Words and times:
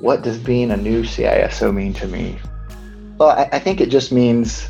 what 0.00 0.22
does 0.22 0.38
being 0.38 0.70
a 0.70 0.76
new 0.76 1.02
CISO 1.02 1.74
mean 1.74 1.92
to 1.94 2.06
me? 2.06 2.38
Well, 3.18 3.30
I, 3.30 3.48
I 3.52 3.58
think 3.58 3.80
it 3.80 3.88
just 3.88 4.12
means 4.12 4.68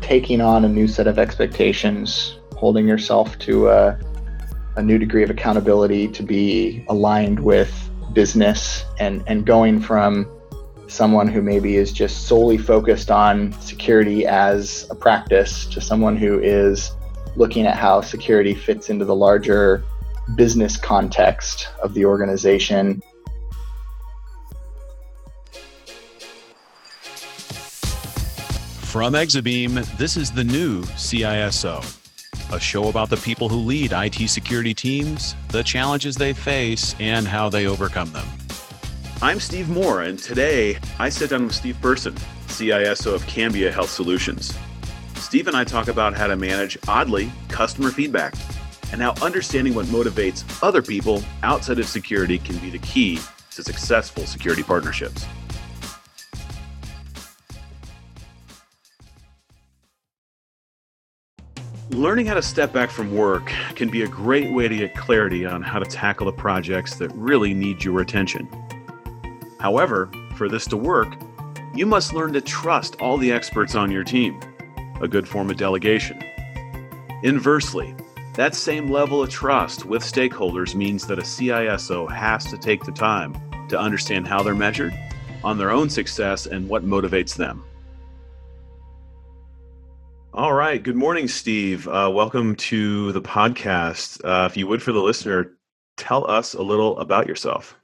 taking 0.00 0.40
on 0.40 0.64
a 0.64 0.68
new 0.68 0.86
set 0.86 1.06
of 1.06 1.18
expectations, 1.18 2.38
holding 2.56 2.86
yourself 2.86 3.38
to 3.40 3.68
a, 3.68 3.98
a 4.76 4.82
new 4.82 4.98
degree 4.98 5.22
of 5.22 5.30
accountability 5.30 6.08
to 6.08 6.22
be 6.22 6.84
aligned 6.88 7.40
with 7.40 7.72
business 8.12 8.84
and, 8.98 9.22
and 9.26 9.44
going 9.44 9.80
from 9.80 10.26
someone 10.86 11.28
who 11.28 11.42
maybe 11.42 11.76
is 11.76 11.92
just 11.92 12.26
solely 12.26 12.56
focused 12.56 13.10
on 13.10 13.52
security 13.60 14.26
as 14.26 14.86
a 14.90 14.94
practice 14.94 15.66
to 15.66 15.80
someone 15.80 16.16
who 16.16 16.38
is 16.38 16.92
looking 17.36 17.66
at 17.66 17.76
how 17.76 18.00
security 18.00 18.54
fits 18.54 18.88
into 18.88 19.04
the 19.04 19.14
larger 19.14 19.84
business 20.36 20.76
context 20.76 21.68
of 21.82 21.94
the 21.94 22.04
organization 22.04 23.02
From 28.98 29.12
Exabeam, 29.12 29.96
this 29.96 30.16
is 30.16 30.32
the 30.32 30.42
new 30.42 30.82
CISO, 30.82 32.52
a 32.52 32.58
show 32.58 32.88
about 32.88 33.08
the 33.08 33.16
people 33.18 33.48
who 33.48 33.58
lead 33.58 33.92
IT 33.92 34.28
security 34.28 34.74
teams, 34.74 35.36
the 35.50 35.62
challenges 35.62 36.16
they 36.16 36.32
face, 36.32 36.96
and 36.98 37.24
how 37.24 37.48
they 37.48 37.68
overcome 37.68 38.12
them. 38.12 38.26
I'm 39.22 39.38
Steve 39.38 39.68
Moore, 39.68 40.02
and 40.02 40.18
today 40.18 40.78
I 40.98 41.10
sit 41.10 41.30
down 41.30 41.44
with 41.44 41.54
Steve 41.54 41.80
Person, 41.80 42.12
CISO 42.48 43.14
of 43.14 43.22
Cambia 43.28 43.70
Health 43.70 43.90
Solutions. 43.90 44.52
Steve 45.14 45.46
and 45.46 45.56
I 45.56 45.62
talk 45.62 45.86
about 45.86 46.14
how 46.14 46.26
to 46.26 46.34
manage, 46.34 46.76
oddly, 46.88 47.30
customer 47.46 47.92
feedback 47.92 48.34
and 48.90 49.00
how 49.00 49.14
understanding 49.22 49.76
what 49.76 49.86
motivates 49.86 50.42
other 50.60 50.82
people 50.82 51.22
outside 51.44 51.78
of 51.78 51.86
security 51.86 52.36
can 52.40 52.58
be 52.58 52.68
the 52.68 52.80
key 52.80 53.20
to 53.52 53.62
successful 53.62 54.26
security 54.26 54.64
partnerships. 54.64 55.24
Learning 61.90 62.26
how 62.26 62.34
to 62.34 62.42
step 62.42 62.70
back 62.70 62.90
from 62.90 63.16
work 63.16 63.50
can 63.74 63.88
be 63.88 64.02
a 64.02 64.08
great 64.08 64.52
way 64.52 64.68
to 64.68 64.76
get 64.76 64.94
clarity 64.94 65.46
on 65.46 65.62
how 65.62 65.78
to 65.78 65.86
tackle 65.86 66.26
the 66.26 66.32
projects 66.32 66.96
that 66.96 67.10
really 67.14 67.54
need 67.54 67.82
your 67.82 68.02
attention. 68.02 68.46
However, 69.58 70.10
for 70.36 70.50
this 70.50 70.66
to 70.66 70.76
work, 70.76 71.08
you 71.74 71.86
must 71.86 72.12
learn 72.12 72.34
to 72.34 72.42
trust 72.42 73.00
all 73.00 73.16
the 73.16 73.32
experts 73.32 73.74
on 73.74 73.90
your 73.90 74.04
team, 74.04 74.38
a 75.00 75.08
good 75.08 75.26
form 75.26 75.48
of 75.48 75.56
delegation. 75.56 76.22
Inversely, 77.22 77.94
that 78.34 78.54
same 78.54 78.90
level 78.90 79.22
of 79.22 79.30
trust 79.30 79.86
with 79.86 80.02
stakeholders 80.02 80.74
means 80.74 81.06
that 81.06 81.18
a 81.18 81.22
CISO 81.22 82.08
has 82.12 82.44
to 82.50 82.58
take 82.58 82.84
the 82.84 82.92
time 82.92 83.34
to 83.68 83.80
understand 83.80 84.28
how 84.28 84.42
they're 84.42 84.54
measured 84.54 84.92
on 85.42 85.56
their 85.56 85.70
own 85.70 85.88
success 85.88 86.44
and 86.46 86.68
what 86.68 86.84
motivates 86.84 87.34
them. 87.34 87.64
All 90.38 90.52
right. 90.52 90.80
Good 90.80 90.94
morning, 90.94 91.26
Steve. 91.26 91.88
Uh, 91.88 92.08
welcome 92.14 92.54
to 92.54 93.10
the 93.10 93.20
podcast. 93.20 94.24
Uh, 94.24 94.46
if 94.46 94.56
you 94.56 94.68
would, 94.68 94.80
for 94.80 94.92
the 94.92 95.00
listener, 95.00 95.56
tell 95.96 96.30
us 96.30 96.54
a 96.54 96.62
little 96.62 96.96
about 97.00 97.26
yourself. 97.26 97.76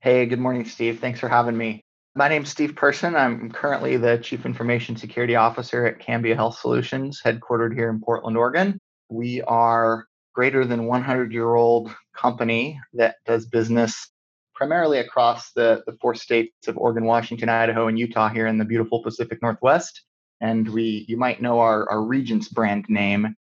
Hey, 0.00 0.24
good 0.24 0.38
morning, 0.38 0.64
Steve. 0.64 0.98
Thanks 0.98 1.20
for 1.20 1.28
having 1.28 1.58
me. 1.58 1.82
My 2.14 2.26
name's 2.26 2.48
Steve 2.48 2.74
Person. 2.74 3.14
I'm 3.14 3.50
currently 3.50 3.98
the 3.98 4.16
Chief 4.16 4.46
Information 4.46 4.96
Security 4.96 5.36
Officer 5.36 5.84
at 5.84 5.98
Cambia 5.98 6.34
Health 6.34 6.58
Solutions, 6.58 7.20
headquartered 7.22 7.74
here 7.74 7.90
in 7.90 8.00
Portland, 8.00 8.38
Oregon. 8.38 8.78
We 9.10 9.42
are 9.42 10.06
greater 10.34 10.64
than 10.64 10.86
100 10.86 11.34
year 11.34 11.54
old 11.54 11.94
company 12.16 12.80
that 12.94 13.16
does 13.26 13.44
business 13.44 14.10
primarily 14.54 15.00
across 15.00 15.52
the, 15.52 15.82
the 15.86 15.98
four 16.00 16.14
states 16.14 16.66
of 16.66 16.78
Oregon, 16.78 17.04
Washington, 17.04 17.50
Idaho, 17.50 17.88
and 17.88 17.98
Utah 17.98 18.30
here 18.30 18.46
in 18.46 18.56
the 18.56 18.64
beautiful 18.64 19.02
Pacific 19.02 19.42
Northwest 19.42 20.00
and 20.40 20.68
we 20.68 21.04
you 21.08 21.16
might 21.16 21.42
know 21.42 21.60
our, 21.60 21.88
our 21.90 22.02
Regence 22.02 22.48
brand 22.48 22.86
name 22.88 23.34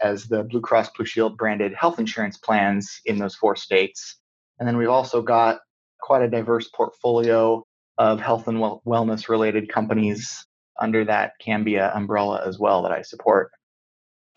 as 0.00 0.26
the 0.26 0.44
Blue 0.44 0.60
Cross 0.60 0.90
Blue 0.96 1.06
Shield 1.06 1.36
branded 1.36 1.74
health 1.74 1.98
insurance 1.98 2.38
plans 2.38 3.00
in 3.04 3.18
those 3.18 3.34
four 3.34 3.56
states. 3.56 4.16
And 4.58 4.66
then 4.68 4.76
we've 4.76 4.88
also 4.88 5.22
got 5.22 5.60
quite 6.00 6.22
a 6.22 6.28
diverse 6.28 6.68
portfolio 6.68 7.64
of 7.98 8.20
health 8.20 8.48
and 8.48 8.60
well- 8.60 8.82
wellness 8.86 9.28
related 9.28 9.68
companies 9.70 10.46
under 10.80 11.04
that 11.04 11.32
Cambia 11.40 11.94
umbrella 11.94 12.42
as 12.46 12.58
well 12.58 12.82
that 12.82 12.92
I 12.92 13.02
support. 13.02 13.50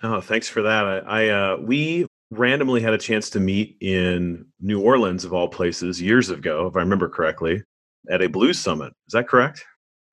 Oh, 0.01 0.19
thanks 0.19 0.49
for 0.49 0.61
that. 0.63 0.85
I, 0.85 0.97
I 0.97 1.27
uh, 1.29 1.57
we 1.61 2.07
randomly 2.29 2.81
had 2.81 2.93
a 2.93 2.97
chance 2.97 3.29
to 3.31 3.39
meet 3.39 3.77
in 3.79 4.45
New 4.59 4.81
Orleans 4.81 5.23
of 5.23 5.33
all 5.33 5.47
places 5.47 6.01
years 6.01 6.29
ago, 6.29 6.67
if 6.67 6.75
I 6.75 6.79
remember 6.79 7.07
correctly, 7.07 7.63
at 8.09 8.21
a 8.21 8.27
blues 8.27 8.59
summit. 8.59 8.91
Is 9.07 9.13
that 9.13 9.29
correct? 9.29 9.63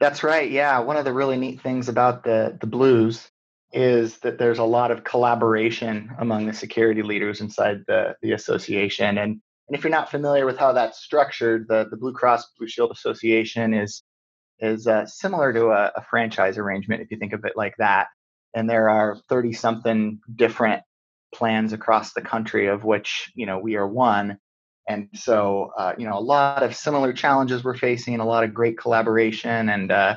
That's 0.01 0.23
right. 0.23 0.51
Yeah. 0.51 0.79
One 0.81 0.97
of 0.97 1.05
the 1.05 1.13
really 1.13 1.37
neat 1.37 1.61
things 1.61 1.89
about 1.89 2.25
the, 2.25 2.57
the 2.59 2.67
blues 2.67 3.31
is 3.73 4.19
that 4.19 4.39
there's 4.39 4.59
a 4.59 4.65
lot 4.65 4.91
of 4.91 5.05
collaboration 5.05 6.11
among 6.19 6.47
the 6.47 6.55
security 6.55 7.03
leaders 7.03 7.41
inside 7.41 7.85
the, 7.87 8.17
the 8.23 8.33
association. 8.33 9.19
And, 9.19 9.41
and 9.69 9.77
if 9.77 9.85
you're 9.85 9.91
not 9.91 10.11
familiar 10.11 10.47
with 10.47 10.59
how 10.59 10.73
that's 10.73 11.01
structured, 11.01 11.69
the, 11.69 11.87
the 11.89 11.97
Blue 11.97 12.13
Cross 12.13 12.47
Blue 12.59 12.67
Shield 12.67 12.91
Association 12.91 13.75
is 13.75 14.03
is 14.59 14.87
uh, 14.87 15.07
similar 15.07 15.55
to 15.55 15.69
a, 15.69 15.91
a 15.97 16.05
franchise 16.11 16.59
arrangement 16.59 17.01
if 17.01 17.11
you 17.11 17.17
think 17.17 17.33
of 17.33 17.45
it 17.45 17.55
like 17.57 17.75
that. 17.79 18.09
And 18.53 18.69
there 18.69 18.91
are 18.91 19.17
30 19.29 19.55
something 19.55 20.21
different 20.35 20.83
plans 21.35 21.73
across 21.73 22.13
the 22.13 22.21
country 22.21 22.67
of 22.67 22.85
which 22.85 23.31
you 23.35 23.47
know 23.47 23.59
we 23.59 23.77
are 23.77 23.87
one 23.87 24.39
and 24.89 25.09
so, 25.15 25.73
uh, 25.77 25.95
you 25.99 26.07
know, 26.09 26.19
a 26.19 26.21
lot 26.21 26.63
of 26.63 26.75
similar 26.75 27.13
challenges 27.13 27.63
we're 27.63 27.77
facing, 27.77 28.19
a 28.21 28.27
lot 28.27 28.45
of 28.45 28.55
great 28.55 28.79
collaboration, 28.79 29.69
and 29.69 29.93
uh, 29.93 30.17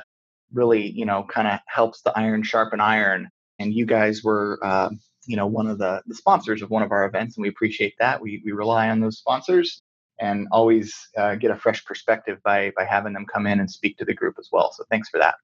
really, 0.52 0.90
you 0.90 1.04
know, 1.04 1.24
kind 1.24 1.48
of 1.48 1.60
helps 1.66 2.02
the 2.02 2.16
iron 2.18 2.42
sharpen 2.42 2.80
iron. 2.80 3.28
And 3.58 3.72
you 3.72 3.86
guys 3.86 4.24
were, 4.24 4.58
uh, 4.62 4.90
you 5.26 5.36
know, 5.36 5.46
one 5.46 5.68
of 5.68 5.78
the, 5.78 6.02
the 6.06 6.14
sponsors 6.14 6.60
of 6.60 6.70
one 6.70 6.82
of 6.82 6.90
our 6.90 7.04
events, 7.04 7.36
and 7.36 7.42
we 7.42 7.48
appreciate 7.48 7.94
that. 8.00 8.20
We, 8.20 8.42
we 8.44 8.52
rely 8.52 8.88
on 8.88 9.00
those 9.00 9.18
sponsors 9.18 9.80
and 10.20 10.46
always 10.50 10.94
uh, 11.16 11.34
get 11.34 11.50
a 11.50 11.56
fresh 11.56 11.84
perspective 11.84 12.38
by 12.44 12.72
by 12.76 12.84
having 12.84 13.12
them 13.12 13.26
come 13.26 13.46
in 13.46 13.60
and 13.60 13.70
speak 13.70 13.96
to 13.98 14.04
the 14.04 14.14
group 14.14 14.36
as 14.38 14.48
well. 14.52 14.72
So 14.72 14.84
thanks 14.90 15.08
for 15.08 15.18
that. 15.18 15.36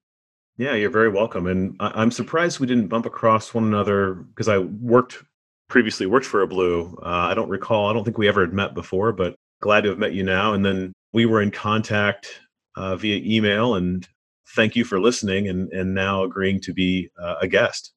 Yeah, 0.56 0.74
you're 0.74 0.90
very 0.90 1.08
welcome. 1.08 1.46
And 1.46 1.76
I- 1.80 2.02
am 2.02 2.10
surprised 2.10 2.60
we 2.60 2.66
didn't 2.66 2.88
bump 2.88 3.06
across 3.06 3.54
one 3.54 3.64
another 3.64 4.14
because 4.14 4.48
I 4.48 4.58
worked 4.58 5.24
previously 5.70 6.04
worked 6.04 6.26
for 6.26 6.42
a 6.42 6.46
blue. 6.46 6.98
Uh, 7.02 7.28
I 7.30 7.34
don't 7.34 7.48
recall. 7.48 7.88
I 7.88 7.94
don't 7.94 8.04
think 8.04 8.18
we 8.18 8.28
ever 8.28 8.42
had 8.42 8.52
met 8.52 8.74
before, 8.74 9.12
but 9.12 9.36
glad 9.60 9.82
to 9.82 9.88
have 9.90 9.98
met 9.98 10.12
you 10.12 10.22
now. 10.22 10.52
And 10.52 10.64
then 10.64 10.92
we 11.12 11.24
were 11.24 11.40
in 11.40 11.50
contact 11.50 12.40
uh, 12.76 12.96
via 12.96 13.22
email. 13.24 13.74
And 13.76 14.06
thank 14.54 14.76
you 14.76 14.84
for 14.84 15.00
listening 15.00 15.48
and 15.48 15.72
and 15.72 15.94
now 15.94 16.24
agreeing 16.24 16.60
to 16.62 16.74
be 16.74 17.08
uh, 17.18 17.36
a 17.40 17.48
guest. 17.48 17.92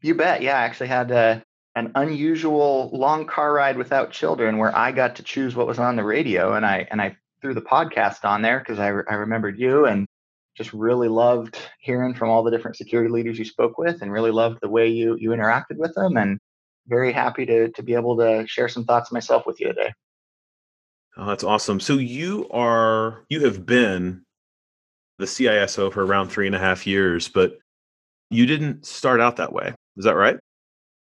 You 0.00 0.14
bet. 0.14 0.42
Yeah, 0.42 0.56
I 0.56 0.62
actually 0.62 0.86
had 0.86 1.10
a, 1.10 1.16
uh, 1.16 1.40
an 1.74 1.92
unusual 1.94 2.90
long 2.92 3.26
car 3.26 3.52
ride 3.52 3.76
without 3.76 4.10
children 4.10 4.58
where 4.58 4.76
I 4.76 4.90
got 4.92 5.16
to 5.16 5.22
choose 5.22 5.54
what 5.54 5.66
was 5.66 5.78
on 5.78 5.96
the 5.96 6.04
radio, 6.04 6.54
and 6.54 6.64
I 6.64 6.86
and 6.90 7.02
I 7.02 7.16
threw 7.40 7.54
the 7.54 7.60
podcast 7.60 8.24
on 8.24 8.42
there 8.42 8.58
because 8.60 8.78
I 8.78 8.88
re- 8.88 9.04
I 9.10 9.14
remembered 9.14 9.58
you 9.58 9.86
and 9.86 10.06
just 10.56 10.72
really 10.72 11.08
loved 11.08 11.56
hearing 11.80 12.14
from 12.14 12.30
all 12.30 12.42
the 12.42 12.50
different 12.50 12.76
security 12.76 13.10
leaders 13.10 13.38
you 13.38 13.44
spoke 13.44 13.78
with 13.78 14.02
and 14.02 14.10
really 14.10 14.32
loved 14.32 14.58
the 14.60 14.68
way 14.68 14.88
you 14.88 15.16
you 15.20 15.30
interacted 15.30 15.76
with 15.76 15.94
them 15.94 16.16
and 16.16 16.38
very 16.88 17.12
happy 17.12 17.46
to 17.46 17.68
to 17.70 17.82
be 17.82 17.94
able 17.94 18.16
to 18.16 18.46
share 18.46 18.68
some 18.68 18.84
thoughts 18.84 19.12
myself 19.12 19.46
with 19.46 19.60
you 19.60 19.68
today. 19.68 19.92
Oh, 21.16 21.26
that's 21.26 21.44
awesome. 21.44 21.80
So 21.80 21.94
you 21.94 22.48
are 22.50 23.24
you 23.28 23.44
have 23.44 23.66
been 23.66 24.22
the 25.18 25.26
CISO 25.26 25.92
for 25.92 26.04
around 26.04 26.28
three 26.28 26.46
and 26.46 26.54
a 26.54 26.60
half 26.60 26.86
years, 26.86 27.28
but 27.28 27.58
you 28.30 28.46
didn't 28.46 28.86
start 28.86 29.20
out 29.20 29.36
that 29.36 29.52
way. 29.52 29.74
Is 29.96 30.04
that 30.04 30.14
right? 30.14 30.38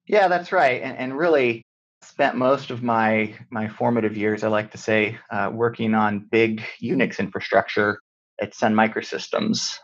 Yeah, 0.08 0.30
that's 0.30 0.52
right. 0.52 0.82
And, 0.82 0.98
and 0.98 1.18
really 1.18 1.64
spent 2.02 2.36
most 2.36 2.72
of 2.72 2.84
my 2.84 3.36
my 3.50 3.68
formative 3.68 4.16
years, 4.16 4.44
I 4.44 4.48
like 4.48 4.72
to 4.72 4.78
say, 4.78 5.18
uh, 5.30 5.50
working 5.54 5.94
on 5.94 6.28
big 6.32 6.64
Unix 6.82 7.20
infrastructure 7.20 8.00
at 8.42 8.56
Sun 8.56 8.74
Microsystems 8.74 9.78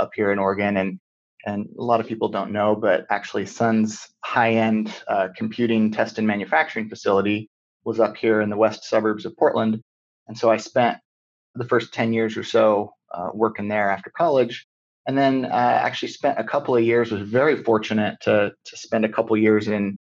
up 0.00 0.10
here 0.14 0.32
in 0.32 0.38
Oregon, 0.38 0.76
and 0.76 0.98
and 1.46 1.68
a 1.78 1.82
lot 1.82 2.00
of 2.00 2.06
people 2.06 2.28
don't 2.28 2.52
know, 2.52 2.74
but 2.74 3.06
actually 3.10 3.46
Sun's 3.46 4.08
high-end 4.24 4.92
uh, 5.06 5.28
computing 5.36 5.90
test 5.90 6.18
and 6.18 6.26
manufacturing 6.26 6.88
facility 6.88 7.48
was 7.84 8.00
up 8.00 8.16
here 8.16 8.40
in 8.40 8.50
the 8.50 8.56
west 8.56 8.84
suburbs 8.84 9.24
of 9.24 9.36
Portland. 9.36 9.80
And 10.26 10.36
so 10.36 10.50
I 10.50 10.56
spent 10.56 10.98
the 11.54 11.64
first 11.64 11.94
10 11.94 12.12
years 12.12 12.36
or 12.36 12.44
so 12.44 12.92
uh, 13.12 13.30
working 13.32 13.68
there 13.68 13.90
after 13.90 14.10
college. 14.10 14.66
And 15.06 15.16
then 15.16 15.46
uh, 15.46 15.80
actually 15.82 16.08
spent 16.08 16.38
a 16.38 16.44
couple 16.44 16.76
of 16.76 16.84
years, 16.84 17.10
was 17.10 17.22
very 17.22 17.62
fortunate 17.62 18.20
to, 18.22 18.52
to 18.66 18.76
spend 18.76 19.06
a 19.06 19.08
couple 19.08 19.36
years 19.36 19.68
in 19.68 19.96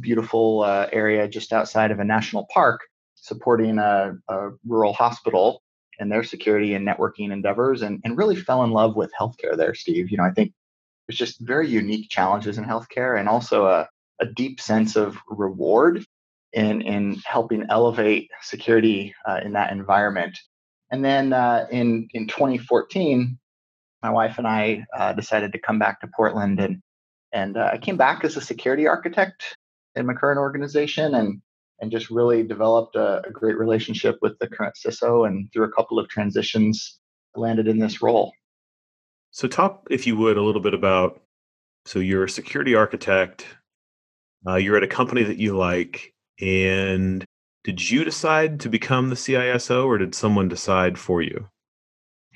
beautiful 0.00 0.62
uh, 0.62 0.86
area 0.92 1.26
just 1.26 1.52
outside 1.52 1.90
of 1.90 1.98
a 1.98 2.04
national 2.04 2.46
park 2.52 2.80
supporting 3.16 3.78
a, 3.78 4.14
a 4.28 4.50
rural 4.66 4.92
hospital 4.92 5.62
and 5.98 6.10
their 6.10 6.24
security 6.24 6.74
and 6.74 6.86
networking 6.86 7.32
endeavors 7.32 7.82
and, 7.82 8.00
and 8.04 8.16
really 8.16 8.36
fell 8.36 8.64
in 8.64 8.70
love 8.70 8.96
with 8.96 9.12
healthcare 9.18 9.56
there, 9.56 9.74
Steve. 9.74 10.10
You 10.10 10.16
know, 10.16 10.24
I 10.24 10.30
think 10.30 10.52
just 11.16 11.40
very 11.40 11.68
unique 11.68 12.08
challenges 12.10 12.58
in 12.58 12.64
healthcare 12.64 13.18
and 13.18 13.28
also 13.28 13.66
a, 13.66 13.88
a 14.20 14.26
deep 14.26 14.60
sense 14.60 14.96
of 14.96 15.16
reward 15.28 16.04
in, 16.52 16.82
in 16.82 17.20
helping 17.24 17.64
elevate 17.70 18.30
security 18.42 19.14
uh, 19.26 19.40
in 19.44 19.52
that 19.52 19.72
environment. 19.72 20.38
And 20.90 21.02
then 21.02 21.32
uh, 21.32 21.66
in 21.70 22.08
in 22.12 22.28
2014, 22.28 23.38
my 24.02 24.10
wife 24.10 24.36
and 24.36 24.46
I 24.46 24.84
uh, 24.96 25.14
decided 25.14 25.52
to 25.52 25.58
come 25.58 25.78
back 25.78 26.00
to 26.00 26.10
Portland, 26.14 26.60
and 26.60 26.82
and 27.32 27.56
uh, 27.56 27.70
I 27.72 27.78
came 27.78 27.96
back 27.96 28.24
as 28.24 28.36
a 28.36 28.42
security 28.42 28.86
architect 28.86 29.56
in 29.96 30.04
my 30.04 30.12
current 30.12 30.38
organization, 30.38 31.14
and 31.14 31.40
and 31.80 31.90
just 31.90 32.10
really 32.10 32.42
developed 32.42 32.94
a, 32.94 33.26
a 33.26 33.30
great 33.30 33.58
relationship 33.58 34.18
with 34.20 34.38
the 34.38 34.48
current 34.48 34.74
CISO, 34.76 35.26
and 35.26 35.50
through 35.50 35.64
a 35.64 35.72
couple 35.72 35.98
of 35.98 36.10
transitions, 36.10 36.98
landed 37.34 37.68
in 37.68 37.78
this 37.78 38.02
role. 38.02 38.34
So, 39.32 39.48
talk 39.48 39.86
if 39.90 40.06
you 40.06 40.16
would 40.16 40.36
a 40.36 40.42
little 40.42 40.62
bit 40.62 40.74
about. 40.74 41.20
So, 41.84 41.98
you're 41.98 42.24
a 42.24 42.30
security 42.30 42.74
architect. 42.74 43.46
Uh, 44.46 44.56
you're 44.56 44.76
at 44.76 44.82
a 44.82 44.88
company 44.88 45.22
that 45.24 45.38
you 45.38 45.56
like, 45.56 46.12
and 46.40 47.24
did 47.64 47.90
you 47.90 48.04
decide 48.04 48.60
to 48.60 48.68
become 48.68 49.08
the 49.08 49.14
CISO, 49.14 49.86
or 49.86 49.98
did 49.98 50.14
someone 50.14 50.48
decide 50.48 50.98
for 50.98 51.22
you? 51.22 51.48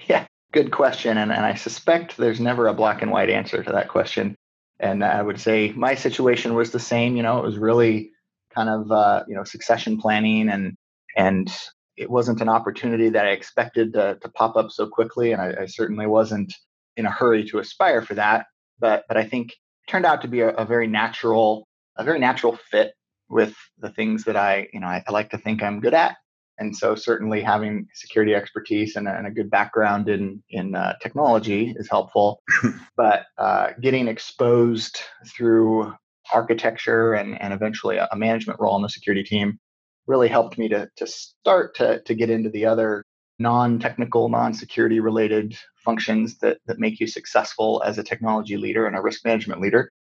Yeah, 0.07 0.27
good 0.53 0.71
question. 0.71 1.19
And, 1.19 1.33
and 1.33 1.45
I 1.45 1.55
suspect 1.55 2.17
there's 2.17 2.41
never 2.41 2.69
a 2.69 2.75
black 2.75 3.03
and 3.03 3.11
white 3.11 3.31
answer 3.31 3.63
to 3.63 3.73
that 3.73 3.89
question. 3.89 4.37
And 4.79 5.03
I 5.05 5.23
would 5.23 5.41
say 5.41 5.73
my 5.73 5.95
situation 5.95 6.55
was 6.55 6.71
the 6.71 6.79
same. 6.79 7.17
You 7.17 7.23
know, 7.23 7.39
it 7.39 7.45
was 7.45 7.59
really 7.59 8.11
kind 8.55 8.69
of 8.69 8.91
uh, 8.91 9.25
you 9.27 9.35
know 9.35 9.45
succession 9.45 9.99
planning, 9.99 10.49
and 10.49 10.75
and 11.17 11.51
it 11.97 12.11
wasn't 12.11 12.41
an 12.41 12.49
opportunity 12.49 13.09
that 13.09 13.27
I 13.27 13.31
expected 13.31 13.95
to, 13.95 14.19
to 14.21 14.29
pop 14.29 14.57
up 14.57 14.71
so 14.71 14.87
quickly, 14.87 15.33
and 15.33 15.41
I, 15.41 15.55
I, 15.63 15.67
certainly 15.67 16.07
wasn't 16.07 16.55
in 16.97 17.07
a 17.07 17.11
hurry 17.11 17.45
to 17.51 17.59
aspire 17.59 18.03
for 18.03 18.15
that. 18.15 18.47
But 18.79 19.05
but 19.09 19.17
I 19.17 19.25
think 19.25 19.51
it 19.51 19.91
turned 19.91 20.07
out 20.07 20.23
to 20.23 20.29
be 20.29 20.41
a, 20.41 20.49
a 20.51 20.65
very 20.65 20.87
natural 20.87 21.67
a 21.97 22.05
very 22.05 22.19
natural 22.19 22.59
fit 22.71 22.93
with 23.29 23.55
the 23.79 23.91
things 23.91 24.25
that 24.25 24.37
I 24.37 24.69
you 24.73 24.81
know 24.81 24.87
I, 24.87 25.03
I 25.07 25.13
like 25.13 25.31
to 25.31 25.39
think 25.39 25.63
I'm 25.63 25.81
good 25.81 25.95
at, 25.95 26.17
and 26.59 26.77
so 26.77 26.95
certainly 26.95 27.43
having 27.43 27.87
security 27.95 28.35
expertise 28.35 28.97
and 28.97 29.09
a, 29.09 29.17
and 29.17 29.27
a 29.27 29.31
good 29.31 29.51
background 29.51 30.09
in 30.09 30.43
in 30.51 30.75
uh, 30.75 30.95
technology 31.03 31.75
is 31.77 31.89
helpful. 31.89 32.43
but 32.97 33.27
uh, 33.39 33.69
getting 33.81 34.09
exposed 34.09 35.01
through 35.27 35.95
architecture 36.33 37.15
and 37.15 37.41
and 37.41 37.53
eventually 37.53 37.97
a, 37.97 38.09
a 38.13 38.17
management 38.17 38.61
role 38.61 38.77
in 38.77 38.83
the 38.83 38.89
security 38.89 39.23
team 39.23 39.59
really 40.07 40.29
helped 40.29 40.59
me 40.59 40.69
to 40.69 40.89
to 40.97 41.07
start 41.07 41.75
to 41.77 42.01
to 42.03 42.15
get 42.15 42.31
into 42.31 42.51
the 42.51 42.67
other 42.67 43.05
non-technical, 43.39 44.29
non-security 44.29 45.01
related 45.01 45.57
functions 45.85 46.39
that 46.39 46.59
that 46.67 46.79
make 46.79 47.01
you 47.01 47.07
successful 47.07 47.83
as 47.85 47.99
a 47.99 48.03
technology 48.03 48.57
leader 48.57 48.87
and 48.87 48.97
a 48.97 49.03
risk 49.03 49.25
management 49.25 49.61
leader. 49.61 49.91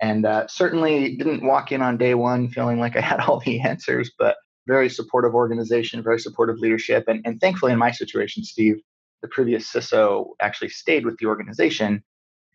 And 0.00 0.26
uh, 0.26 0.46
certainly 0.48 1.16
didn't 1.16 1.46
walk 1.46 1.72
in 1.72 1.80
on 1.80 1.96
day 1.96 2.14
one 2.14 2.48
feeling 2.48 2.80
like 2.80 2.96
I 2.96 3.00
had 3.00 3.20
all 3.20 3.40
the 3.40 3.60
answers, 3.60 4.10
but 4.18 4.36
very 4.66 4.88
supportive 4.88 5.34
organization, 5.34 6.02
very 6.02 6.18
supportive 6.18 6.58
leadership. 6.58 7.04
And, 7.06 7.20
and 7.24 7.40
thankfully, 7.40 7.72
in 7.72 7.78
my 7.78 7.90
situation, 7.90 8.44
Steve, 8.44 8.80
the 9.22 9.28
previous 9.28 9.70
CISO 9.70 10.30
actually 10.40 10.70
stayed 10.70 11.04
with 11.04 11.18
the 11.18 11.26
organization. 11.26 12.02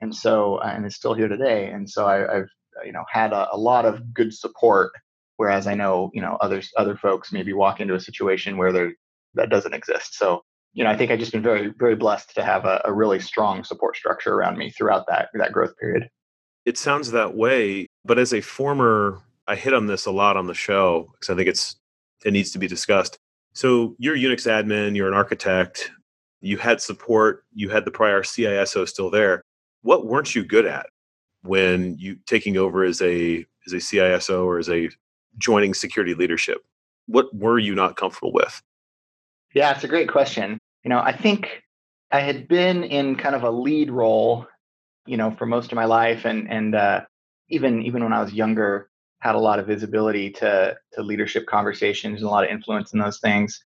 And 0.02 0.16
so, 0.16 0.56
uh, 0.56 0.72
and 0.76 0.86
is 0.86 0.96
still 0.96 1.14
here 1.14 1.28
today. 1.28 1.70
And 1.70 1.90
so 1.90 2.08
I, 2.08 2.36
have 2.36 2.50
you 2.86 2.92
know, 2.92 3.04
had 3.10 3.34
a, 3.34 3.54
a, 3.54 3.58
lot 3.58 3.86
of 3.86 4.14
good 4.14 4.34
support. 4.34 4.92
Whereas 5.38 5.68
I 5.68 5.74
know, 5.74 6.10
you 6.14 6.22
know, 6.22 6.38
others, 6.42 6.72
other 6.78 6.96
folks 6.96 7.32
maybe 7.32 7.54
walk 7.54 7.80
into 7.80 7.96
a 7.96 8.00
situation 8.00 8.58
where 8.58 8.72
there, 8.72 8.94
that 9.36 9.50
doesn't 9.50 9.74
exist. 9.74 10.16
So, 10.18 10.44
you 10.74 10.84
know, 10.84 10.90
I 10.90 10.98
think 10.98 11.12
I've 11.12 11.20
just 11.20 11.32
been 11.32 11.44
very, 11.44 11.74
very 11.78 11.96
blessed 11.96 12.36
to 12.36 12.44
have 12.44 12.66
a, 12.66 12.82
a 12.86 12.94
really 12.94 13.20
strong 13.20 13.64
support 13.64 13.96
structure 13.96 14.34
around 14.34 14.58
me 14.58 14.70
throughout 14.70 15.08
that, 15.08 15.30
that 15.34 15.52
growth 15.52 15.78
period. 15.78 16.10
It 16.66 16.78
sounds 16.78 17.12
that 17.12 17.36
way. 17.36 17.88
But 18.06 18.20
as 18.20 18.34
a 18.34 18.42
former 18.42 19.22
I 19.50 19.56
hit 19.56 19.74
on 19.74 19.88
this 19.88 20.06
a 20.06 20.12
lot 20.12 20.38
on 20.38 20.46
the 20.46 20.54
show 20.54 21.10
because 21.14 21.32
I 21.32 21.36
think 21.36 21.50
it's 21.50 21.76
it 22.24 22.32
needs 22.32 22.52
to 22.52 22.60
be 22.60 22.68
discussed. 22.68 23.18
So 23.54 23.96
you're 23.98 24.16
Unix 24.16 24.46
admin, 24.46 24.96
you're 24.96 25.08
an 25.08 25.16
architect, 25.16 25.90
you 26.40 26.58
had 26.58 26.80
support, 26.80 27.44
you 27.54 27.70
had 27.70 27.84
the 27.84 27.92
prior 27.92 28.22
CISO 28.22 28.88
still 28.88 29.10
there. 29.10 29.42
What 29.82 30.06
weren't 30.06 30.36
you 30.36 30.46
good 30.46 30.68
at 30.68 30.86
when 31.42 31.98
you 31.98 32.18
taking 32.28 32.58
over 32.58 32.84
as 32.84 33.02
a 33.02 33.44
as 33.66 33.74
a 33.74 33.78
CISO 33.78 34.46
or 34.46 34.60
as 34.60 34.70
a 34.70 34.90
joining 35.40 35.74
security 35.74 36.14
leadership? 36.14 36.60
What 37.08 37.36
were 37.36 37.58
you 37.58 37.74
not 37.74 37.98
comfortable 37.98 38.32
with? 38.32 38.62
Yeah, 39.54 39.72
it's 39.74 39.84
a 39.84 39.88
great 39.88 40.10
question. 40.10 40.60
You 40.84 40.90
know, 40.90 41.00
I 41.00 41.16
think 41.16 41.64
I 42.12 42.20
had 42.20 42.48
been 42.48 42.84
in 42.84 43.16
kind 43.16 43.36
of 43.36 43.44
a 43.44 43.52
lead 43.52 43.90
role, 43.92 44.48
you 45.06 45.18
know, 45.18 45.32
for 45.32 45.46
most 45.46 45.72
of 45.72 45.76
my 45.76 45.86
life, 45.86 46.26
and 46.26 46.50
and 46.50 46.76
uh, 46.76 47.02
even 47.50 47.84
even 47.84 48.04
when 48.04 48.14
I 48.14 48.22
was 48.22 48.34
younger, 48.34 48.90
had 49.22 49.36
a 49.36 49.40
lot 49.40 49.60
of 49.60 49.68
visibility 49.68 50.32
to 50.32 50.76
to 50.94 51.02
leadership 51.04 51.46
conversations 51.48 52.20
and 52.22 52.28
a 52.28 52.32
lot 52.32 52.44
of 52.44 52.52
influence 52.52 52.94
in 52.94 53.00
those 53.00 53.20
things. 53.20 53.64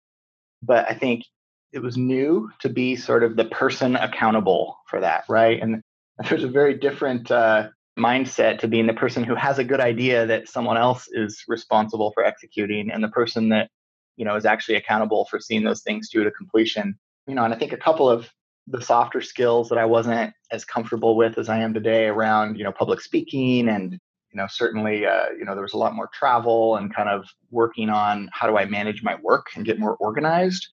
But 0.63 0.89
I 0.91 0.95
think 0.95 1.25
it 1.73 1.81
was 1.81 1.97
new 1.97 2.51
to 2.61 2.69
be 2.69 2.97
sort 2.97 3.25
of 3.25 3.37
the 3.37 3.47
person 3.47 3.97
accountable 3.97 4.77
for 4.89 5.01
that, 5.01 5.25
right? 5.29 5.61
And 5.61 5.83
there's 6.29 6.45
a 6.45 6.49
very 6.49 6.75
different 6.75 7.31
uh, 7.31 7.69
mindset 7.99 8.61
to 8.61 8.69
being 8.69 8.87
the 8.87 8.95
person 8.95 9.25
who 9.25 9.35
has 9.35 9.59
a 9.59 9.65
good 9.65 9.81
idea 9.81 10.27
that 10.27 10.49
someone 10.49 10.77
else 10.77 11.09
is 11.13 11.43
responsible 11.49 12.13
for 12.13 12.25
executing, 12.25 12.91
and 12.91 13.03
the 13.03 13.09
person 13.09 13.49
that 13.51 13.69
you 14.17 14.25
know 14.25 14.37
is 14.37 14.45
actually 14.45 14.77
accountable 14.77 15.27
for 15.27 15.41
seeing 15.41 15.65
those 15.65 15.83
things 15.83 16.09
to 16.11 16.25
to 16.25 16.31
completion. 16.31 16.99
You 17.27 17.35
know, 17.35 17.45
and 17.45 17.55
I 17.55 17.57
think 17.57 17.73
a 17.73 17.77
couple 17.77 18.09
of 18.09 18.31
the 18.67 18.81
softer 18.81 19.21
skills 19.21 19.69
that 19.69 19.79
I 19.79 19.85
wasn't 19.85 20.33
as 20.51 20.65
comfortable 20.65 21.17
with 21.17 21.39
as 21.39 21.49
I 21.49 21.59
am 21.59 21.75
today 21.75 22.07
around 22.07 22.57
you 22.59 22.65
know 22.65 22.73
public 22.73 23.01
speaking 23.01 23.69
and 23.69 23.99
you 24.33 24.41
know 24.41 24.47
certainly 24.49 25.07
uh, 25.07 25.31
you 25.39 25.45
know 25.45 25.55
there 25.55 25.63
was 25.63 25.75
a 25.75 25.79
lot 25.79 25.95
more 25.95 26.09
travel 26.13 26.77
and 26.77 26.95
kind 26.95 27.09
of 27.09 27.27
working 27.51 27.89
on 27.89 28.29
how 28.33 28.47
do 28.47 28.57
i 28.57 28.65
manage 28.65 29.03
my 29.03 29.17
work 29.23 29.47
and 29.55 29.65
get 29.65 29.79
more 29.79 29.97
organized 29.97 30.69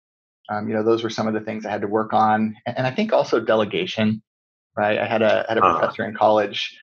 um, 0.49 0.69
you 0.69 0.75
know 0.75 0.82
those 0.82 1.02
were 1.02 1.11
some 1.11 1.26
of 1.26 1.35
the 1.35 1.40
things 1.40 1.67
i 1.67 1.70
had 1.70 1.81
to 1.81 1.88
work 1.88 2.12
on 2.12 2.55
and, 2.67 2.87
i 2.87 2.90
think 2.90 3.12
also 3.12 3.40
delegation 3.40 4.23
right 4.76 4.99
i 4.99 5.06
had 5.06 5.23
a 5.23 5.44
had 5.49 5.58
a 5.58 5.64
uh-huh. 5.64 5.79
professor 5.79 6.05
in 6.05 6.14
college 6.14 6.81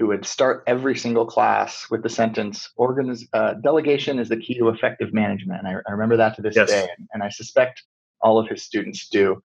who 0.00 0.06
would 0.06 0.24
start 0.24 0.64
every 0.66 0.96
single 0.96 1.26
class 1.26 1.86
with 1.90 2.02
the 2.02 2.08
sentence 2.08 2.70
Organiz- 2.78 3.28
uh, 3.34 3.52
delegation 3.62 4.18
is 4.18 4.30
the 4.30 4.38
key 4.38 4.54
to 4.54 4.70
effective 4.70 5.12
management 5.12 5.60
and 5.60 5.68
I, 5.68 5.74
I 5.86 5.92
remember 5.92 6.16
that 6.16 6.34
to 6.36 6.42
this 6.42 6.56
yes. 6.56 6.70
day 6.70 6.88
and 7.12 7.22
i 7.22 7.28
suspect 7.28 7.84
all 8.22 8.38
of 8.38 8.48
his 8.48 8.62
students 8.62 9.08
do 9.10 9.42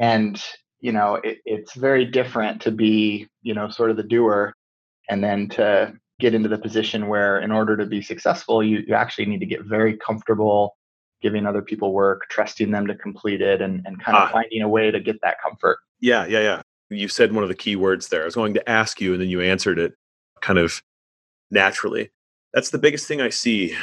and 0.00 0.42
you 0.80 0.90
know 0.90 1.14
it, 1.22 1.38
it's 1.44 1.74
very 1.74 2.04
different 2.04 2.60
to 2.62 2.72
be 2.72 3.28
you 3.42 3.54
know 3.54 3.70
sort 3.70 3.90
of 3.90 3.96
the 3.96 4.02
doer 4.02 4.54
and 5.08 5.22
then 5.22 5.48
to 5.50 5.94
get 6.18 6.34
into 6.34 6.48
the 6.48 6.58
position 6.58 7.06
where 7.06 7.38
in 7.38 7.52
order 7.52 7.76
to 7.76 7.86
be 7.86 8.02
successful 8.02 8.62
you, 8.62 8.82
you 8.86 8.94
actually 8.94 9.26
need 9.26 9.40
to 9.40 9.46
get 9.46 9.62
very 9.64 9.96
comfortable 9.98 10.76
giving 11.22 11.46
other 11.46 11.62
people 11.62 11.92
work 11.92 12.22
trusting 12.28 12.72
them 12.72 12.88
to 12.88 12.96
complete 12.96 13.40
it 13.40 13.62
and, 13.62 13.86
and 13.86 14.02
kind 14.02 14.16
of 14.16 14.24
ah. 14.24 14.32
finding 14.32 14.62
a 14.62 14.68
way 14.68 14.90
to 14.90 14.98
get 14.98 15.20
that 15.22 15.36
comfort 15.40 15.78
yeah 16.00 16.26
yeah 16.26 16.40
yeah 16.40 16.62
you 16.92 17.08
said 17.08 17.32
one 17.32 17.42
of 17.42 17.48
the 17.48 17.54
key 17.54 17.76
words 17.76 18.08
there. 18.08 18.22
I 18.22 18.24
was 18.24 18.34
going 18.34 18.54
to 18.54 18.70
ask 18.70 19.00
you 19.00 19.12
and 19.12 19.20
then 19.20 19.28
you 19.28 19.40
answered 19.40 19.78
it 19.78 19.94
kind 20.40 20.58
of 20.58 20.82
naturally. 21.50 22.10
That's 22.54 22.70
the 22.70 22.78
biggest 22.78 23.06
thing 23.06 23.20
i 23.20 23.30
see. 23.30 23.76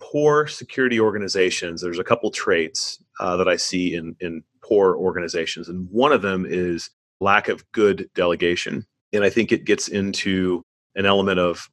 Poor 0.00 0.46
security 0.46 0.98
organizations 0.98 1.82
there's 1.82 1.98
a 1.98 2.04
couple 2.04 2.30
traits 2.30 3.02
uh, 3.20 3.36
that 3.36 3.46
i 3.48 3.56
see 3.56 3.94
in 3.94 4.16
in 4.20 4.42
poor 4.62 4.96
organizations 4.96 5.68
and 5.68 5.86
one 5.90 6.12
of 6.12 6.22
them 6.22 6.46
is 6.48 6.88
lack 7.20 7.48
of 7.48 7.70
good 7.72 8.08
delegation 8.14 8.86
and 9.12 9.22
i 9.22 9.28
think 9.28 9.52
it 9.52 9.66
gets 9.66 9.88
into 9.88 10.64
an 10.94 11.04
element 11.04 11.38
of 11.38 11.68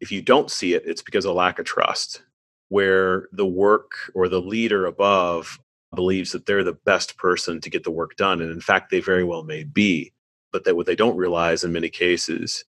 if 0.00 0.12
you 0.12 0.22
don't 0.22 0.50
see 0.50 0.74
it, 0.74 0.82
it's 0.86 1.02
because 1.02 1.24
of 1.24 1.34
lack 1.34 1.58
of 1.58 1.64
trust, 1.64 2.22
where 2.68 3.28
the 3.32 3.46
work 3.46 3.92
or 4.14 4.28
the 4.28 4.40
leader 4.40 4.86
above 4.86 5.58
believes 5.94 6.32
that 6.32 6.46
they're 6.46 6.64
the 6.64 6.78
best 6.84 7.16
person 7.16 7.60
to 7.60 7.70
get 7.70 7.84
the 7.84 7.90
work 7.90 8.16
done. 8.16 8.40
And 8.40 8.50
in 8.50 8.60
fact, 8.60 8.90
they 8.90 9.00
very 9.00 9.24
well 9.24 9.42
may 9.42 9.64
be. 9.64 10.12
But 10.52 10.64
that 10.64 10.76
what 10.76 10.86
they 10.86 10.96
don't 10.96 11.16
realize 11.16 11.64
in 11.64 11.72
many 11.72 11.90
cases 11.90 12.64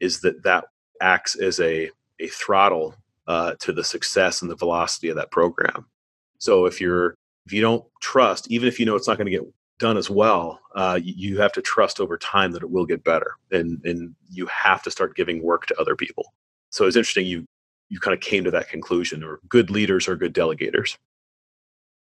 is 0.00 0.20
that 0.20 0.42
that 0.44 0.66
acts 1.00 1.34
as 1.34 1.58
a, 1.60 1.90
a 2.20 2.28
throttle 2.28 2.94
uh, 3.26 3.54
to 3.60 3.72
the 3.72 3.84
success 3.84 4.42
and 4.42 4.50
the 4.50 4.56
velocity 4.56 5.08
of 5.08 5.16
that 5.16 5.30
program. 5.30 5.86
So 6.38 6.66
if 6.66 6.80
you're 6.80 7.14
if 7.46 7.52
you 7.52 7.60
don't 7.60 7.84
trust, 8.00 8.50
even 8.50 8.68
if 8.68 8.78
you 8.78 8.86
know 8.86 8.94
it's 8.94 9.08
not 9.08 9.18
going 9.18 9.26
to 9.26 9.36
get 9.36 9.46
done 9.78 9.96
as 9.96 10.08
well, 10.08 10.60
uh, 10.76 10.98
you 11.02 11.40
have 11.40 11.52
to 11.52 11.62
trust 11.62 12.00
over 12.00 12.16
time 12.16 12.52
that 12.52 12.62
it 12.62 12.70
will 12.70 12.86
get 12.86 13.04
better, 13.04 13.34
and 13.50 13.80
and 13.84 14.14
you 14.30 14.46
have 14.46 14.82
to 14.82 14.90
start 14.90 15.16
giving 15.16 15.42
work 15.42 15.66
to 15.66 15.80
other 15.80 15.96
people. 15.96 16.32
So 16.70 16.86
it's 16.86 16.96
interesting 16.96 17.26
you 17.26 17.44
you 17.88 18.00
kind 18.00 18.14
of 18.14 18.20
came 18.20 18.44
to 18.44 18.50
that 18.52 18.68
conclusion, 18.68 19.22
or 19.22 19.40
good 19.48 19.70
leaders 19.70 20.08
are 20.08 20.16
good 20.16 20.34
delegators. 20.34 20.96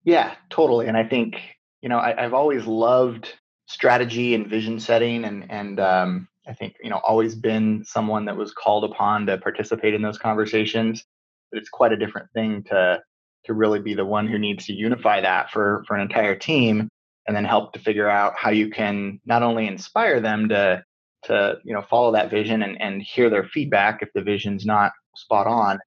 Yeah, 0.04 0.36
totally. 0.50 0.88
And 0.88 0.98
I 0.98 1.04
think 1.04 1.36
you 1.82 1.90
know 1.90 2.00
I, 2.00 2.22
have 2.22 2.34
always 2.34 2.66
loved 2.66 3.34
strategy 3.68 4.36
and 4.36 4.48
vision 4.48 4.80
setting, 4.80 5.26
and 5.26 5.50
and 5.50 5.80
um, 5.80 6.28
I 6.48 6.54
think 6.54 6.76
you 6.84 6.90
know 6.90 6.98
always 6.98 7.36
been 7.36 7.84
someone 7.86 8.26
that 8.26 8.38
was 8.38 8.54
called 8.54 8.84
upon 8.84 9.26
to 9.28 9.38
participate 9.38 9.94
in 9.94 10.02
those 10.02 10.18
conversations. 10.18 11.04
But 11.52 11.60
it's 11.60 11.70
quite 11.70 11.94
a 11.94 11.98
different 11.98 12.30
thing 12.34 12.64
to 12.70 13.02
to 13.46 13.54
really 13.54 13.80
be 13.80 13.94
the 13.94 14.06
one 14.06 14.28
who 14.28 14.40
needs 14.40 14.66
to 14.66 14.74
unify 14.74 15.22
that 15.22 15.52
for 15.52 15.84
for 15.88 15.96
an 15.96 16.02
entire 16.02 16.36
team 16.36 16.90
and 17.28 17.36
then 17.36 17.46
help 17.46 17.74
to 17.74 17.80
figure 17.80 18.10
out 18.10 18.34
how 18.38 18.50
you 18.50 18.70
can 18.70 19.20
not 19.26 19.44
only 19.44 19.68
inspire 19.68 20.20
them 20.20 20.50
to 20.50 20.84
to 21.24 21.58
you 21.64 21.74
know 21.74 21.82
follow 21.90 22.12
that 22.12 22.30
vision 22.30 22.64
and, 22.64 22.82
and 22.82 23.02
hear 23.02 23.30
their 23.30 23.46
feedback 23.46 24.02
if 24.02 24.10
the 24.14 24.22
vision's 24.22 24.66
not 24.66 24.92
spot 25.16 25.48
on 25.48 25.80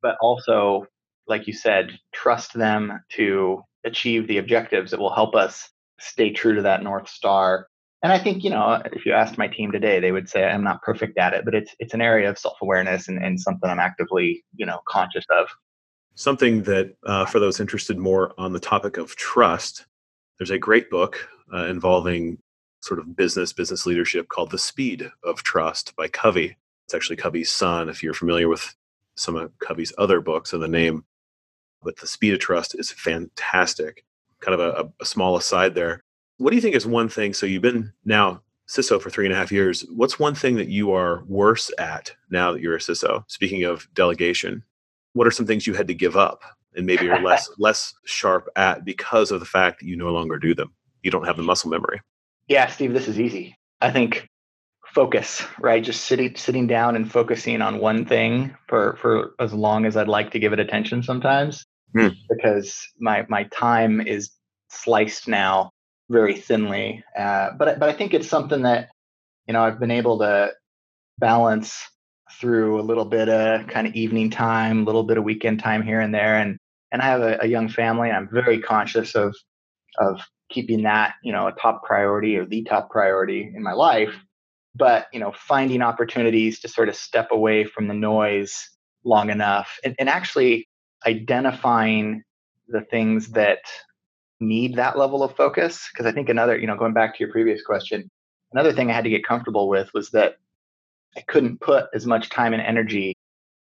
but 0.00 0.16
also 0.20 0.86
like 1.26 1.46
you 1.46 1.52
said 1.52 1.90
trust 2.12 2.54
them 2.54 3.00
to 3.12 3.62
achieve 3.84 4.26
the 4.26 4.38
objectives 4.38 4.90
that 4.90 5.00
will 5.00 5.14
help 5.14 5.34
us 5.34 5.68
stay 5.98 6.30
true 6.30 6.54
to 6.54 6.62
that 6.62 6.82
north 6.82 7.08
star. 7.08 7.66
And 8.02 8.12
i 8.12 8.18
think 8.18 8.42
you 8.42 8.50
know 8.50 8.82
if 8.92 9.06
you 9.06 9.12
asked 9.12 9.38
my 9.38 9.48
team 9.48 9.70
today 9.70 10.00
they 10.00 10.10
would 10.10 10.28
say 10.28 10.44
i'm 10.44 10.64
not 10.64 10.82
perfect 10.82 11.18
at 11.18 11.34
it 11.34 11.44
but 11.44 11.54
it's 11.54 11.74
it's 11.78 11.94
an 11.94 12.00
area 12.00 12.28
of 12.28 12.38
self-awareness 12.38 13.06
and, 13.08 13.22
and 13.22 13.40
something 13.40 13.70
i'm 13.70 13.78
actively 13.78 14.44
you 14.56 14.66
know 14.66 14.80
conscious 14.88 15.24
of. 15.38 15.48
Something 16.14 16.64
that 16.64 16.94
uh, 17.06 17.24
for 17.24 17.40
those 17.40 17.58
interested 17.58 17.96
more 17.96 18.34
on 18.36 18.52
the 18.52 18.60
topic 18.60 18.96
of 18.96 19.16
trust 19.16 19.86
there's 20.38 20.50
a 20.50 20.58
great 20.58 20.90
book 20.90 21.28
uh, 21.54 21.66
involving 21.66 22.38
sort 22.82 22.98
of 22.98 23.14
business 23.14 23.52
business 23.52 23.86
leadership 23.86 24.28
called 24.28 24.50
the 24.50 24.58
speed 24.58 25.08
of 25.22 25.42
trust 25.44 25.94
by 25.96 26.08
covey. 26.08 26.56
It's 26.86 26.94
actually 26.94 27.16
covey's 27.16 27.50
son 27.50 27.88
if 27.88 28.02
you're 28.02 28.14
familiar 28.14 28.48
with 28.48 28.74
some 29.16 29.36
of 29.36 29.52
covey's 29.60 29.92
other 29.98 30.20
books 30.20 30.52
and 30.52 30.62
the 30.62 30.68
name 30.68 31.04
but 31.82 31.96
the 31.98 32.06
speed 32.06 32.32
of 32.32 32.40
trust 32.40 32.74
is 32.78 32.90
fantastic 32.90 34.04
kind 34.40 34.58
of 34.58 34.60
a, 34.60 34.90
a 35.00 35.04
small 35.04 35.36
aside 35.36 35.74
there 35.74 36.02
what 36.38 36.50
do 36.50 36.56
you 36.56 36.62
think 36.62 36.74
is 36.74 36.86
one 36.86 37.08
thing 37.08 37.32
so 37.32 37.46
you've 37.46 37.62
been 37.62 37.92
now 38.04 38.40
CISO 38.72 39.00
for 39.00 39.10
three 39.10 39.26
and 39.26 39.34
a 39.34 39.36
half 39.36 39.52
years. 39.52 39.84
What's 39.94 40.18
one 40.18 40.34
thing 40.34 40.56
that 40.56 40.68
you 40.68 40.92
are 40.92 41.24
worse 41.26 41.70
at 41.78 42.12
now 42.30 42.52
that 42.52 42.62
you're 42.62 42.76
a 42.76 42.78
CISO? 42.78 43.24
Speaking 43.28 43.64
of 43.64 43.86
delegation, 43.92 44.62
what 45.12 45.26
are 45.26 45.30
some 45.30 45.46
things 45.46 45.66
you 45.66 45.74
had 45.74 45.88
to 45.88 45.94
give 45.94 46.16
up 46.16 46.42
and 46.74 46.86
maybe 46.86 47.04
you're 47.04 47.20
less 47.20 47.50
less 47.58 47.92
sharp 48.04 48.48
at 48.56 48.84
because 48.84 49.30
of 49.30 49.40
the 49.40 49.46
fact 49.46 49.80
that 49.80 49.86
you 49.86 49.96
no 49.96 50.10
longer 50.10 50.38
do 50.38 50.54
them? 50.54 50.72
You 51.02 51.10
don't 51.10 51.26
have 51.26 51.36
the 51.36 51.42
muscle 51.42 51.70
memory. 51.70 52.00
Yeah, 52.48 52.66
Steve, 52.66 52.94
this 52.94 53.08
is 53.08 53.20
easy. 53.20 53.56
I 53.80 53.90
think 53.90 54.26
focus, 54.86 55.44
right? 55.58 55.82
Just 55.82 56.04
sitting 56.04 56.34
sitting 56.36 56.66
down 56.66 56.96
and 56.96 57.10
focusing 57.10 57.60
on 57.60 57.78
one 57.78 58.06
thing 58.06 58.56
for 58.68 58.96
for 59.02 59.34
as 59.38 59.52
long 59.52 59.84
as 59.84 59.98
I'd 59.98 60.08
like 60.08 60.30
to 60.30 60.38
give 60.38 60.52
it 60.52 60.60
attention 60.60 61.02
sometimes. 61.02 61.66
Mm. 61.96 62.16
Because 62.28 62.86
my 62.98 63.26
my 63.28 63.44
time 63.44 64.00
is 64.00 64.30
sliced 64.70 65.28
now 65.28 65.70
very 66.10 66.34
thinly. 66.36 67.04
Uh, 67.18 67.50
but 67.58 67.78
but 67.78 67.88
I 67.88 67.92
think 67.92 68.14
it's 68.14 68.28
something 68.28 68.62
that 68.62 68.90
you 69.46 69.52
know 69.52 69.62
I've 69.62 69.80
been 69.80 69.90
able 69.90 70.18
to 70.20 70.52
balance 71.18 71.82
through 72.40 72.80
a 72.80 72.82
little 72.82 73.04
bit 73.04 73.28
of 73.28 73.66
kind 73.68 73.86
of 73.86 73.94
evening 73.94 74.30
time, 74.30 74.82
a 74.82 74.84
little 74.84 75.04
bit 75.04 75.18
of 75.18 75.24
weekend 75.24 75.60
time 75.60 75.82
here 75.82 76.00
and 76.00 76.14
there, 76.14 76.38
and 76.38 76.58
and 76.92 77.02
I 77.02 77.06
have 77.06 77.22
a, 77.22 77.38
a 77.42 77.46
young 77.46 77.68
family. 77.68 78.10
I'm 78.10 78.28
very 78.30 78.60
conscious 78.60 79.14
of 79.14 79.34
of 79.98 80.20
keeping 80.50 80.82
that 80.82 81.14
you 81.22 81.32
know 81.32 81.46
a 81.46 81.52
top 81.52 81.84
priority 81.84 82.36
or 82.36 82.46
the 82.46 82.62
top 82.64 82.90
priority 82.90 83.52
in 83.54 83.62
my 83.62 83.72
life. 83.72 84.14
But 84.74 85.06
you 85.12 85.20
know, 85.20 85.32
finding 85.36 85.82
opportunities 85.82 86.60
to 86.60 86.68
sort 86.68 86.88
of 86.88 86.96
step 86.96 87.28
away 87.30 87.64
from 87.64 87.88
the 87.88 87.94
noise 87.94 88.68
long 89.04 89.30
enough, 89.30 89.78
and, 89.84 89.94
and 89.98 90.08
actually 90.08 90.66
identifying 91.06 92.22
the 92.68 92.82
things 92.82 93.28
that 93.30 93.58
need 94.40 94.76
that 94.76 94.98
level 94.98 95.22
of 95.22 95.36
focus 95.36 95.88
because 95.92 96.06
i 96.06 96.12
think 96.12 96.28
another 96.28 96.58
you 96.58 96.66
know 96.66 96.76
going 96.76 96.92
back 96.92 97.14
to 97.14 97.22
your 97.22 97.32
previous 97.32 97.62
question 97.62 98.10
another 98.52 98.72
thing 98.72 98.90
i 98.90 98.94
had 98.94 99.04
to 99.04 99.10
get 99.10 99.24
comfortable 99.24 99.68
with 99.68 99.88
was 99.94 100.10
that 100.10 100.34
i 101.16 101.20
couldn't 101.28 101.60
put 101.60 101.86
as 101.94 102.06
much 102.06 102.28
time 102.28 102.52
and 102.52 102.62
energy 102.62 103.14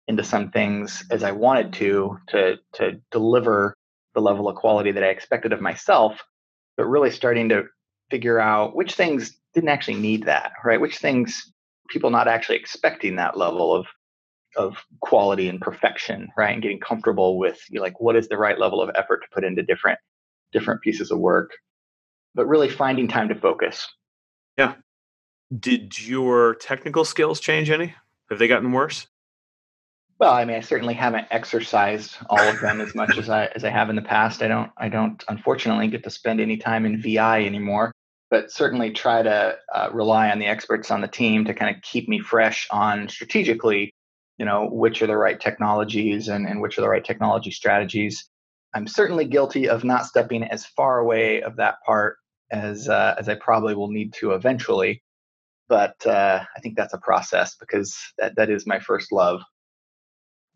into 0.07 0.23
some 0.23 0.51
things 0.51 1.05
as 1.11 1.23
i 1.23 1.31
wanted 1.31 1.71
to 1.71 2.17
to 2.27 2.57
to 2.73 2.99
deliver 3.11 3.73
the 4.15 4.21
level 4.21 4.49
of 4.49 4.55
quality 4.55 4.91
that 4.91 5.03
i 5.03 5.07
expected 5.07 5.53
of 5.53 5.61
myself 5.61 6.19
but 6.75 6.85
really 6.85 7.11
starting 7.11 7.47
to 7.47 7.63
figure 8.09 8.39
out 8.39 8.75
which 8.75 8.95
things 8.95 9.37
didn't 9.53 9.69
actually 9.69 9.95
need 9.95 10.25
that 10.25 10.51
right? 10.63 10.79
Which 10.79 10.97
things 10.97 11.51
people 11.89 12.09
not 12.09 12.27
actually 12.27 12.57
expecting 12.57 13.15
that 13.15 13.37
level 13.37 13.73
of 13.73 13.85
of 14.55 14.77
quality 15.01 15.47
and 15.47 15.61
perfection 15.61 16.29
right 16.37 16.53
and 16.53 16.61
getting 16.61 16.79
comfortable 16.79 17.37
with 17.37 17.59
you 17.69 17.77
know, 17.77 17.83
like 17.83 17.99
what 17.99 18.15
is 18.15 18.27
the 18.27 18.37
right 18.37 18.59
level 18.59 18.81
of 18.81 18.89
effort 18.95 19.21
to 19.21 19.27
put 19.31 19.43
into 19.43 19.63
different 19.63 19.99
different 20.51 20.81
pieces 20.81 21.11
of 21.11 21.19
work, 21.19 21.51
but 22.33 22.47
really 22.47 22.69
finding 22.69 23.07
time 23.07 23.27
to 23.29 23.35
focus. 23.35 23.87
Yeah. 24.57 24.75
Did 25.57 25.99
your 26.07 26.55
technical 26.55 27.05
skills 27.05 27.39
change 27.39 27.69
any? 27.69 27.93
Have 28.29 28.39
they 28.39 28.47
gotten 28.47 28.71
worse? 28.71 29.07
Well, 30.17 30.31
I 30.31 30.45
mean, 30.45 30.55
I 30.55 30.61
certainly 30.61 30.93
haven't 30.93 31.27
exercised 31.29 32.15
all 32.29 32.39
of 32.39 32.61
them 32.61 32.79
as 32.79 32.95
much 33.01 33.17
as 33.17 33.29
I 33.29 33.47
as 33.47 33.63
I 33.63 33.69
have 33.69 33.89
in 33.89 33.95
the 33.95 34.01
past. 34.01 34.41
I 34.41 34.47
don't 34.47 34.71
I 34.77 34.89
don't 34.89 35.23
unfortunately 35.27 35.87
get 35.87 36.03
to 36.03 36.09
spend 36.09 36.39
any 36.39 36.57
time 36.57 36.85
in 36.85 37.01
VI 37.01 37.45
anymore, 37.45 37.91
but 38.29 38.51
certainly 38.51 38.91
try 38.91 39.21
to 39.21 39.57
uh, 39.73 39.89
rely 39.91 40.31
on 40.31 40.39
the 40.39 40.45
experts 40.45 40.89
on 40.89 41.01
the 41.01 41.07
team 41.07 41.45
to 41.45 41.53
kind 41.53 41.75
of 41.75 41.81
keep 41.81 42.07
me 42.07 42.19
fresh 42.19 42.67
on 42.71 43.09
strategically, 43.09 43.91
you 44.37 44.45
know, 44.45 44.67
which 44.69 45.01
are 45.01 45.07
the 45.07 45.17
right 45.17 45.39
technologies 45.39 46.27
and, 46.27 46.47
and 46.47 46.61
which 46.61 46.77
are 46.77 46.81
the 46.81 46.89
right 46.89 47.05
technology 47.05 47.51
strategies 47.51 48.29
I'm 48.75 48.87
certainly 48.87 49.23
guilty 49.23 49.69
of 49.69 49.85
not 49.85 50.05
stepping 50.05 50.43
as 50.43 50.65
far 50.65 50.99
away 50.99 51.41
of 51.41 51.55
that 51.55 51.75
part 51.85 52.17
as 52.51 52.89
uh, 52.89 53.15
as 53.17 53.29
I 53.29 53.35
probably 53.35 53.73
will 53.73 53.87
need 53.87 54.13
to 54.15 54.33
eventually. 54.33 55.01
But 55.69 56.05
uh, 56.05 56.43
I 56.55 56.59
think 56.59 56.75
that's 56.75 56.93
a 56.93 56.99
process 56.99 57.55
because 57.55 57.97
that 58.17 58.35
that 58.35 58.49
is 58.49 58.67
my 58.67 58.79
first 58.79 59.13
love. 59.13 59.41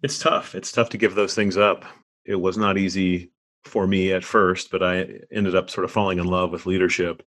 It's 0.03 0.19
tough. 0.19 0.53
It's 0.53 0.71
tough 0.71 0.89
to 0.89 0.97
give 0.97 1.15
those 1.15 1.33
things 1.33 1.55
up. 1.55 1.85
It 2.25 2.35
was 2.35 2.57
not 2.57 2.77
easy 2.77 3.31
for 3.63 3.87
me 3.87 4.11
at 4.11 4.25
first, 4.25 4.69
but 4.69 4.83
I 4.83 5.21
ended 5.31 5.55
up 5.55 5.69
sort 5.69 5.85
of 5.85 5.91
falling 5.91 6.19
in 6.19 6.25
love 6.25 6.51
with 6.51 6.65
leadership 6.65 7.23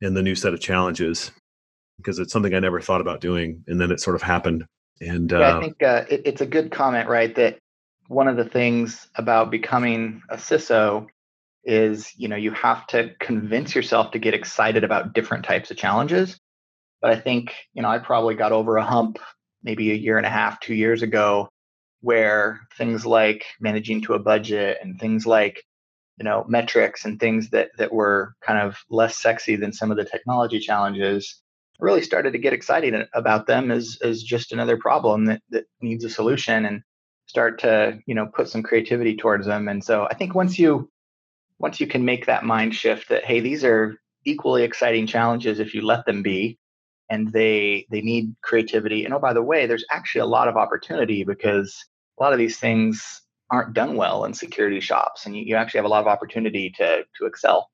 and 0.00 0.16
the 0.16 0.22
new 0.22 0.34
set 0.34 0.54
of 0.54 0.60
challenges 0.60 1.30
because 1.98 2.18
it's 2.18 2.32
something 2.32 2.54
I 2.54 2.60
never 2.60 2.80
thought 2.80 3.00
about 3.02 3.20
doing, 3.20 3.64
and 3.66 3.80
then 3.80 3.90
it 3.90 4.00
sort 4.00 4.16
of 4.16 4.22
happened. 4.22 4.64
And 5.00 5.30
yeah, 5.30 5.38
uh, 5.38 5.58
I 5.58 5.60
think 5.60 5.82
uh, 5.82 6.04
it, 6.08 6.22
it's 6.24 6.40
a 6.40 6.46
good 6.46 6.70
comment, 6.70 7.08
right? 7.08 7.34
That 7.34 7.58
one 8.08 8.28
of 8.28 8.36
the 8.36 8.44
things 8.44 9.08
about 9.16 9.50
becoming 9.50 10.22
a 10.28 10.36
CISO 10.36 11.06
is, 11.64 12.12
you 12.16 12.28
know, 12.28 12.36
you 12.36 12.52
have 12.52 12.86
to 12.88 13.14
convince 13.18 13.74
yourself 13.74 14.12
to 14.12 14.18
get 14.18 14.34
excited 14.34 14.84
about 14.84 15.12
different 15.12 15.44
types 15.44 15.70
of 15.70 15.76
challenges. 15.76 16.38
But 17.02 17.10
I 17.10 17.20
think, 17.20 17.54
you 17.74 17.82
know, 17.82 17.88
I 17.88 17.98
probably 17.98 18.36
got 18.36 18.52
over 18.52 18.76
a 18.76 18.84
hump 18.84 19.18
maybe 19.62 19.90
a 19.90 19.94
year 19.94 20.16
and 20.16 20.26
a 20.26 20.30
half, 20.30 20.60
two 20.60 20.74
years 20.74 21.02
ago, 21.02 21.48
where 22.00 22.60
things 22.78 23.04
like 23.04 23.44
managing 23.60 24.00
to 24.02 24.14
a 24.14 24.18
budget 24.18 24.78
and 24.80 24.98
things 24.98 25.26
like, 25.26 25.62
you 26.18 26.24
know, 26.24 26.44
metrics 26.48 27.04
and 27.04 27.18
things 27.18 27.50
that 27.50 27.70
that 27.76 27.92
were 27.92 28.34
kind 28.40 28.60
of 28.60 28.78
less 28.88 29.16
sexy 29.16 29.56
than 29.56 29.72
some 29.72 29.90
of 29.90 29.96
the 29.96 30.04
technology 30.04 30.60
challenges 30.60 31.42
really 31.80 32.02
started 32.02 32.32
to 32.32 32.38
get 32.38 32.52
excited 32.52 33.08
about 33.14 33.46
them 33.46 33.70
as 33.70 33.98
as 34.02 34.22
just 34.22 34.52
another 34.52 34.76
problem 34.76 35.26
that 35.26 35.42
that 35.50 35.64
needs 35.80 36.04
a 36.04 36.10
solution. 36.10 36.64
And 36.64 36.82
start 37.26 37.58
to 37.58 37.98
you 38.06 38.14
know 38.14 38.26
put 38.26 38.48
some 38.48 38.62
creativity 38.62 39.16
towards 39.16 39.46
them 39.46 39.68
and 39.68 39.84
so 39.84 40.06
i 40.10 40.14
think 40.14 40.34
once 40.34 40.58
you 40.58 40.88
once 41.58 41.80
you 41.80 41.86
can 41.86 42.04
make 42.04 42.26
that 42.26 42.44
mind 42.44 42.74
shift 42.74 43.08
that 43.08 43.24
hey 43.24 43.40
these 43.40 43.64
are 43.64 43.96
equally 44.24 44.62
exciting 44.62 45.06
challenges 45.06 45.60
if 45.60 45.74
you 45.74 45.82
let 45.82 46.04
them 46.06 46.22
be 46.22 46.58
and 47.10 47.32
they 47.32 47.86
they 47.90 48.00
need 48.00 48.34
creativity 48.42 49.04
and 49.04 49.12
oh 49.12 49.18
by 49.18 49.32
the 49.32 49.42
way 49.42 49.66
there's 49.66 49.84
actually 49.90 50.20
a 50.20 50.26
lot 50.26 50.48
of 50.48 50.56
opportunity 50.56 51.24
because 51.24 51.84
a 52.18 52.22
lot 52.22 52.32
of 52.32 52.38
these 52.38 52.58
things 52.58 53.22
aren't 53.50 53.74
done 53.74 53.96
well 53.96 54.24
in 54.24 54.34
security 54.34 54.80
shops 54.80 55.26
and 55.26 55.36
you, 55.36 55.42
you 55.44 55.56
actually 55.56 55.78
have 55.78 55.84
a 55.84 55.88
lot 55.88 56.00
of 56.00 56.06
opportunity 56.06 56.70
to 56.70 57.04
to 57.18 57.26
excel 57.26 57.70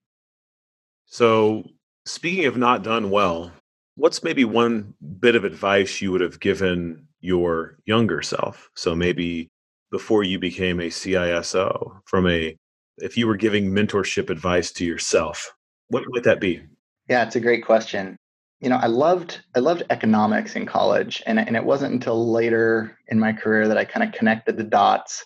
so 1.07 1.63
speaking 2.07 2.47
of 2.47 2.57
not 2.57 2.83
done 2.83 3.11
well 3.11 3.53
what's 3.95 4.23
maybe 4.23 4.45
one 4.45 4.95
bit 5.21 5.37
of 5.37 5.45
advice 5.45 6.01
you 6.01 6.13
would 6.13 6.21
have 6.21 6.41
given 6.41 7.07
your 7.21 7.79
younger 7.87 8.23
self. 8.23 8.71
So 8.75 8.95
maybe 8.95 9.51
before 9.91 10.25
you 10.25 10.39
became 10.39 10.81
a 10.81 10.89
CISO, 10.89 12.01
from 12.07 12.29
a 12.29 12.57
if 12.99 13.17
you 13.17 13.27
were 13.27 13.37
giving 13.37 13.71
mentorship 13.71 14.31
advice 14.31 14.71
to 14.73 14.85
yourself, 14.85 15.55
what 15.89 16.05
would 16.09 16.25
that 16.25 16.41
be? 16.41 16.63
Yeah, 17.09 17.25
it's 17.25 17.37
a 17.37 17.41
great 17.41 17.65
question. 17.65 18.17
You 18.61 18.69
know, 18.69 18.77
I 18.77 18.87
loved 18.87 19.41
I 19.57 19.61
loved 19.61 19.83
economics 19.91 20.57
in 20.57 20.67
college, 20.67 21.23
and 21.27 21.39
and 21.39 21.57
it 21.57 21.65
wasn't 21.65 21.95
until 21.95 22.31
later 22.31 22.97
in 23.09 23.19
my 23.19 23.33
career 23.33 23.69
that 23.69 23.79
I 23.79 23.85
kind 23.85 24.07
of 24.07 24.15
connected 24.15 24.57
the 24.57 24.65
dots 24.65 25.25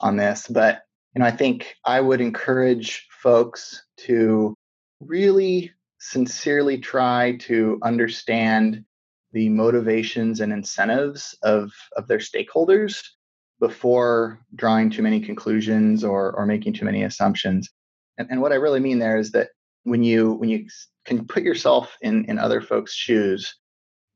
on 0.00 0.16
this. 0.16 0.46
But 0.48 0.82
you 1.14 1.20
know, 1.20 1.26
I 1.26 1.30
think 1.30 1.74
I 1.84 2.00
would 2.00 2.20
encourage 2.20 3.06
folks 3.22 3.84
to 3.98 4.54
really 5.00 5.72
sincerely 6.02 6.78
try 6.78 7.36
to 7.36 7.78
understand 7.84 8.84
the 9.32 9.48
motivations 9.48 10.40
and 10.40 10.52
incentives 10.52 11.38
of, 11.44 11.70
of 11.96 12.08
their 12.08 12.18
stakeholders 12.18 13.00
before 13.60 14.40
drawing 14.56 14.90
too 14.90 15.00
many 15.00 15.20
conclusions 15.20 16.02
or, 16.02 16.32
or 16.32 16.44
making 16.44 16.72
too 16.72 16.84
many 16.84 17.04
assumptions. 17.04 17.70
And, 18.18 18.28
and 18.32 18.42
what 18.42 18.50
I 18.50 18.56
really 18.56 18.80
mean 18.80 18.98
there 18.98 19.16
is 19.16 19.30
that 19.30 19.50
when 19.84 20.02
you 20.02 20.32
when 20.32 20.48
you 20.48 20.66
can 21.04 21.24
put 21.24 21.44
yourself 21.44 21.96
in, 22.02 22.24
in 22.24 22.36
other 22.36 22.60
folks' 22.60 22.92
shoes, 22.92 23.54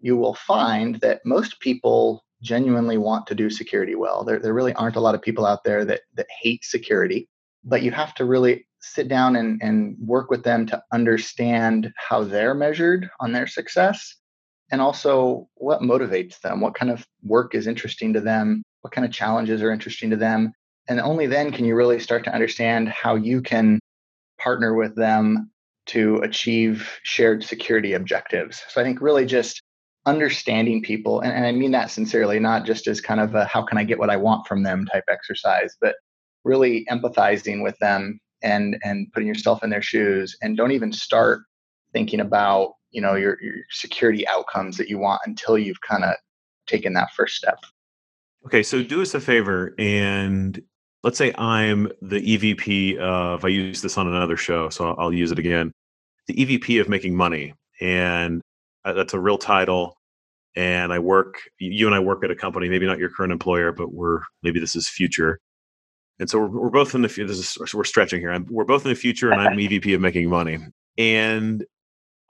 you 0.00 0.16
will 0.16 0.34
find 0.34 0.96
that 0.96 1.20
most 1.24 1.60
people 1.60 2.24
genuinely 2.42 2.98
want 2.98 3.28
to 3.28 3.34
do 3.36 3.48
security 3.48 3.94
well. 3.94 4.24
There, 4.24 4.40
there 4.40 4.54
really 4.54 4.74
aren't 4.74 4.96
a 4.96 5.00
lot 5.00 5.14
of 5.14 5.22
people 5.22 5.46
out 5.46 5.62
there 5.62 5.84
that, 5.84 6.00
that 6.14 6.26
hate 6.42 6.64
security, 6.64 7.28
but 7.64 7.82
you 7.82 7.92
have 7.92 8.12
to 8.16 8.24
really 8.24 8.66
sit 8.94 9.08
down 9.08 9.36
and, 9.36 9.60
and 9.62 9.96
work 9.98 10.30
with 10.30 10.42
them 10.44 10.66
to 10.66 10.82
understand 10.92 11.92
how 11.96 12.24
they're 12.24 12.54
measured 12.54 13.08
on 13.20 13.32
their 13.32 13.46
success 13.46 14.16
and 14.70 14.80
also 14.80 15.48
what 15.54 15.80
motivates 15.80 16.40
them 16.40 16.60
what 16.60 16.74
kind 16.74 16.90
of 16.90 17.06
work 17.22 17.54
is 17.54 17.66
interesting 17.66 18.12
to 18.12 18.20
them 18.20 18.62
what 18.82 18.92
kind 18.92 19.04
of 19.04 19.12
challenges 19.12 19.62
are 19.62 19.70
interesting 19.70 20.10
to 20.10 20.16
them 20.16 20.52
and 20.88 21.00
only 21.00 21.26
then 21.26 21.52
can 21.52 21.64
you 21.64 21.74
really 21.74 21.98
start 21.98 22.24
to 22.24 22.34
understand 22.34 22.88
how 22.88 23.14
you 23.14 23.42
can 23.42 23.78
partner 24.38 24.74
with 24.74 24.94
them 24.94 25.50
to 25.86 26.16
achieve 26.18 26.98
shared 27.02 27.44
security 27.44 27.94
objectives. 27.94 28.62
So 28.68 28.80
I 28.80 28.84
think 28.84 29.00
really 29.00 29.24
just 29.24 29.62
understanding 30.04 30.82
people, 30.82 31.20
and, 31.20 31.32
and, 31.32 31.46
I 31.46 31.52
mean 31.52 31.72
that 31.72 31.90
sincerely, 31.90 32.38
not 32.38 32.64
just 32.64 32.86
as 32.86 33.00
kind 33.00 33.20
of 33.20 33.34
a 33.34 33.44
how 33.44 33.62
can 33.62 33.78
I 33.78 33.84
get 33.84 33.98
what 33.98 34.10
I 34.10 34.16
want 34.16 34.46
from 34.46 34.62
them 34.62 34.86
type 34.86 35.04
exercise, 35.08 35.76
but 35.80 35.96
really 36.44 36.86
empathizing 36.90 37.62
with 37.62 37.76
them 37.78 38.20
and 38.46 38.78
and 38.84 39.12
putting 39.12 39.26
yourself 39.26 39.62
in 39.64 39.70
their 39.70 39.82
shoes 39.82 40.36
and 40.40 40.56
don't 40.56 40.70
even 40.70 40.92
start 40.92 41.42
thinking 41.92 42.20
about 42.20 42.74
you 42.92 43.00
know 43.00 43.14
your, 43.14 43.36
your 43.42 43.56
security 43.70 44.26
outcomes 44.28 44.76
that 44.76 44.88
you 44.88 44.98
want 44.98 45.20
until 45.26 45.58
you've 45.58 45.80
kind 45.80 46.04
of 46.04 46.14
taken 46.66 46.94
that 46.94 47.10
first 47.14 47.34
step. 47.34 47.58
Okay 48.46 48.62
so 48.62 48.82
do 48.82 49.02
us 49.02 49.14
a 49.14 49.20
favor 49.20 49.74
and 49.78 50.62
let's 51.02 51.18
say 51.18 51.32
i'm 51.36 51.90
the 52.00 52.20
evp 52.20 52.98
of 52.98 53.44
i 53.44 53.48
use 53.48 53.82
this 53.82 53.98
on 53.98 54.06
another 54.06 54.36
show 54.36 54.68
so 54.70 54.88
i'll, 54.88 54.96
I'll 54.98 55.12
use 55.12 55.30
it 55.30 55.38
again 55.38 55.72
the 56.26 56.34
evp 56.34 56.80
of 56.80 56.88
making 56.88 57.14
money 57.14 57.54
and 57.80 58.40
uh, 58.84 58.92
that's 58.92 59.14
a 59.14 59.20
real 59.20 59.38
title 59.38 59.96
and 60.56 60.92
i 60.92 60.98
work 60.98 61.34
you 61.58 61.86
and 61.86 61.94
i 61.94 62.00
work 62.00 62.24
at 62.24 62.30
a 62.30 62.36
company 62.36 62.68
maybe 62.68 62.86
not 62.86 62.98
your 62.98 63.10
current 63.10 63.32
employer 63.32 63.72
but 63.72 63.92
we're 63.92 64.20
maybe 64.42 64.58
this 64.58 64.74
is 64.74 64.88
future 64.88 65.38
and 66.18 66.30
so 66.30 66.38
we're, 66.38 66.60
we're 66.60 66.70
both 66.70 66.94
in 66.94 67.02
the 67.02 67.08
future. 67.08 67.28
This 67.28 67.56
is 67.56 67.74
we're 67.74 67.84
stretching 67.84 68.20
here. 68.20 68.32
I'm, 68.32 68.46
we're 68.50 68.64
both 68.64 68.84
in 68.84 68.90
the 68.90 68.96
future, 68.96 69.30
and 69.30 69.40
I'm 69.40 69.56
EVP 69.56 69.94
of 69.94 70.00
making 70.00 70.28
money. 70.28 70.58
And 70.98 71.64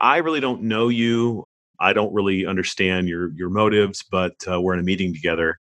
I 0.00 0.18
really 0.18 0.40
don't 0.40 0.62
know 0.62 0.88
you. 0.88 1.44
I 1.78 1.92
don't 1.92 2.12
really 2.12 2.46
understand 2.46 3.08
your 3.08 3.32
your 3.34 3.50
motives, 3.50 4.04
but 4.10 4.34
uh, 4.50 4.60
we're 4.60 4.74
in 4.74 4.80
a 4.80 4.84
meeting 4.84 5.14
together. 5.14 5.58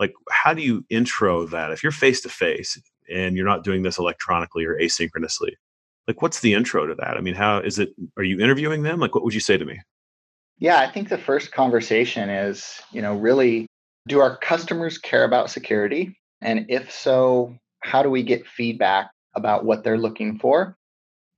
Like, 0.00 0.14
how 0.30 0.54
do 0.54 0.62
you 0.62 0.84
intro 0.88 1.46
that? 1.46 1.72
If 1.72 1.82
you're 1.82 1.92
face 1.92 2.20
to 2.22 2.28
face 2.28 2.80
and 3.12 3.36
you're 3.36 3.46
not 3.46 3.64
doing 3.64 3.82
this 3.82 3.98
electronically 3.98 4.64
or 4.64 4.76
asynchronously, 4.76 5.50
like, 6.06 6.22
what's 6.22 6.40
the 6.40 6.54
intro 6.54 6.86
to 6.86 6.94
that? 6.94 7.16
I 7.16 7.20
mean, 7.20 7.34
how 7.34 7.58
is 7.58 7.78
it? 7.78 7.90
Are 8.16 8.22
you 8.22 8.40
interviewing 8.40 8.82
them? 8.82 9.00
Like, 9.00 9.14
what 9.14 9.24
would 9.24 9.34
you 9.34 9.40
say 9.40 9.58
to 9.58 9.64
me? 9.64 9.80
Yeah, 10.58 10.80
I 10.80 10.90
think 10.90 11.08
the 11.08 11.18
first 11.18 11.52
conversation 11.52 12.30
is, 12.30 12.80
you 12.92 13.00
know, 13.00 13.14
really, 13.14 13.66
do 14.08 14.18
our 14.20 14.36
customers 14.38 14.98
care 14.98 15.24
about 15.24 15.50
security? 15.50 16.17
And 16.40 16.66
if 16.68 16.92
so, 16.92 17.56
how 17.80 18.02
do 18.02 18.10
we 18.10 18.22
get 18.22 18.46
feedback 18.46 19.10
about 19.34 19.64
what 19.64 19.84
they're 19.84 19.98
looking 19.98 20.38
for? 20.38 20.76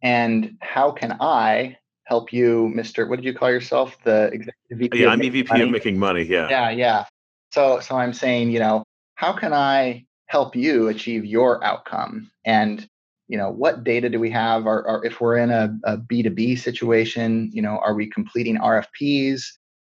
And 0.03 0.57
how 0.61 0.91
can 0.91 1.17
I 1.21 1.77
help 2.05 2.33
you, 2.33 2.73
Mr. 2.75 3.09
What 3.09 3.17
did 3.17 3.25
you 3.25 3.35
call 3.35 3.51
yourself? 3.51 3.97
The 4.05 4.27
executive 4.33 4.79
VP? 4.79 4.99
Yeah, 4.99 5.09
I'm 5.09 5.21
EVP 5.21 5.49
money? 5.49 5.63
of 5.63 5.71
making 5.71 5.99
money. 5.99 6.23
Yeah. 6.23 6.49
Yeah, 6.49 6.71
yeah. 6.71 7.05
So 7.53 7.81
so 7.81 7.97
I'm 7.97 8.13
saying, 8.13 8.51
you 8.51 8.59
know, 8.59 8.85
how 9.15 9.33
can 9.33 9.53
I 9.53 10.07
help 10.27 10.57
you 10.57 10.89
achieve 10.89 11.25
your 11.25 11.63
outcome? 11.65 12.31
And 12.45 12.87
you 13.29 13.39
know, 13.39 13.51
what 13.51 13.85
data 13.85 14.09
do 14.09 14.19
we 14.19 14.31
have? 14.31 14.67
Or, 14.67 14.87
or 14.89 15.07
if 15.07 15.21
we're 15.21 15.37
in 15.37 15.51
a 15.51 15.77
a 15.85 15.99
B2B 15.99 16.59
situation, 16.59 17.51
you 17.53 17.63
know, 17.63 17.79
are 17.79 17.95
we 17.95 18.11
completing 18.11 18.59
RFPs? 18.59 19.43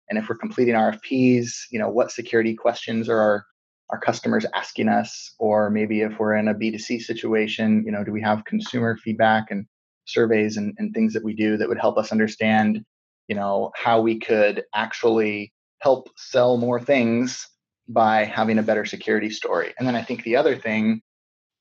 And 0.08 0.18
if 0.18 0.28
we're 0.28 0.36
completing 0.36 0.74
RFPs, 0.74 1.50
you 1.70 1.78
know, 1.78 1.88
what 1.88 2.10
security 2.10 2.54
questions 2.54 3.08
are 3.08 3.20
our 3.20 3.46
our 3.90 3.98
customers 3.98 4.44
asking 4.54 4.88
us 4.88 5.34
or 5.38 5.70
maybe 5.70 6.02
if 6.02 6.18
we're 6.18 6.34
in 6.34 6.48
a 6.48 6.54
b2c 6.54 7.00
situation 7.00 7.82
you 7.84 7.92
know 7.92 8.04
do 8.04 8.12
we 8.12 8.20
have 8.20 8.44
consumer 8.44 8.96
feedback 8.96 9.50
and 9.50 9.66
surveys 10.04 10.56
and, 10.56 10.74
and 10.78 10.94
things 10.94 11.12
that 11.12 11.24
we 11.24 11.34
do 11.34 11.56
that 11.56 11.68
would 11.68 11.78
help 11.78 11.98
us 11.98 12.12
understand 12.12 12.84
you 13.28 13.34
know 13.34 13.70
how 13.74 14.00
we 14.00 14.18
could 14.18 14.64
actually 14.74 15.52
help 15.80 16.08
sell 16.16 16.56
more 16.56 16.80
things 16.80 17.48
by 17.88 18.24
having 18.24 18.58
a 18.58 18.62
better 18.62 18.84
security 18.84 19.30
story? 19.30 19.72
And 19.78 19.86
then 19.86 19.96
i 19.96 20.02
think 20.02 20.22
the 20.24 20.36
other 20.36 20.56
thing 20.56 21.02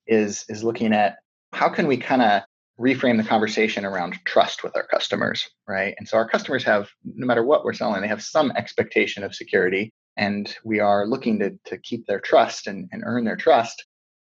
is 0.07 0.45
is 0.49 0.63
looking 0.63 0.93
at 0.93 1.17
how 1.53 1.69
can 1.69 1.87
we 1.87 1.97
kind 1.97 2.21
of 2.21 2.41
reframe 2.79 3.17
the 3.17 3.27
conversation 3.27 3.85
around 3.85 4.15
trust 4.25 4.63
with 4.63 4.75
our 4.75 4.85
customers 4.85 5.49
right? 5.67 5.95
And 5.97 6.07
so 6.07 6.17
our 6.17 6.27
customers 6.27 6.63
have 6.63 6.89
no 7.03 7.25
matter 7.25 7.43
what 7.43 7.63
we're 7.65 7.73
selling 7.73 8.01
they 8.01 8.07
have 8.07 8.23
some 8.23 8.51
expectation 8.51 9.23
of 9.23 9.35
security 9.35 9.91
and 10.17 10.55
we 10.63 10.79
are 10.79 11.05
looking 11.05 11.39
to, 11.39 11.57
to 11.65 11.77
keep 11.77 12.05
their 12.07 12.19
trust 12.19 12.67
and, 12.67 12.89
and 12.91 13.03
earn 13.05 13.23
their 13.23 13.35
trust. 13.35 13.85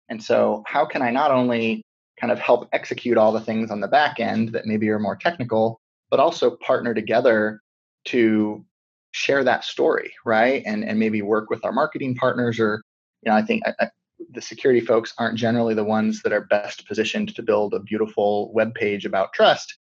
And 0.10 0.23
so, 0.23 0.63
how 0.65 0.86
can 0.86 1.01
I 1.01 1.12
not 1.12 1.32
only 1.32 1.84
kind 2.19 2.32
of 2.32 2.39
help 2.39 2.69
execute 2.73 3.17
all 3.17 3.32
the 3.32 3.41
things 3.41 3.71
on 3.71 3.80
the 3.80 3.88
back 3.88 4.19
end 4.19 4.49
that 4.49 4.65
maybe 4.65 4.89
are 4.89 4.99
more 4.99 5.15
technical, 5.15 5.80
but 6.10 6.19
also 6.19 6.58
partner 6.58 6.93
together 6.93 7.62
to 8.06 8.65
share 9.12 9.43
that 9.43 9.63
story, 9.63 10.13
right? 10.25 10.63
And 10.65 10.84
and 10.84 10.99
maybe 10.99 11.21
work 11.21 11.49
with 11.49 11.63
our 11.65 11.71
marketing 11.71 12.15
partners, 12.15 12.60
or 12.60 12.82
you 13.23 13.32
know, 13.32 13.38
I 13.38 13.41
think 13.41 13.63
I, 13.65 13.73
I, 13.80 13.89
the 14.32 14.41
security 14.41 14.82
folks 14.82 15.13
aren't 15.17 15.38
generally 15.38 15.73
the 15.73 15.84
ones 15.84 16.21
that 16.21 16.34
are 16.34 16.45
best 16.45 16.88
positioned 16.88 17.36
to 17.36 17.43
build 17.43 17.73
a 17.73 17.80
beautiful 17.80 18.51
web 18.54 18.73
page 18.75 19.06
about 19.06 19.34
trust. 19.34 19.77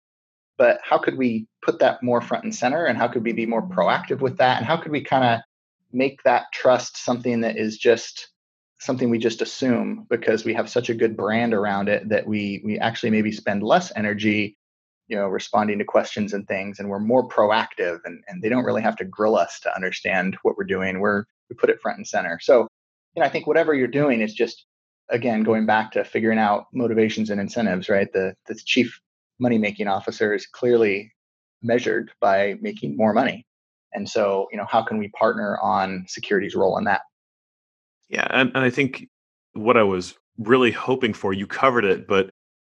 But 0.57 0.79
how 0.83 0.97
could 0.97 1.17
we 1.17 1.47
put 1.63 1.79
that 1.79 2.01
more 2.01 2.21
front 2.21 2.43
and 2.43 2.55
center, 2.55 2.85
and 2.85 2.97
how 2.97 3.07
could 3.07 3.23
we 3.23 3.33
be 3.33 3.45
more 3.45 3.67
proactive 3.67 4.19
with 4.19 4.37
that, 4.37 4.57
and 4.57 4.65
how 4.65 4.77
could 4.77 4.91
we 4.91 5.01
kind 5.01 5.23
of 5.23 5.41
make 5.91 6.21
that 6.23 6.45
trust 6.53 6.97
something 6.97 7.41
that 7.41 7.57
is 7.57 7.77
just 7.77 8.29
something 8.79 9.09
we 9.09 9.17
just 9.17 9.41
assume 9.41 10.05
because 10.09 10.45
we 10.45 10.53
have 10.53 10.69
such 10.69 10.89
a 10.89 10.93
good 10.93 11.17
brand 11.17 11.53
around 11.53 11.89
it 11.89 12.07
that 12.09 12.27
we 12.27 12.61
we 12.63 12.77
actually 12.77 13.09
maybe 13.09 13.31
spend 13.31 13.63
less 13.63 13.91
energy 13.95 14.55
you 15.07 15.15
know 15.15 15.27
responding 15.27 15.79
to 15.79 15.85
questions 15.85 16.33
and 16.33 16.47
things 16.47 16.79
and 16.79 16.89
we're 16.89 16.99
more 16.99 17.27
proactive 17.27 17.99
and, 18.05 18.23
and 18.27 18.41
they 18.41 18.49
don't 18.49 18.65
really 18.65 18.81
have 18.81 18.95
to 18.95 19.05
grill 19.05 19.35
us 19.35 19.59
to 19.61 19.73
understand 19.73 20.37
what 20.43 20.57
we're 20.57 20.63
doing. 20.63 20.99
We're 20.99 21.23
we 21.49 21.55
put 21.55 21.69
it 21.69 21.81
front 21.81 21.97
and 21.97 22.07
center. 22.07 22.39
So 22.41 22.67
you 23.15 23.21
know 23.21 23.25
i 23.25 23.29
think 23.29 23.47
whatever 23.47 23.73
you're 23.73 23.87
doing 23.87 24.21
is 24.21 24.33
just 24.33 24.65
again 25.09 25.41
going 25.43 25.65
back 25.65 25.91
to 25.93 26.03
figuring 26.03 26.37
out 26.37 26.65
motivations 26.73 27.29
and 27.29 27.41
incentives 27.41 27.89
right? 27.89 28.11
The 28.13 28.35
the 28.47 28.55
chief 28.55 28.99
money 29.39 29.57
making 29.57 29.87
officer 29.87 30.33
is 30.33 30.45
clearly 30.45 31.11
measured 31.63 32.11
by 32.19 32.55
making 32.61 32.95
more 32.95 33.13
money 33.13 33.46
and 33.93 34.07
so, 34.09 34.47
you 34.51 34.57
know, 34.57 34.65
how 34.69 34.81
can 34.81 34.97
we 34.97 35.09
partner 35.09 35.57
on 35.61 36.05
security's 36.07 36.55
role 36.55 36.77
in 36.77 36.83
that? 36.85 37.01
Yeah, 38.09 38.27
and, 38.29 38.51
and 38.55 38.63
I 38.63 38.69
think 38.69 39.07
what 39.53 39.77
I 39.77 39.83
was 39.83 40.15
really 40.37 40.71
hoping 40.71 41.13
for, 41.13 41.33
you 41.33 41.47
covered 41.47 41.85
it, 41.85 42.07
but 42.07 42.29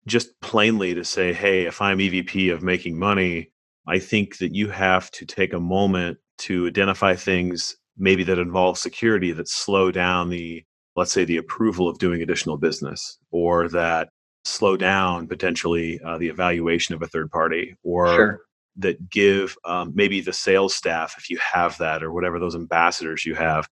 just 0.08 0.40
plainly 0.42 0.96
to 0.96 1.04
say, 1.04 1.34
hey, 1.34 1.66
if 1.66 1.82
I'm 1.82 2.00
EVP 2.00 2.54
of 2.54 2.64
making 2.64 2.98
money, 2.98 3.52
I 3.88 4.00
think 4.00 4.38
that 4.38 4.56
you 4.56 4.70
have 4.70 5.12
to 5.12 5.26
take 5.26 5.54
a 5.54 5.60
moment 5.60 6.18
to 6.40 6.68
identify 6.68 7.16
things 7.16 7.76
maybe 7.98 8.24
that 8.24 8.40
involve 8.40 8.78
security 8.78 9.32
that 9.34 9.50
slow 9.50 9.92
down 9.92 10.30
the, 10.30 10.64
let's 10.96 11.12
say, 11.12 11.26
the 11.26 11.38
approval 11.38 11.90
of 11.90 12.00
doing 12.00 12.22
additional 12.22 12.58
business 12.58 13.20
or 13.32 13.68
that 13.70 14.10
slow 14.46 14.78
down 14.78 15.28
potentially 15.28 16.00
uh, 16.06 16.18
the 16.18 16.30
evaluation 16.30 16.96
of 16.96 17.02
a 17.02 17.08
third 17.08 17.30
party 17.30 17.76
or 17.84 18.08
sure 18.08 18.42
that 18.78 19.10
give 19.10 19.58
um, 19.66 19.92
maybe 19.94 20.22
the 20.22 20.34
sales 20.34 20.76
staff, 20.76 21.16
if 21.18 21.30
you 21.30 21.38
have 21.54 21.78
that, 21.78 22.04
or 22.04 22.12
whatever 22.14 22.40
those 22.40 22.56
ambassadors 22.56 23.26
you 23.26 23.36
have, 23.36 23.68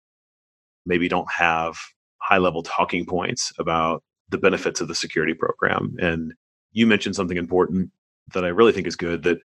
maybe 0.86 1.08
don't 1.08 1.30
have 1.30 1.76
high 2.18 2.38
level 2.38 2.62
talking 2.62 3.04
points 3.04 3.52
about 3.58 4.02
the 4.30 4.38
benefits 4.38 4.80
of 4.80 4.88
the 4.88 4.94
security 4.94 5.34
program. 5.34 5.94
And 6.00 6.34
you 6.72 6.86
mentioned 6.86 7.16
something 7.16 7.36
important 7.36 7.90
that 8.32 8.44
I 8.44 8.48
really 8.48 8.72
think 8.72 8.86
is 8.86 8.96
good 8.96 9.22
that 9.24 9.38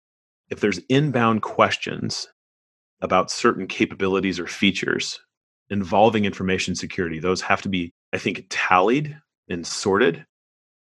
if 0.49 0.61
there's 0.61 0.79
inbound 0.89 1.41
questions 1.41 2.27
about 3.01 3.31
certain 3.31 3.67
capabilities 3.67 4.39
or 4.39 4.47
features 4.47 5.19
involving 5.69 6.25
information 6.25 6.75
security, 6.75 7.19
those 7.19 7.41
have 7.41 7.61
to 7.61 7.69
be, 7.69 7.93
I 8.13 8.17
think, 8.17 8.45
tallied 8.49 9.17
and 9.49 9.65
sorted 9.65 10.25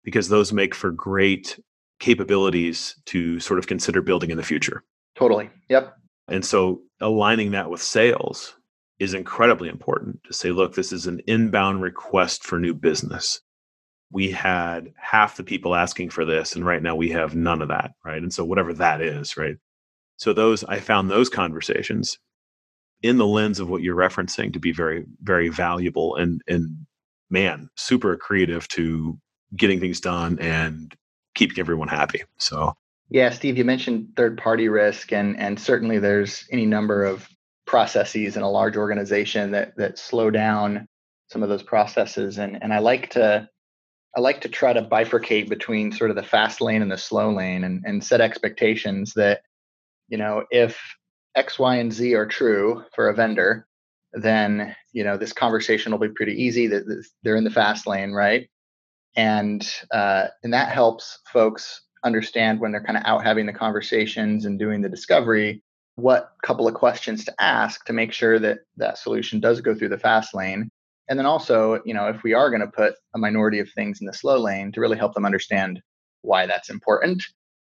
because 0.03 0.29
those 0.29 0.51
make 0.53 0.73
for 0.73 0.91
great 0.91 1.59
capabilities 1.99 2.95
to 3.05 3.39
sort 3.39 3.59
of 3.59 3.67
consider 3.67 4.01
building 4.01 4.31
in 4.31 4.37
the 4.37 4.43
future. 4.43 4.83
Totally. 5.15 5.49
Yep. 5.69 5.95
And 6.27 6.45
so 6.45 6.81
aligning 7.01 7.51
that 7.51 7.69
with 7.69 7.81
sales 7.81 8.55
is 8.99 9.13
incredibly 9.13 9.69
important 9.69 10.23
to 10.25 10.33
say, 10.33 10.51
look, 10.51 10.75
this 10.75 10.91
is 10.91 11.07
an 11.07 11.21
inbound 11.27 11.81
request 11.81 12.43
for 12.43 12.59
new 12.59 12.73
business. 12.73 13.41
We 14.11 14.31
had 14.31 14.91
half 14.97 15.37
the 15.37 15.43
people 15.43 15.75
asking 15.75 16.09
for 16.09 16.25
this, 16.25 16.55
and 16.55 16.65
right 16.65 16.81
now 16.81 16.95
we 16.95 17.09
have 17.09 17.35
none 17.35 17.61
of 17.61 17.69
that. 17.69 17.91
Right. 18.03 18.21
And 18.21 18.33
so, 18.33 18.43
whatever 18.43 18.73
that 18.73 19.01
is, 19.01 19.37
right. 19.37 19.55
So, 20.17 20.33
those, 20.33 20.63
I 20.63 20.79
found 20.79 21.09
those 21.09 21.29
conversations 21.29 22.17
in 23.01 23.17
the 23.17 23.27
lens 23.27 23.59
of 23.59 23.69
what 23.69 23.81
you're 23.81 23.95
referencing 23.95 24.51
to 24.53 24.59
be 24.59 24.71
very, 24.71 25.05
very 25.21 25.49
valuable 25.49 26.15
and, 26.15 26.41
and 26.47 26.85
man, 27.29 27.69
super 27.75 28.17
creative 28.17 28.67
to 28.69 29.17
getting 29.55 29.79
things 29.79 30.01
done 30.01 30.37
and 30.39 30.95
keeping 31.39 31.59
everyone 31.59 31.87
happy. 31.87 32.23
So 32.37 32.75
yeah, 33.09 33.29
Steve, 33.31 33.57
you 33.57 33.65
mentioned 33.65 34.09
third 34.15 34.37
party 34.37 34.67
risk 34.67 35.11
and 35.13 35.39
and 35.39 35.59
certainly 35.59 35.97
there's 35.97 36.45
any 36.51 36.65
number 36.65 37.05
of 37.05 37.27
processes 37.65 38.35
in 38.35 38.43
a 38.43 38.49
large 38.49 38.75
organization 38.75 39.51
that 39.51 39.75
that 39.77 39.97
slow 39.97 40.29
down 40.29 40.87
some 41.29 41.41
of 41.41 41.49
those 41.49 41.63
processes 41.63 42.37
and 42.37 42.61
and 42.61 42.73
I 42.73 42.79
like 42.79 43.11
to 43.11 43.47
I 44.15 44.21
like 44.21 44.41
to 44.41 44.49
try 44.49 44.73
to 44.73 44.81
bifurcate 44.81 45.49
between 45.49 45.91
sort 45.91 46.09
of 46.09 46.15
the 46.15 46.23
fast 46.23 46.61
lane 46.61 46.81
and 46.81 46.91
the 46.91 46.97
slow 46.97 47.31
lane 47.31 47.63
and, 47.63 47.83
and 47.85 48.03
set 48.03 48.21
expectations 48.21 49.13
that, 49.13 49.41
you 50.07 50.17
know, 50.17 50.45
if 50.49 50.79
X, 51.35 51.59
Y, 51.59 51.75
and 51.75 51.93
Z 51.93 52.15
are 52.15 52.25
true 52.25 52.83
for 52.95 53.09
a 53.09 53.13
vendor, 53.13 53.67
then, 54.13 54.75
you 54.91 55.03
know, 55.03 55.15
this 55.15 55.31
conversation 55.31 55.91
will 55.91 55.99
be 55.99 56.09
pretty 56.09 56.41
easy 56.41 56.65
that 56.67 57.05
they're 57.21 57.35
in 57.35 57.43
the 57.43 57.51
fast 57.51 57.85
lane, 57.85 58.11
right? 58.11 58.49
And 59.15 59.71
uh, 59.91 60.27
and 60.43 60.53
that 60.53 60.71
helps 60.71 61.19
folks 61.31 61.81
understand 62.03 62.59
when 62.59 62.71
they're 62.71 62.83
kind 62.83 62.97
of 62.97 63.03
out 63.05 63.23
having 63.23 63.45
the 63.45 63.53
conversations 63.53 64.45
and 64.45 64.57
doing 64.57 64.81
the 64.81 64.89
discovery 64.89 65.61
what 65.95 66.31
couple 66.43 66.65
of 66.65 66.73
questions 66.73 67.25
to 67.25 67.33
ask 67.41 67.83
to 67.83 67.91
make 67.91 68.13
sure 68.13 68.39
that 68.39 68.59
that 68.77 68.97
solution 68.97 69.41
does 69.41 69.59
go 69.59 69.75
through 69.75 69.89
the 69.89 69.97
fast 69.97 70.33
lane. 70.33 70.69
And 71.09 71.19
then 71.19 71.25
also 71.25 71.81
you 71.85 71.93
know 71.93 72.07
if 72.07 72.23
we 72.23 72.33
are 72.33 72.49
going 72.49 72.61
to 72.61 72.67
put 72.67 72.95
a 73.15 73.17
minority 73.17 73.59
of 73.59 73.69
things 73.71 73.99
in 73.99 74.07
the 74.07 74.13
slow 74.13 74.39
lane 74.39 74.71
to 74.73 74.81
really 74.81 74.97
help 74.97 75.13
them 75.13 75.25
understand 75.25 75.81
why 76.21 76.45
that's 76.45 76.69
important. 76.69 77.23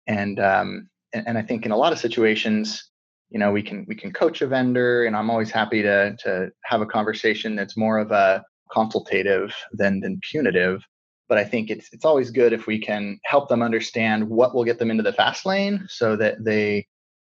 And 0.06 0.38
um, 0.40 0.88
and, 1.12 1.26
and 1.28 1.38
i 1.38 1.42
think 1.42 1.64
in 1.64 1.72
a 1.72 1.76
lot 1.76 1.92
of 1.92 1.98
situations 1.98 2.90
you 3.30 3.38
know 3.38 3.50
we 3.50 3.62
can 3.62 3.84
we 3.88 3.94
can 3.94 4.12
coach 4.12 4.42
a 4.42 4.46
vendor 4.46 5.04
and 5.04 5.16
i'm 5.16 5.30
always 5.30 5.50
happy 5.50 5.82
to 5.82 6.16
to 6.18 6.50
have 6.64 6.80
a 6.80 6.86
conversation 6.86 7.56
that's 7.56 7.76
more 7.76 7.98
of 7.98 8.10
a 8.10 8.42
consultative 8.72 9.54
than 9.72 10.00
than 10.00 10.20
punitive 10.22 10.82
but 11.28 11.38
I 11.38 11.44
think 11.44 11.70
it's 11.70 11.92
it's 11.92 12.04
always 12.04 12.30
good 12.30 12.52
if 12.52 12.66
we 12.66 12.78
can 12.78 13.18
help 13.24 13.48
them 13.48 13.62
understand 13.62 14.28
what 14.28 14.54
will 14.54 14.64
get 14.64 14.78
them 14.78 14.90
into 14.90 15.02
the 15.02 15.12
fast 15.12 15.46
lane 15.46 15.86
so 15.88 16.16
that 16.16 16.44
they 16.44 16.86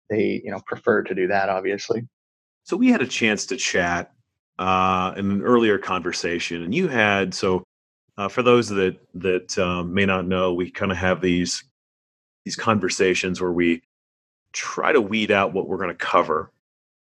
they 0.10 0.42
you 0.44 0.52
know 0.52 0.62
prefer 0.66 1.04
to 1.04 1.16
do 1.16 1.28
that 1.28 1.50
obviously. 1.50 2.08
So 2.64 2.78
we 2.78 2.90
had 2.90 3.02
a 3.02 3.08
chance 3.08 3.46
to 3.48 3.58
chat 3.58 4.12
uh, 4.60 5.14
in 5.18 5.30
an 5.30 5.42
earlier 5.42 5.78
conversation, 5.78 6.64
and 6.64 6.74
you 6.74 6.88
had 6.88 7.34
so 7.34 7.64
uh, 8.18 8.28
for 8.28 8.44
those 8.44 8.70
that 8.70 8.98
that 9.16 9.58
um, 9.58 9.94
may 9.94 10.06
not 10.06 10.28
know, 10.28 10.54
we 10.54 10.70
kind 10.70 10.92
of 10.92 10.98
have 10.98 11.22
these 11.22 11.64
these 12.46 12.56
conversations 12.56 13.42
where 13.42 13.52
we 13.52 13.82
try 14.52 14.92
to 14.92 15.02
weed 15.02 15.32
out 15.32 15.54
what 15.54 15.68
we're 15.68 15.78
going 15.78 15.90
to 15.90 15.96
cover 15.96 16.52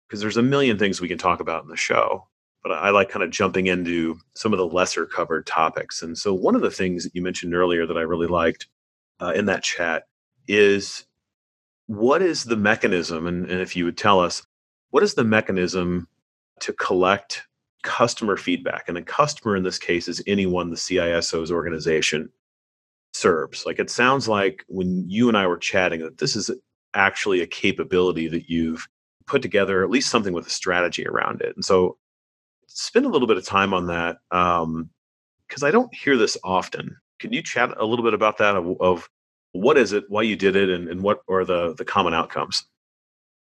because 0.08 0.20
there's 0.20 0.36
a 0.36 0.42
million 0.42 0.78
things 0.78 1.00
we 1.00 1.08
can 1.08 1.18
talk 1.18 1.40
about 1.40 1.62
in 1.62 1.68
the 1.68 1.76
show 1.76 2.26
but 2.66 2.78
I 2.78 2.90
like 2.90 3.08
kind 3.08 3.22
of 3.22 3.30
jumping 3.30 3.68
into 3.68 4.18
some 4.34 4.52
of 4.52 4.58
the 4.58 4.66
lesser 4.66 5.06
covered 5.06 5.46
topics. 5.46 6.02
And 6.02 6.18
so, 6.18 6.34
one 6.34 6.56
of 6.56 6.62
the 6.62 6.70
things 6.70 7.04
that 7.04 7.14
you 7.14 7.22
mentioned 7.22 7.54
earlier 7.54 7.86
that 7.86 7.96
I 7.96 8.00
really 8.00 8.26
liked 8.26 8.66
uh, 9.20 9.32
in 9.36 9.46
that 9.46 9.62
chat 9.62 10.08
is 10.48 11.06
what 11.86 12.22
is 12.22 12.42
the 12.42 12.56
mechanism? 12.56 13.28
And, 13.28 13.48
and 13.48 13.60
if 13.60 13.76
you 13.76 13.84
would 13.84 13.96
tell 13.96 14.18
us, 14.18 14.44
what 14.90 15.04
is 15.04 15.14
the 15.14 15.22
mechanism 15.22 16.08
to 16.58 16.72
collect 16.72 17.44
customer 17.84 18.36
feedback? 18.36 18.88
And 18.88 18.98
a 18.98 19.02
customer 19.02 19.54
in 19.54 19.62
this 19.62 19.78
case 19.78 20.08
is 20.08 20.20
anyone 20.26 20.70
the 20.70 20.76
CISO's 20.76 21.52
organization 21.52 22.30
serves. 23.14 23.64
Like 23.64 23.78
it 23.78 23.90
sounds 23.90 24.26
like 24.26 24.64
when 24.66 25.08
you 25.08 25.28
and 25.28 25.36
I 25.36 25.46
were 25.46 25.56
chatting 25.56 26.00
that 26.00 26.18
this 26.18 26.34
is 26.34 26.50
actually 26.94 27.42
a 27.42 27.46
capability 27.46 28.26
that 28.26 28.50
you've 28.50 28.88
put 29.24 29.40
together, 29.40 29.84
at 29.84 29.90
least 29.90 30.10
something 30.10 30.32
with 30.32 30.48
a 30.48 30.50
strategy 30.50 31.06
around 31.06 31.42
it. 31.42 31.54
And 31.54 31.64
so 31.64 31.96
spend 32.66 33.06
a 33.06 33.08
little 33.08 33.28
bit 33.28 33.36
of 33.36 33.44
time 33.44 33.72
on 33.72 33.86
that 33.86 34.18
because 34.30 34.62
um, 34.62 34.90
I 35.62 35.70
don't 35.70 35.94
hear 35.94 36.16
this 36.16 36.36
often. 36.44 36.96
Can 37.18 37.32
you 37.32 37.42
chat 37.42 37.70
a 37.78 37.84
little 37.84 38.04
bit 38.04 38.14
about 38.14 38.38
that 38.38 38.56
of, 38.56 38.76
of 38.80 39.08
what 39.52 39.78
is 39.78 39.92
it, 39.92 40.04
why 40.08 40.22
you 40.22 40.36
did 40.36 40.56
it, 40.56 40.68
and, 40.68 40.88
and 40.88 41.02
what 41.02 41.20
are 41.28 41.44
the 41.44 41.74
the 41.74 41.84
common 41.84 42.14
outcomes? 42.14 42.64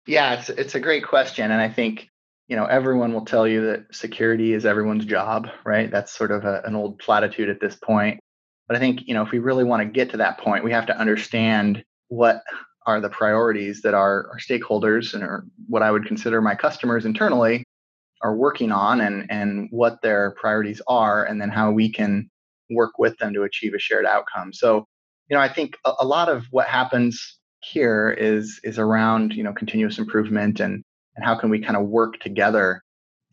Yeah, 0.07 0.35
it's 0.35 0.49
it's 0.49 0.75
a 0.75 0.79
great 0.79 1.05
question, 1.05 1.51
and 1.51 1.61
I 1.61 1.69
think 1.69 2.09
you 2.47 2.55
know 2.55 2.65
everyone 2.65 3.13
will 3.13 3.25
tell 3.25 3.47
you 3.47 3.65
that 3.65 3.93
security 3.93 4.53
is 4.53 4.65
everyone's 4.65 5.05
job, 5.05 5.49
right? 5.65 5.91
That's 5.91 6.15
sort 6.15 6.31
of 6.31 6.45
a, 6.45 6.61
an 6.65 6.75
old 6.75 6.99
platitude 6.99 7.49
at 7.49 7.59
this 7.59 7.75
point. 7.75 8.19
But 8.67 8.77
I 8.77 8.79
think 8.79 9.01
you 9.07 9.13
know 9.13 9.23
if 9.23 9.31
we 9.31 9.39
really 9.39 9.63
want 9.63 9.81
to 9.81 9.85
get 9.85 10.11
to 10.11 10.17
that 10.17 10.37
point, 10.37 10.63
we 10.63 10.71
have 10.71 10.85
to 10.87 10.97
understand 10.97 11.83
what 12.07 12.43
are 12.85 13.01
the 13.01 13.09
priorities 13.09 13.81
that 13.81 13.95
our, 13.95 14.27
our 14.29 14.37
stakeholders 14.37 15.15
and 15.15 15.51
what 15.67 15.81
I 15.81 15.89
would 15.89 16.05
consider 16.05 16.39
my 16.39 16.53
customers 16.53 17.03
internally 17.03 17.65
are 18.25 18.35
working 18.35 18.71
on 18.71 19.01
and 19.01 19.27
and 19.29 19.67
what 19.69 20.01
their 20.01 20.31
priorities 20.31 20.81
are 20.87 21.23
and 21.23 21.39
then 21.39 21.49
how 21.49 21.71
we 21.71 21.91
can 21.91 22.27
work 22.71 22.97
with 22.97 23.15
them 23.19 23.31
to 23.35 23.43
achieve 23.43 23.75
a 23.75 23.79
shared 23.79 24.05
outcome. 24.05 24.51
So 24.51 24.87
you 25.29 25.35
know 25.35 25.41
i 25.41 25.47
think 25.47 25.77
a, 25.85 25.91
a 25.99 26.05
lot 26.05 26.27
of 26.27 26.45
what 26.49 26.67
happens 26.67 27.39
here 27.61 28.09
is 28.09 28.59
is 28.63 28.77
around 28.79 29.33
you 29.33 29.43
know 29.43 29.53
continuous 29.53 29.99
improvement 29.99 30.59
and 30.59 30.83
and 31.15 31.25
how 31.25 31.35
can 31.35 31.49
we 31.49 31.61
kind 31.61 31.77
of 31.77 31.87
work 31.87 32.19
together. 32.19 32.81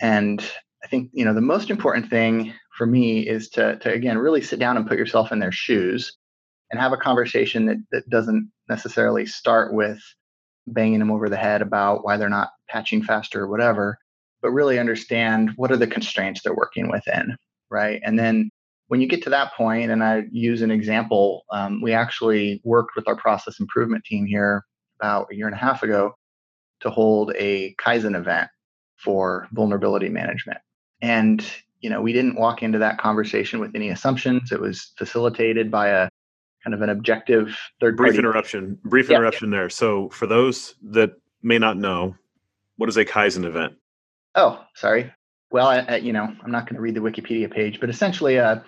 And 0.01 0.39
i 0.85 0.89
think 0.89 1.11
you 1.15 1.25
know 1.25 1.35
the 1.35 1.51
most 1.55 1.71
important 1.71 2.11
thing 2.11 2.53
for 2.77 2.87
me 2.87 3.27
is 3.27 3.49
to 3.51 3.79
to 3.79 3.91
again 3.91 4.19
really 4.19 4.43
sit 4.43 4.59
down 4.59 4.77
and 4.77 4.87
put 4.87 4.99
yourself 4.99 5.33
in 5.33 5.39
their 5.39 5.53
shoes 5.53 6.13
and 6.71 6.81
have 6.81 6.93
a 6.93 7.05
conversation 7.09 7.67
that, 7.67 7.79
that 7.93 8.09
doesn't 8.11 8.51
necessarily 8.69 9.25
start 9.25 9.73
with 9.73 10.01
banging 10.67 10.99
them 10.99 11.11
over 11.11 11.29
the 11.31 11.37
head 11.47 11.63
about 11.63 12.05
why 12.05 12.17
they're 12.17 12.39
not 12.41 12.51
patching 12.69 13.03
faster 13.03 13.43
or 13.43 13.49
whatever 13.49 13.99
but 14.43 14.51
really 14.51 14.79
understand 14.79 15.53
what 15.57 15.71
are 15.71 15.77
the 15.77 15.87
constraints 15.87 16.43
they're 16.43 16.55
working 16.55 16.91
within, 16.91 17.37
right? 17.71 18.01
And 18.05 18.19
then 18.19 18.51
when 18.89 19.01
you 19.01 19.09
get 19.09 19.23
to 19.23 19.31
that 19.31 19.55
point, 19.55 19.91
and 19.91 20.03
I 20.03 20.25
use 20.31 20.61
an 20.61 20.71
example, 20.71 21.45
um, 21.53 21.81
we 21.81 21.93
actually 21.93 22.61
worked 22.65 22.97
with 22.97 23.09
our 23.09 23.17
process 23.17 23.61
improvement 23.61 24.05
team 24.05 24.27
here 24.27 24.65
about 25.01 25.29
a 25.31 25.37
year 25.37 25.47
and 25.47 25.55
a 25.55 25.59
half 25.59 25.83
ago 25.83 26.15
to 26.81 26.91
hold 26.91 27.33
a 27.39 27.75
Kaizen 27.77 28.17
event 28.17 28.51
for 28.97 29.49
vulnerability 29.53 30.09
management. 30.09 30.59
And 31.01 31.45
you 31.81 31.91
know, 31.91 32.01
we 32.01 32.13
didn't 32.13 32.37
walk 32.37 32.63
into 32.63 32.79
that 32.79 32.99
conversation 32.99 33.59
with 33.59 33.75
any 33.75 33.89
assumptions. 33.89 34.53
It 34.53 34.61
was 34.61 34.93
facilitated 34.97 35.69
by 35.69 35.89
a 35.89 36.09
kind 36.63 36.75
of 36.75 36.83
an 36.83 36.91
objective 36.91 37.59
third 37.81 37.97
brief 37.97 38.19
interruption 38.19 38.79
brief 38.85 39.09
yeah, 39.09 39.17
interruption 39.17 39.51
yeah. 39.51 39.59
there 39.59 39.71
so 39.71 40.09
for 40.11 40.27
those 40.27 40.75
that 40.83 41.13
may 41.43 41.59
not 41.59 41.77
know 41.77 42.15
what 42.77 42.89
is 42.89 42.97
a 42.97 43.05
kaizen 43.05 43.45
event 43.45 43.75
Oh, 44.35 44.65
sorry. 44.75 45.13
Well, 45.51 45.67
I, 45.67 45.79
I, 45.81 45.97
you 45.97 46.13
know, 46.13 46.35
I'm 46.43 46.51
not 46.51 46.67
going 46.67 46.77
to 46.77 46.81
read 46.81 46.95
the 46.95 47.01
Wikipedia 47.01 47.51
page, 47.51 47.79
but 47.81 47.91
essentially 47.91 48.37
a 48.37 48.65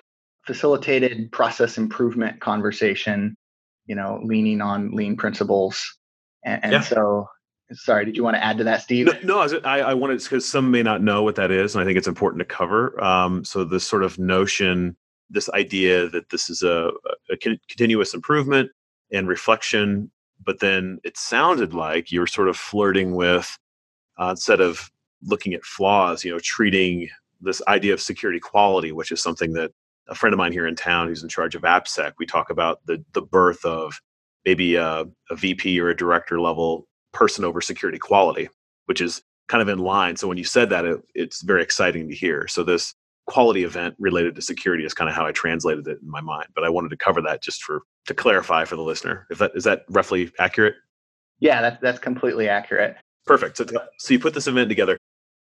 facilitated 0.46 1.32
process 1.32 1.78
improvement 1.78 2.40
conversation, 2.40 3.34
you 3.86 3.94
know, 3.94 4.20
leaning 4.22 4.60
on 4.60 4.90
lean 4.90 5.16
principles. 5.16 5.82
And, 6.44 6.62
and 6.64 6.72
yeah. 6.72 6.80
so, 6.82 7.28
sorry, 7.72 8.04
did 8.04 8.16
you 8.16 8.22
want 8.22 8.36
to 8.36 8.44
add 8.44 8.58
to 8.58 8.64
that, 8.64 8.82
Steve? 8.82 9.06
No, 9.24 9.46
no 9.46 9.60
I, 9.64 9.78
I 9.78 9.94
wanted 9.94 10.22
because 10.22 10.46
some 10.46 10.70
may 10.70 10.82
not 10.82 11.02
know 11.02 11.22
what 11.22 11.36
that 11.36 11.50
is, 11.50 11.74
and 11.74 11.82
I 11.82 11.86
think 11.86 11.96
it's 11.96 12.08
important 12.08 12.40
to 12.40 12.44
cover. 12.44 13.02
Um, 13.02 13.44
so, 13.44 13.64
this 13.64 13.86
sort 13.86 14.04
of 14.04 14.18
notion, 14.18 14.96
this 15.30 15.48
idea 15.50 16.08
that 16.10 16.28
this 16.28 16.50
is 16.50 16.62
a, 16.62 16.90
a 17.30 17.36
continuous 17.68 18.12
improvement 18.12 18.70
and 19.10 19.26
reflection, 19.26 20.10
but 20.44 20.60
then 20.60 20.98
it 21.04 21.16
sounded 21.16 21.72
like 21.72 22.12
you 22.12 22.20
were 22.20 22.26
sort 22.26 22.48
of 22.48 22.56
flirting 22.58 23.14
with 23.14 23.58
uh, 24.20 24.28
instead 24.30 24.60
of 24.60 24.90
looking 25.24 25.54
at 25.54 25.64
flaws, 25.64 26.24
you 26.24 26.30
know, 26.30 26.38
treating 26.38 27.08
this 27.40 27.62
idea 27.68 27.92
of 27.92 28.00
security 28.00 28.40
quality, 28.40 28.92
which 28.92 29.12
is 29.12 29.22
something 29.22 29.52
that 29.54 29.70
a 30.08 30.14
friend 30.14 30.34
of 30.34 30.38
mine 30.38 30.52
here 30.52 30.66
in 30.66 30.76
town 30.76 31.08
who's 31.08 31.22
in 31.22 31.28
charge 31.28 31.54
of 31.54 31.62
AppSec, 31.62 32.12
we 32.18 32.26
talk 32.26 32.50
about 32.50 32.80
the 32.86 33.02
the 33.12 33.22
birth 33.22 33.64
of 33.64 34.00
maybe 34.44 34.74
a, 34.76 35.06
a 35.30 35.36
VP 35.36 35.80
or 35.80 35.88
a 35.88 35.96
director 35.96 36.40
level 36.40 36.86
person 37.12 37.44
over 37.44 37.60
security 37.60 37.98
quality, 37.98 38.48
which 38.86 39.00
is 39.00 39.22
kind 39.48 39.62
of 39.62 39.68
in 39.68 39.78
line. 39.78 40.16
So 40.16 40.28
when 40.28 40.36
you 40.36 40.44
said 40.44 40.70
that, 40.70 40.84
it, 40.84 41.00
it's 41.14 41.42
very 41.42 41.62
exciting 41.62 42.08
to 42.08 42.14
hear. 42.14 42.46
So 42.48 42.62
this 42.62 42.94
quality 43.26 43.64
event 43.64 43.94
related 43.98 44.34
to 44.34 44.42
security 44.42 44.84
is 44.84 44.92
kind 44.92 45.08
of 45.08 45.16
how 45.16 45.24
I 45.26 45.32
translated 45.32 45.86
it 45.88 45.98
in 46.02 46.10
my 46.10 46.20
mind. 46.20 46.48
But 46.54 46.64
I 46.64 46.68
wanted 46.68 46.90
to 46.90 46.96
cover 46.96 47.22
that 47.22 47.42
just 47.42 47.62
for 47.62 47.82
to 48.06 48.14
clarify 48.14 48.64
for 48.64 48.76
the 48.76 48.82
listener. 48.82 49.26
If 49.30 49.38
that 49.38 49.52
is 49.54 49.64
that 49.64 49.84
roughly 49.88 50.30
accurate? 50.38 50.74
Yeah, 51.40 51.62
that's 51.62 51.80
that's 51.80 51.98
completely 51.98 52.48
accurate. 52.48 52.96
Perfect. 53.26 53.56
So, 53.56 53.64
so 53.98 54.12
you 54.12 54.20
put 54.20 54.34
this 54.34 54.46
event 54.46 54.68
together 54.68 54.98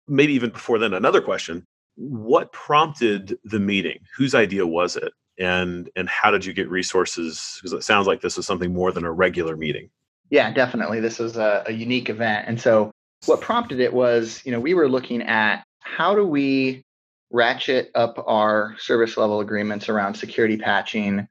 maybe 0.09 0.33
even 0.33 0.49
before 0.49 0.79
then, 0.79 0.93
another 0.93 1.21
question: 1.21 1.65
What 1.95 2.51
prompted 2.51 3.37
the 3.43 3.59
meeting? 3.59 3.99
Whose 4.17 4.35
idea 4.35 4.65
was 4.67 4.95
it? 4.95 5.13
And 5.37 5.89
and 5.95 6.09
how 6.09 6.31
did 6.31 6.45
you 6.45 6.53
get 6.53 6.69
resources? 6.69 7.59
Because 7.61 7.73
it 7.73 7.83
sounds 7.83 8.07
like 8.07 8.21
this 8.21 8.37
is 8.37 8.45
something 8.45 8.73
more 8.73 8.91
than 8.91 9.05
a 9.05 9.11
regular 9.11 9.55
meeting. 9.55 9.89
Yeah, 10.29 10.51
definitely. 10.51 10.99
This 10.99 11.17
was 11.17 11.37
a, 11.37 11.63
a 11.65 11.71
unique 11.71 12.09
event, 12.09 12.47
and 12.47 12.59
so 12.59 12.91
what 13.25 13.41
prompted 13.41 13.79
it 13.79 13.93
was, 13.93 14.41
you 14.45 14.51
know, 14.51 14.59
we 14.59 14.73
were 14.73 14.89
looking 14.89 15.21
at 15.21 15.63
how 15.79 16.15
do 16.15 16.25
we 16.25 16.83
ratchet 17.31 17.91
up 17.95 18.23
our 18.27 18.75
service 18.79 19.17
level 19.17 19.39
agreements 19.39 19.89
around 19.89 20.15
security 20.15 20.57
patching 20.57 21.27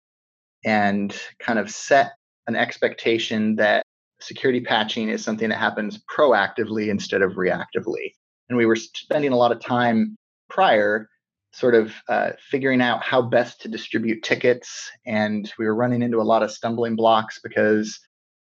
and 0.64 1.18
kind 1.38 1.58
of 1.58 1.70
set 1.70 2.12
an 2.46 2.56
expectation 2.56 3.56
that 3.56 3.82
security 4.20 4.60
patching 4.60 5.08
is 5.08 5.24
something 5.24 5.48
that 5.48 5.58
happens 5.58 6.00
proactively 6.10 6.88
instead 6.88 7.22
of 7.22 7.32
reactively 7.32 8.12
and 8.48 8.56
we 8.56 8.66
were 8.66 8.76
spending 8.76 9.32
a 9.32 9.36
lot 9.36 9.52
of 9.52 9.60
time 9.60 10.16
prior 10.48 11.08
sort 11.52 11.74
of 11.74 11.92
uh, 12.08 12.30
figuring 12.50 12.80
out 12.80 13.02
how 13.02 13.22
best 13.22 13.60
to 13.62 13.68
distribute 13.68 14.22
tickets 14.22 14.90
and 15.06 15.52
we 15.58 15.64
were 15.64 15.74
running 15.74 16.02
into 16.02 16.20
a 16.20 16.22
lot 16.22 16.42
of 16.42 16.50
stumbling 16.50 16.94
blocks 16.94 17.40
because 17.42 17.98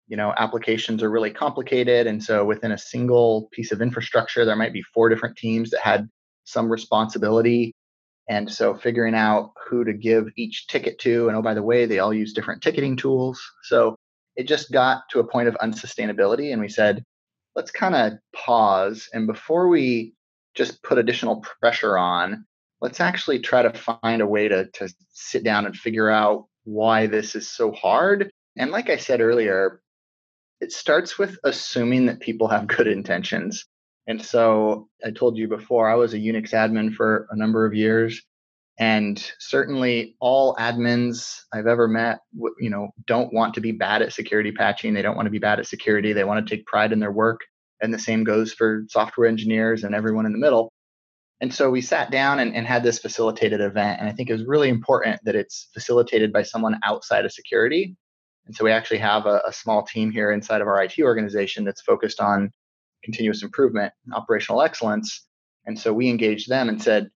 you 0.08 0.16
know 0.16 0.32
applications 0.36 1.02
are 1.02 1.10
really 1.10 1.30
complicated 1.30 2.06
and 2.06 2.22
so 2.22 2.44
within 2.44 2.72
a 2.72 2.78
single 2.78 3.48
piece 3.52 3.72
of 3.72 3.82
infrastructure 3.82 4.44
there 4.44 4.56
might 4.56 4.72
be 4.72 4.82
four 4.94 5.08
different 5.08 5.36
teams 5.36 5.70
that 5.70 5.80
had 5.80 6.08
some 6.44 6.70
responsibility. 6.70 7.74
And 8.28 8.50
so 8.50 8.74
figuring 8.74 9.14
out 9.14 9.50
who 9.68 9.84
to 9.84 9.92
give 9.92 10.28
each 10.36 10.66
ticket 10.68 10.98
to 11.00 11.28
and 11.28 11.36
oh 11.36 11.42
by 11.42 11.54
the 11.54 11.62
way 11.62 11.84
they 11.84 11.98
all 11.98 12.14
use 12.14 12.32
different 12.32 12.62
ticketing 12.62 12.96
tools. 12.96 13.42
So 13.64 13.96
it 14.36 14.48
just 14.48 14.72
got 14.72 15.02
to 15.10 15.20
a 15.20 15.26
point 15.26 15.48
of 15.48 15.54
unsustainability 15.56 16.52
and 16.52 16.60
we 16.60 16.68
said 16.68 17.02
let's 17.56 17.70
kind 17.70 17.94
of 17.94 18.14
pause 18.34 19.08
and 19.12 19.26
before 19.26 19.68
we 19.68 20.14
just 20.54 20.82
put 20.82 20.98
additional 20.98 21.44
pressure 21.60 21.98
on, 21.98 22.46
let's 22.80 23.00
actually 23.00 23.40
try 23.40 23.62
to 23.62 23.72
find 23.72 24.22
a 24.22 24.26
way 24.26 24.48
to, 24.48 24.66
to 24.66 24.92
sit 25.10 25.44
down 25.44 25.66
and 25.66 25.76
figure 25.76 26.10
out 26.10 26.46
why 26.64 27.06
this 27.06 27.34
is 27.34 27.50
so 27.50 27.72
hard. 27.72 28.30
And 28.56 28.70
like 28.70 28.88
I 28.88 28.96
said 28.96 29.20
earlier, 29.20 29.80
it 30.60 30.72
starts 30.72 31.18
with 31.18 31.38
assuming 31.44 32.06
that 32.06 32.20
people 32.20 32.48
have 32.48 32.66
good 32.76 32.86
intentions. 32.86 33.66
And 34.06 34.22
so 34.22 34.88
I 35.04 35.10
told 35.10 35.36
you 35.36 35.48
before, 35.48 35.88
I 35.88 35.94
was 35.94 36.14
a 36.14 36.18
Unix 36.18 36.50
admin 36.50 36.94
for 36.94 37.26
a 37.30 37.36
number 37.36 37.64
of 37.64 37.74
years. 37.74 38.22
And 38.78 39.24
certainly 39.38 40.16
all 40.20 40.56
admins 40.56 41.37
I've 41.52 41.68
ever 41.68 41.87
met, 41.87 42.18
you 42.58 42.70
know, 42.70 42.88
don't 43.06 43.32
want 43.32 43.54
to 43.54 43.60
be 43.60 43.70
bad 43.70 44.02
at 44.02 44.12
security 44.12 44.50
patching. 44.50 44.94
They 44.94 45.02
don't 45.02 45.14
want 45.14 45.26
to 45.26 45.30
be 45.30 45.38
bad 45.38 45.60
at 45.60 45.66
security. 45.66 46.12
They 46.12 46.24
want 46.24 46.44
to 46.44 46.56
take 46.56 46.66
pride 46.66 46.92
in 46.92 46.98
their 46.98 47.12
work. 47.12 47.40
And 47.80 47.94
the 47.94 47.98
same 47.98 48.24
goes 48.24 48.52
for 48.52 48.84
software 48.88 49.28
engineers 49.28 49.84
and 49.84 49.94
everyone 49.94 50.26
in 50.26 50.32
the 50.32 50.38
middle. 50.38 50.72
And 51.40 51.52
so 51.52 51.70
we 51.70 51.82
sat 51.82 52.10
down 52.10 52.40
and, 52.40 52.54
and 52.54 52.66
had 52.66 52.82
this 52.82 52.98
facilitated 52.98 53.60
event. 53.60 54.00
And 54.00 54.08
I 54.08 54.12
think 54.12 54.28
it 54.28 54.32
was 54.32 54.46
really 54.46 54.68
important 54.68 55.20
that 55.24 55.37
it's 55.37 55.68
facilitated 55.74 56.32
by 56.32 56.42
someone 56.42 56.78
outside 56.84 57.24
of 57.24 57.32
security. 57.32 57.96
And 58.46 58.54
so 58.54 58.64
we 58.64 58.72
actually 58.72 58.98
have 58.98 59.26
a, 59.26 59.40
a 59.46 59.52
small 59.52 59.84
team 59.84 60.10
here 60.10 60.32
inside 60.32 60.60
of 60.60 60.68
our 60.68 60.82
IT 60.82 60.98
organization 61.00 61.64
that's 61.64 61.82
focused 61.82 62.20
on 62.20 62.50
continuous 63.04 63.42
improvement 63.42 63.92
and 64.04 64.14
operational 64.14 64.62
excellence. 64.62 65.26
And 65.66 65.78
so 65.78 65.92
we 65.92 66.08
engaged 66.08 66.48
them 66.48 66.68
and 66.68 66.82
said, 66.82 67.10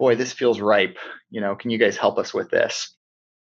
boy, 0.00 0.16
this 0.16 0.32
feels 0.32 0.60
ripe. 0.60 0.96
You 1.30 1.40
know, 1.42 1.54
can 1.54 1.70
you 1.70 1.78
guys 1.78 1.96
help 1.96 2.18
us 2.18 2.34
with 2.34 2.50
this? 2.50 2.96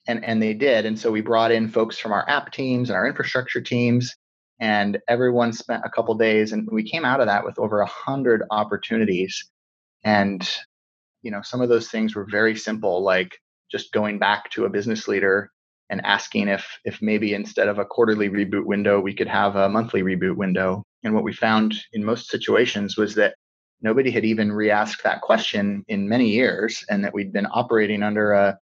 And, 0.06 0.24
and 0.24 0.40
they 0.40 0.52
did. 0.52 0.84
And 0.84 0.98
so 0.98 1.10
we 1.10 1.22
brought 1.22 1.50
in 1.50 1.68
folks 1.68 1.98
from 1.98 2.12
our 2.12 2.28
app 2.28 2.52
teams 2.52 2.90
and 2.90 2.96
our 2.96 3.06
infrastructure 3.06 3.60
teams, 3.60 4.14
and 4.60 4.98
everyone 5.08 5.52
spent 5.52 5.82
a 5.84 5.90
couple 5.90 6.14
days. 6.14 6.52
And 6.52 6.68
we 6.70 6.88
came 6.88 7.04
out 7.04 7.20
of 7.20 7.26
that 7.26 7.44
with 7.44 7.58
over 7.58 7.80
a 7.80 7.86
hundred 7.86 8.42
opportunities 8.50 9.50
and, 10.04 10.48
you 11.22 11.30
know, 11.30 11.40
some 11.42 11.60
of 11.60 11.68
those 11.68 11.88
things 11.88 12.14
were 12.14 12.26
very 12.28 12.56
simple, 12.56 13.02
like 13.02 13.38
just 13.70 13.92
going 13.92 14.18
back 14.18 14.50
to 14.50 14.64
a 14.64 14.70
business 14.70 15.08
leader 15.08 15.50
and 15.88 16.04
asking 16.04 16.48
if 16.48 16.66
if 16.84 17.00
maybe 17.00 17.34
instead 17.34 17.68
of 17.68 17.78
a 17.78 17.84
quarterly 17.84 18.28
reboot 18.28 18.66
window, 18.66 19.00
we 19.00 19.14
could 19.14 19.28
have 19.28 19.56
a 19.56 19.68
monthly 19.68 20.02
reboot 20.02 20.36
window. 20.36 20.82
And 21.04 21.14
what 21.14 21.24
we 21.24 21.32
found 21.32 21.74
in 21.92 22.04
most 22.04 22.28
situations 22.28 22.96
was 22.96 23.14
that 23.14 23.34
nobody 23.82 24.10
had 24.10 24.24
even 24.24 24.52
re-asked 24.52 25.02
that 25.04 25.20
question 25.20 25.84
in 25.88 26.08
many 26.08 26.30
years, 26.30 26.84
and 26.88 27.04
that 27.04 27.12
we'd 27.12 27.32
been 27.32 27.48
operating 27.50 28.02
under 28.02 28.32
a, 28.32 28.58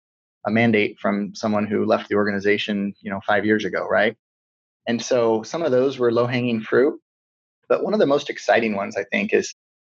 a 0.48 0.52
mandate 0.52 0.98
from 1.00 1.36
someone 1.36 1.68
who 1.68 1.86
left 1.86 2.10
the 2.10 2.16
organization, 2.16 2.94
you 3.02 3.12
know, 3.12 3.20
five 3.28 3.46
years 3.46 3.66
ago, 3.66 3.88
right? 3.88 4.16
And 4.88 5.02
so 5.02 5.44
some 5.44 5.62
of 5.62 5.72
those 5.72 6.00
were 6.00 6.12
low-hanging 6.12 6.62
fruit. 6.62 7.00
But 7.68 7.84
one 7.84 7.94
of 7.94 8.00
the 8.00 8.08
most 8.08 8.30
exciting 8.30 8.76
ones, 8.76 8.98
I 8.98 9.04
think, 9.12 9.34
is 9.34 9.54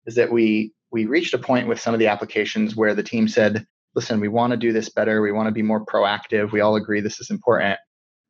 is 0.06 0.16
that 0.16 0.32
we 0.32 0.74
we 0.92 1.06
reached 1.06 1.36
a 1.36 1.38
point 1.38 1.68
with 1.68 1.80
some 1.80 1.94
of 1.94 2.00
the 2.00 2.08
applications 2.08 2.76
where 2.76 2.96
the 2.96 3.04
team 3.04 3.28
said, 3.28 3.68
listen, 3.94 4.20
we 4.20 4.28
want 4.28 4.52
to 4.52 4.58
do 4.58 4.74
this 4.74 4.90
better. 4.90 5.22
We 5.22 5.32
want 5.32 5.48
to 5.48 5.54
be 5.54 5.62
more 5.62 5.86
proactive. 5.86 6.52
We 6.52 6.62
all 6.62 6.76
agree 6.76 7.02
this 7.02 7.20
is 7.20 7.30
important, 7.30 7.78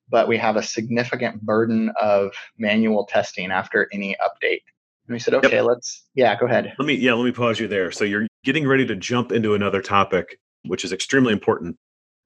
but 0.09 0.27
we 0.27 0.37
have 0.37 0.57
a 0.57 0.63
significant 0.63 1.41
burden 1.41 1.91
of 2.01 2.33
manual 2.57 3.05
testing 3.05 3.51
after 3.51 3.87
any 3.93 4.17
update. 4.21 4.63
And 5.09 5.15
we 5.15 5.19
said, 5.19 5.33
okay, 5.33 5.55
yep. 5.55 5.65
let's, 5.65 6.05
yeah, 6.13 6.39
go 6.39 6.45
ahead. 6.45 6.71
Let 6.77 6.85
me, 6.85 6.93
yeah, 6.93 7.13
let 7.13 7.25
me 7.25 7.31
pause 7.31 7.59
you 7.59 7.67
there. 7.67 7.91
So 7.91 8.03
you're 8.03 8.27
getting 8.43 8.67
ready 8.67 8.85
to 8.85 8.95
jump 8.95 9.31
into 9.31 9.55
another 9.55 9.81
topic, 9.81 10.37
which 10.67 10.85
is 10.85 10.93
extremely 10.93 11.33
important. 11.33 11.77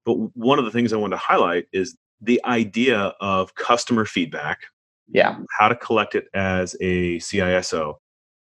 But 0.05 0.15
one 0.35 0.59
of 0.59 0.65
the 0.65 0.71
things 0.71 0.91
I 0.91 0.97
want 0.97 1.13
to 1.13 1.17
highlight 1.17 1.67
is 1.71 1.95
the 2.19 2.41
idea 2.43 3.13
of 3.21 3.55
customer 3.55 4.03
feedback. 4.03 4.59
Yeah. 5.07 5.37
How 5.57 5.69
to 5.69 5.77
collect 5.77 6.13
it 6.13 6.25
as 6.33 6.75
a 6.81 7.19
CISO. 7.19 7.95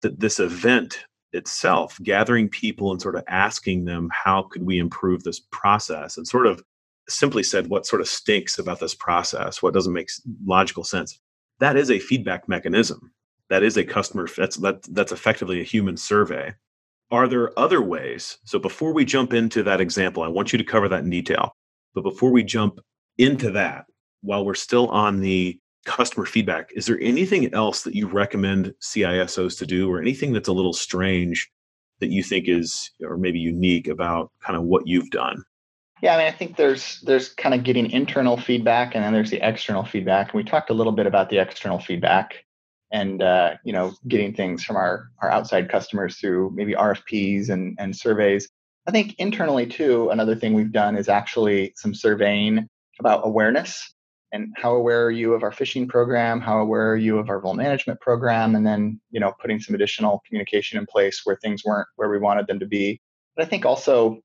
That 0.04 0.22
this 0.22 0.40
event 0.40 1.04
itself 1.34 2.00
gathering 2.02 2.48
people 2.48 2.92
and 2.92 3.02
sort 3.02 3.18
of 3.18 3.26
asking 3.28 3.84
them 3.84 4.10
how 4.14 4.44
could 4.44 4.64
we 4.64 4.80
improve 4.80 5.24
this 5.24 5.42
process 5.52 6.16
and 6.16 6.26
sort 6.26 6.48
of 6.48 6.64
simply 7.10 7.44
said 7.44 7.68
what 7.68 7.86
sort 7.86 8.02
of 8.02 8.08
stinks 8.08 8.58
about 8.58 8.80
this 8.80 8.96
process 8.96 9.62
what 9.62 9.74
doesn't 9.74 9.94
make 9.94 10.10
logical 10.46 10.84
sense 10.84 11.20
that 11.60 11.76
is 11.76 11.92
a 11.92 12.00
feedback 12.00 12.50
mechanism 12.50 13.12
that 13.50 13.64
is 13.64 13.78
a 13.78 13.84
customer 13.84 14.28
that's 14.38 14.58
that, 14.58 14.84
that's 14.94 15.12
effectively 15.12 15.60
a 15.60 15.66
human 15.66 15.98
survey 15.98 16.54
are 17.12 17.28
there 17.28 17.58
other 17.58 17.82
ways 17.82 18.38
so 18.44 18.60
before 18.60 18.94
we 18.94 19.06
jump 19.06 19.34
into 19.34 19.64
that 19.64 19.82
example 19.82 20.24
i 20.24 20.28
want 20.28 20.52
you 20.52 20.58
to 20.58 20.64
cover 20.64 20.88
that 20.88 21.04
in 21.04 21.10
detail 21.10 21.56
but 21.94 22.04
before 22.04 22.32
we 22.32 22.44
jump 22.44 22.80
into 23.18 23.52
that 23.52 23.86
while 24.22 24.46
we're 24.46 24.56
still 24.56 24.88
on 24.90 25.20
the 25.20 25.60
customer 25.86 26.26
feedback, 26.26 26.72
is 26.76 26.86
there 26.86 27.00
anything 27.02 27.54
else 27.54 27.84
that 27.84 27.96
you 27.96 28.08
recommend 28.08 28.74
CISOs 28.82 29.58
to 29.60 29.66
do 29.66 29.92
or 29.92 30.02
anything 30.02 30.34
that's 30.34 30.50
a 30.50 30.54
little 30.54 30.74
strange 30.74 31.50
that 32.00 32.10
you 32.10 32.24
think 32.24 32.48
is 32.48 32.92
or 33.02 33.18
maybe 33.18 33.40
unique 33.40 33.88
about 33.88 34.32
kind 34.42 34.58
of 34.58 34.64
what 34.64 34.88
you've 34.88 35.10
done? 35.10 35.44
Yeah, 36.02 36.16
I 36.16 36.18
mean, 36.18 36.28
I 36.28 36.32
think 36.32 36.56
there's 36.56 37.02
there's 37.02 37.30
kind 37.30 37.54
of 37.54 37.64
getting 37.64 37.92
internal 37.92 38.38
feedback 38.38 38.96
and 38.96 39.04
then 39.04 39.12
there's 39.12 39.32
the 39.32 39.46
external 39.46 39.84
feedback. 39.84 40.28
And 40.28 40.36
we 40.36 40.50
talked 40.50 40.70
a 40.70 40.74
little 40.74 40.94
bit 40.94 41.08
about 41.08 41.30
the 41.30 41.40
external 41.40 41.80
feedback 41.80 42.46
and 42.92 43.22
uh, 43.22 43.56
you 43.64 43.74
know 43.74 43.94
getting 44.08 44.34
things 44.34 44.64
from 44.64 44.76
our 44.76 45.10
our 45.22 45.30
outside 45.30 45.70
customers 45.70 46.18
through 46.18 46.52
maybe 46.54 46.74
RFPs 46.74 47.50
and 47.50 47.76
and 47.80 47.96
surveys. 47.96 48.50
I 48.88 48.92
think 48.92 49.16
internally 49.20 49.68
too, 49.68 50.10
another 50.10 50.36
thing 50.36 50.54
we've 50.54 50.72
done 50.72 50.98
is 50.98 51.10
actually 51.10 51.74
some 51.76 51.94
surveying 51.94 52.68
about 53.00 53.22
awareness 53.26 53.94
and 54.32 54.54
how 54.56 54.76
aware 54.76 55.06
are 55.06 55.12
you 55.12 55.34
of 55.34 55.44
our 55.44 55.52
phishing 55.52 55.88
program 55.88 56.40
how 56.42 56.60
aware 56.60 56.92
are 56.92 56.98
you 56.98 57.18
of 57.18 57.30
our 57.30 57.42
vuln 57.42 57.56
management 57.56 58.00
program 58.00 58.56
and 58.56 58.66
then 58.66 59.00
you 59.12 59.20
know 59.20 59.34
putting 59.42 59.60
some 59.60 59.76
additional 59.76 60.22
communication 60.28 60.78
in 60.78 60.86
place 60.86 61.22
where 61.24 61.38
things 61.38 61.64
weren't 61.66 61.88
where 61.96 62.10
we 62.10 62.20
wanted 62.20 62.48
them 62.48 62.60
to 62.60 62.66
be 62.66 63.00
but 63.36 63.46
i 63.46 63.50
think 63.50 63.66
also 63.66 64.20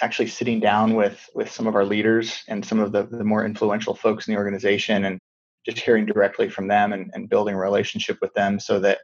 actually 0.00 0.26
sitting 0.26 0.60
down 0.60 0.94
with 0.94 1.28
with 1.34 1.50
some 1.50 1.66
of 1.66 1.74
our 1.74 1.84
leaders 1.84 2.42
and 2.48 2.64
some 2.64 2.80
of 2.80 2.92
the, 2.92 3.04
the 3.04 3.24
more 3.24 3.44
influential 3.44 3.94
folks 3.94 4.26
in 4.26 4.34
the 4.34 4.38
organization 4.38 5.04
and 5.04 5.20
just 5.64 5.78
hearing 5.78 6.06
directly 6.06 6.48
from 6.48 6.68
them 6.68 6.92
and, 6.92 7.10
and 7.14 7.28
building 7.28 7.54
a 7.54 7.58
relationship 7.58 8.18
with 8.20 8.32
them 8.34 8.60
so 8.60 8.78
that 8.80 8.98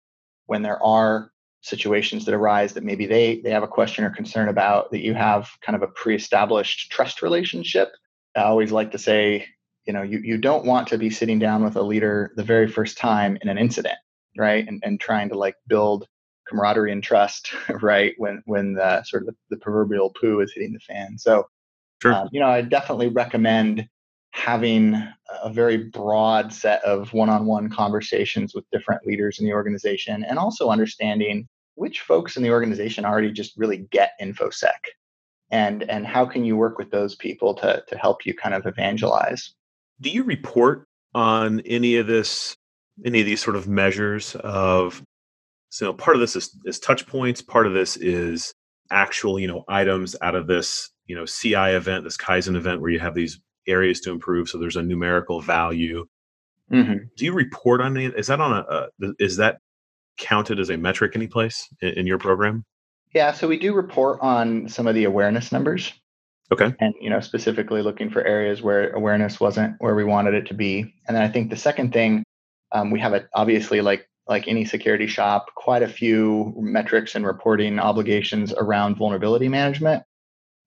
when 0.47 0.63
there 0.63 0.83
are 0.83 1.31
situations 1.63 2.25
that 2.25 2.35
arise 2.35 2.73
that 2.73 2.85
maybe 2.85 3.07
they 3.07 3.41
they 3.43 3.51
have 3.51 3.63
a 3.63 3.69
question 3.69 4.05
or 4.05 4.11
concern 4.11 4.49
about 4.49 4.91
that 4.91 5.05
you 5.05 5.15
have 5.15 5.51
kind 5.61 5.77
of 5.77 5.83
a 5.83 5.93
pre-established 5.93 6.91
trust 6.91 7.21
relationship 7.21 7.91
i 8.35 8.41
always 8.41 8.73
like 8.73 8.91
to 8.91 8.99
say 8.99 9.47
you 9.87 9.93
know 9.93 10.03
you, 10.03 10.21
you 10.25 10.39
don't 10.39 10.65
want 10.65 10.89
to 10.89 10.97
be 10.97 11.11
sitting 11.11 11.39
down 11.39 11.63
with 11.63 11.77
a 11.77 11.83
leader 11.83 12.33
the 12.37 12.43
very 12.43 12.67
first 12.67 12.97
time 12.97 13.37
in 13.43 13.49
an 13.49 13.59
incident 13.59 13.99
right 14.39 14.67
and, 14.67 14.83
and 14.85 15.01
trying 15.01 15.29
to 15.29 15.37
like 15.37 15.55
build 15.67 16.07
camaraderie 16.49 16.93
and 16.93 17.03
trust 17.03 17.53
right 17.83 18.15
when 18.17 18.43
when 18.47 18.73
the 18.73 19.03
sort 19.03 19.23
of 19.23 19.27
the, 19.27 19.35
the 19.51 19.57
proverbial 19.59 20.11
poo 20.19 20.41
is 20.41 20.53
hitting 20.55 20.73
the 20.73 20.81
fan 20.81 21.19
so 21.19 21.47
sure. 22.01 22.15
um, 22.15 22.29
you 22.33 22.41
know 22.41 22.49
i 22.49 22.63
definitely 22.63 23.09
recommend 23.09 23.87
having 24.33 24.95
a 25.43 25.51
very 25.51 25.77
broad 25.77 26.53
set 26.53 26.83
of 26.85 27.13
one-on-one 27.13 27.69
conversations 27.69 28.55
with 28.55 28.65
different 28.71 29.05
leaders 29.07 29.39
in 29.39 29.45
the 29.45 29.53
organization 29.53 30.25
and 30.25 30.39
also 30.39 30.71
understanding 30.71 31.47
which 31.75 32.01
folks 32.01 32.37
in 32.37 32.43
the 32.43 32.51
organization 32.51 33.05
already 33.05 33.33
just 33.33 33.57
really 33.57 33.89
get 33.91 34.13
infosec 34.21 34.79
and 35.51 35.89
and 35.91 36.07
how 36.07 36.25
can 36.25 36.45
you 36.45 36.57
work 36.57 36.79
with 36.79 36.91
those 36.91 37.15
people 37.15 37.55
to 37.55 37.83
to 37.89 37.99
help 37.99 38.25
you 38.25 38.35
kind 38.35 38.55
of 38.55 38.67
evangelize? 38.67 39.53
Do 40.01 40.11
you 40.11 40.23
report 40.23 40.87
on 41.15 41.61
any 41.61 41.97
of 41.97 42.07
this, 42.07 42.57
any 43.05 43.21
of 43.21 43.27
these 43.27 43.43
sort 43.43 43.57
of 43.57 43.69
measures 43.69 44.37
of, 44.37 45.03
so 45.71 45.93
part 45.93 46.17
of 46.17 46.21
this 46.21 46.37
is, 46.37 46.57
is 46.65 46.79
touch 46.79 47.07
points, 47.07 47.43
part 47.43 47.67
of 47.67 47.75
this 47.75 47.97
is 47.97 48.55
actual, 48.91 49.39
you 49.39 49.47
know, 49.47 49.65
items 49.69 50.17
out 50.23 50.35
of 50.35 50.47
this, 50.47 50.91
you 51.07 51.15
know, 51.15 51.27
CI 51.27 51.55
event, 51.55 52.05
this 52.05 52.17
Kaizen 52.17 52.57
event 52.57 52.81
where 52.81 52.91
you 52.91 52.99
have 53.01 53.15
these 53.15 53.41
areas 53.67 54.01
to 54.01 54.11
improve. 54.11 54.49
So 54.49 54.59
there's 54.59 54.77
a 54.77 54.83
numerical 54.83 55.41
value. 55.41 56.07
Mm-hmm. 56.73 57.05
Do 57.17 57.25
you 57.25 57.33
report 57.33 57.81
on 57.81 57.97
any? 57.97 58.07
Is 58.07 58.29
that 58.29 58.41
on 58.41 58.53
a? 58.53 58.61
Uh, 58.61 59.13
is 59.19 59.37
that 59.39 59.59
counted 60.19 60.61
as 60.61 60.71
a 60.71 60.77
metric 60.77 61.13
any 61.15 61.27
place 61.27 61.69
in, 61.81 61.91
in 61.91 62.07
your 62.07 62.19
program? 62.19 62.65
Yeah, 63.13 63.33
so 63.33 63.49
we 63.49 63.59
do 63.59 63.75
report 63.75 64.21
on 64.21 64.69
some 64.69 64.87
of 64.87 64.95
the 64.95 65.05
awareness 65.05 65.51
numbers. 65.51 65.93
Okay. 66.53 66.75
And 66.81 66.95
you 67.01 67.11
know, 67.11 67.21
specifically 67.21 67.83
looking 67.83 68.11
for 68.11 68.23
areas 68.23 68.63
where 68.63 68.91
awareness 68.91 69.41
wasn't 69.41 69.77
where 69.79 69.95
we 69.95 70.05
wanted 70.05 70.35
it 70.35 70.47
to 70.47 70.55
be. 70.55 70.95
And 71.07 71.17
then 71.17 71.23
I 71.23 71.29
think 71.29 71.51
the 71.51 71.57
second 71.57 71.93
thing, 71.93 72.25
um, 72.73 72.91
we 72.91 73.01
have 73.01 73.15
a 73.15 73.27
obviously 73.35 73.81
like 73.81 74.09
like 74.29 74.47
any 74.47 74.65
security 74.65 75.09
shop, 75.09 75.47
quite 75.57 75.83
a 75.83 75.89
few 75.89 76.55
metrics 76.57 77.15
and 77.15 77.27
reporting 77.27 77.79
obligations 77.81 78.53
around 78.53 78.97
vulnerability 78.97 79.49
management. 79.49 80.05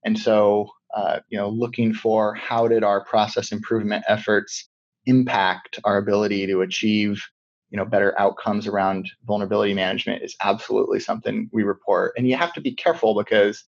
And 0.04 0.20
so, 0.20 0.70
uh, 0.94 1.20
you 1.30 1.38
know, 1.38 1.50
looking 1.50 1.94
for 1.94 2.36
how 2.36 2.68
did 2.68 2.84
our 2.84 3.04
process 3.04 3.52
improvement 3.52 4.04
efforts 4.08 4.70
impact 5.06 5.80
our 5.84 5.98
ability 5.98 6.48
to 6.48 6.62
achieve, 6.62 7.22
you 7.70 7.78
know, 7.78 7.86
better 7.86 8.18
outcomes 8.20 8.68
around 8.68 9.10
vulnerability 9.26 9.74
management 9.74 10.24
is 10.24 10.36
absolutely 10.44 11.00
something 11.00 11.50
we 11.52 11.64
report. 11.64 12.14
And 12.16 12.28
you 12.28 12.38
have 12.38 12.54
to 12.54 12.62
be 12.62 12.74
careful 12.74 13.16
because 13.16 13.64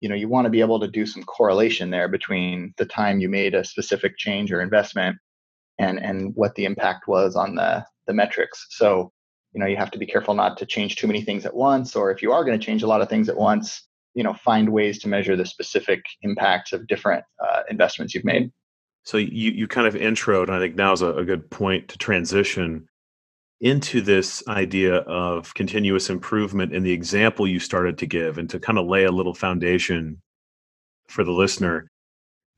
you 0.00 0.08
know 0.08 0.14
you 0.14 0.28
want 0.28 0.44
to 0.44 0.50
be 0.50 0.60
able 0.60 0.80
to 0.80 0.88
do 0.88 1.06
some 1.06 1.22
correlation 1.22 1.90
there 1.90 2.08
between 2.08 2.74
the 2.76 2.84
time 2.84 3.20
you 3.20 3.28
made 3.28 3.54
a 3.54 3.64
specific 3.64 4.16
change 4.16 4.52
or 4.52 4.60
investment 4.60 5.16
and 5.78 5.98
and 5.98 6.34
what 6.34 6.54
the 6.54 6.64
impact 6.64 7.08
was 7.08 7.36
on 7.36 7.54
the 7.54 7.84
the 8.06 8.12
metrics 8.12 8.66
so 8.70 9.12
you 9.52 9.60
know 9.60 9.66
you 9.66 9.76
have 9.76 9.90
to 9.90 9.98
be 9.98 10.06
careful 10.06 10.34
not 10.34 10.58
to 10.58 10.66
change 10.66 10.96
too 10.96 11.06
many 11.06 11.22
things 11.22 11.46
at 11.46 11.54
once 11.54 11.96
or 11.96 12.10
if 12.10 12.22
you 12.22 12.32
are 12.32 12.44
going 12.44 12.58
to 12.58 12.64
change 12.64 12.82
a 12.82 12.86
lot 12.86 13.00
of 13.00 13.08
things 13.08 13.28
at 13.28 13.36
once 13.36 13.86
you 14.16 14.24
know 14.24 14.32
find 14.32 14.70
ways 14.70 14.98
to 15.00 15.08
measure 15.08 15.36
the 15.36 15.46
specific 15.46 16.02
impacts 16.22 16.72
of 16.72 16.86
different 16.88 17.22
uh, 17.38 17.62
investments 17.70 18.14
you've 18.14 18.24
made. 18.24 18.50
So 19.04 19.18
you 19.18 19.52
you 19.52 19.68
kind 19.68 19.86
of 19.86 19.94
introed, 19.94 20.48
I 20.48 20.58
think 20.58 20.74
now 20.74 20.92
is 20.92 21.02
a, 21.02 21.12
a 21.12 21.24
good 21.24 21.48
point 21.50 21.88
to 21.88 21.98
transition 21.98 22.88
into 23.60 24.00
this 24.00 24.42
idea 24.48 24.96
of 24.96 25.54
continuous 25.54 26.10
improvement 26.10 26.72
in 26.74 26.82
the 26.82 26.92
example 26.92 27.46
you 27.46 27.60
started 27.60 27.98
to 27.98 28.06
give 28.06 28.38
and 28.38 28.50
to 28.50 28.58
kind 28.58 28.78
of 28.78 28.86
lay 28.86 29.04
a 29.04 29.12
little 29.12 29.34
foundation 29.34 30.20
for 31.08 31.24
the 31.24 31.32
listener 31.32 31.88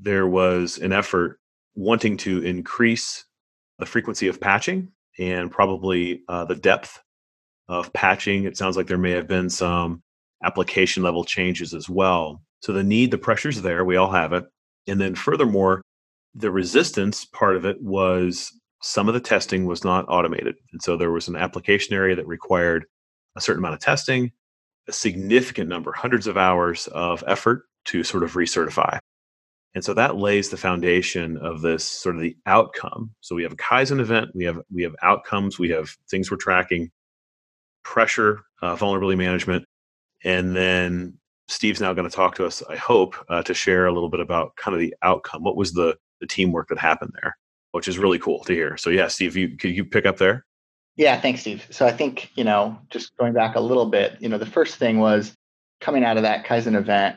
there 0.01 0.27
was 0.27 0.79
an 0.79 0.93
effort 0.93 1.39
wanting 1.77 2.17
to 2.17 2.43
increase 2.43 3.25
the 3.79 3.87
frequency 3.87 4.27
of 4.27 4.41
patching 4.41 4.91
and 5.21 5.53
probably 5.53 6.23
uh, 6.29 6.45
the 6.45 6.57
depth 6.57 7.01
of 7.69 7.93
patching 7.93 8.43
it 8.43 8.57
sounds 8.57 8.77
like 8.77 8.89
there 8.89 8.99
may 8.99 9.13
have 9.13 9.29
been 9.29 9.49
some 9.49 10.03
application 10.45 11.03
level 11.03 11.25
changes 11.25 11.75
as 11.75 11.89
well 11.89 12.43
so 12.61 12.73
the 12.73 12.85
need 12.85 13.11
the 13.11 13.19
pressure's 13.19 13.63
there 13.63 13.85
we 13.85 13.97
all 13.97 14.11
have 14.11 14.33
it 14.33 14.45
and 14.87 15.01
then 15.01 15.15
furthermore 15.15 15.83
the 16.35 16.51
resistance 16.51 17.25
part 17.25 17.57
of 17.57 17.65
it 17.65 17.83
was 17.83 18.53
some 18.83 19.09
of 19.09 19.15
the 19.15 19.21
testing 19.21 19.67
was 19.67 19.85
not 19.85 20.07
automated. 20.09 20.57
And 20.73 20.83
so 20.83 20.97
there 20.97 21.11
was 21.11 21.29
an 21.29 21.37
application 21.37 21.95
area 21.95 22.15
that 22.17 22.27
required 22.27 22.87
a 23.37 23.41
certain 23.41 23.61
amount 23.61 23.75
of 23.75 23.81
testing, 23.81 24.33
a 24.89 24.93
significant 24.93 25.69
number, 25.69 25.93
hundreds 25.93 26.27
of 26.27 26.37
hours 26.37 26.87
of 26.89 27.25
effort 27.27 27.65
to 27.87 28.05
sort 28.05 28.23
of 28.23 28.35
recertify. 28.35 28.99
And 29.75 29.85
so 29.85 29.95
that 29.95 30.17
lays 30.17 30.49
the 30.49 30.57
foundation 30.57 31.37
of 31.39 31.61
this 31.61 31.85
sort 31.85 32.17
of 32.17 32.23
the 32.23 32.37
outcome. 32.47 33.11
So 33.21 33.35
we 33.35 33.43
have 33.43 33.53
a 33.53 33.57
Kaizen 33.57 34.01
event, 34.01 34.31
we 34.35 34.45
have 34.45 34.61
we 34.73 34.83
have 34.83 34.97
outcomes, 35.03 35.59
we 35.59 35.71
have 35.71 35.91
things 36.11 36.31
we're 36.31 36.39
tracking, 36.39 36.91
pressure, 37.85 38.41
uh, 38.63 38.77
vulnerability 38.77 39.17
management, 39.17 39.65
and 40.25 40.55
then 40.57 41.15
Steve's 41.49 41.81
now 41.81 41.93
going 41.95 42.09
to 42.09 42.15
talk 42.15 42.35
to 42.37 42.47
us. 42.47 42.63
I 42.69 42.77
hope 42.77 43.17
uh, 43.29 43.43
to 43.43 43.55
share 43.55 43.87
a 43.87 43.93
little 43.93 44.11
bit 44.11 44.21
about 44.21 44.57
kind 44.57 44.75
of 44.75 44.81
the 44.81 44.95
outcome. 45.03 45.43
What 45.43 45.57
was 45.57 45.73
the 45.73 45.97
the 46.21 46.27
teamwork 46.27 46.69
that 46.69 46.79
happened 46.79 47.13
there? 47.23 47.37
which 47.73 47.89
is 47.89 47.99
really 47.99 48.19
cool 48.19 48.43
to 48.45 48.53
hear. 48.53 48.77
So 48.77 48.91
yeah, 48.91 49.09
Steve, 49.09 49.37
you 49.37 49.57
could 49.57 49.71
you 49.71 49.85
pick 49.85 50.07
up 50.07 50.19
there? 50.19 50.45
Yeah, 50.97 51.21
thanks, 51.21 51.43
Steve. 51.43 51.67
So 51.71 51.87
I 51.87 51.93
think, 51.93 52.31
you 52.35 52.45
know, 52.45 52.77
just 52.91 53.17
going 53.17 53.33
back 53.33 53.55
a 53.55 53.61
little 53.61 53.87
bit, 53.87 54.17
you 54.21 54.29
know, 54.29 54.39
the 54.39 54.47
first 54.47 54.77
thing 54.77 54.99
was 54.99 55.33
coming 55.81 56.03
out 56.03 56.17
of 56.17 56.25
that 56.25 56.45
Kaizen 56.45 56.75
event, 56.75 57.17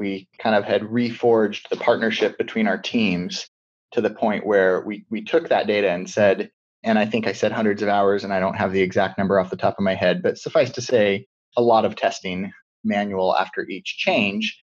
we 0.00 0.28
kind 0.38 0.56
of 0.56 0.64
had 0.64 0.82
reforged 0.82 1.68
the 1.68 1.76
partnership 1.76 2.38
between 2.38 2.66
our 2.66 2.78
teams 2.78 3.46
to 3.92 4.00
the 4.00 4.10
point 4.10 4.46
where 4.46 4.80
we 4.80 5.04
we 5.10 5.22
took 5.22 5.48
that 5.48 5.66
data 5.66 5.90
and 5.90 6.08
said, 6.08 6.50
and 6.82 6.98
I 6.98 7.06
think 7.06 7.26
I 7.26 7.32
said 7.32 7.52
hundreds 7.52 7.82
of 7.82 7.88
hours, 7.88 8.24
and 8.24 8.32
I 8.32 8.40
don't 8.40 8.54
have 8.54 8.72
the 8.72 8.80
exact 8.80 9.18
number 9.18 9.38
off 9.38 9.50
the 9.50 9.56
top 9.56 9.76
of 9.78 9.84
my 9.84 9.94
head, 9.94 10.22
but 10.22 10.38
suffice 10.38 10.70
to 10.70 10.82
say, 10.82 11.26
a 11.56 11.62
lot 11.62 11.84
of 11.84 11.96
testing 11.96 12.52
manual 12.84 13.36
after 13.36 13.68
each 13.68 13.96
change 13.98 14.62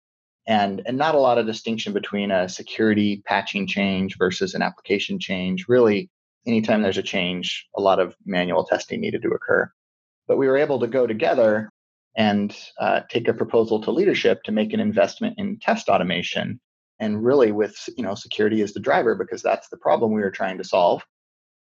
and 0.47 0.83
and 0.87 0.97
not 0.97 1.15
a 1.15 1.21
lot 1.21 1.39
of 1.39 1.47
distinction 1.47 1.93
between 1.93 2.31
a 2.31 2.49
security 2.49 3.23
patching 3.27 3.67
change 3.67 4.17
versus 4.19 4.55
an 4.55 4.63
application 4.63 5.19
change. 5.19 5.67
Really 5.69 6.11
anytime 6.47 6.83
there's 6.83 6.99
a 6.99 7.03
change 7.03 7.67
a 7.77 7.81
lot 7.81 8.01
of 8.01 8.17
manual 8.25 8.65
testing 8.65 9.01
needed 9.01 9.23
to 9.23 9.31
occur. 9.31 9.71
But 10.27 10.39
we 10.39 10.49
were 10.49 10.57
able 10.57 10.81
to 10.81 10.87
go 10.87 11.07
together 11.07 11.69
and 12.17 12.55
uh, 12.81 13.01
take 13.09 13.29
a 13.29 13.35
proposal 13.35 13.81
to 13.83 13.91
leadership 13.91 14.43
to 14.45 14.53
make 14.53 14.73
an 14.73 14.81
investment 14.81 15.35
in 15.39 15.59
test 15.59 15.89
automation. 15.89 16.61
And 16.99 17.25
really 17.25 17.53
with 17.53 17.77
you 17.97 18.03
know 18.03 18.15
security 18.15 18.63
as 18.63 18.73
the 18.73 18.81
driver 18.81 19.15
because 19.15 19.43
that's 19.43 19.69
the 19.69 19.79
problem 19.79 20.13
we 20.13 20.23
were 20.23 20.31
trying 20.31 20.59
to 20.59 20.65
solve 20.65 21.03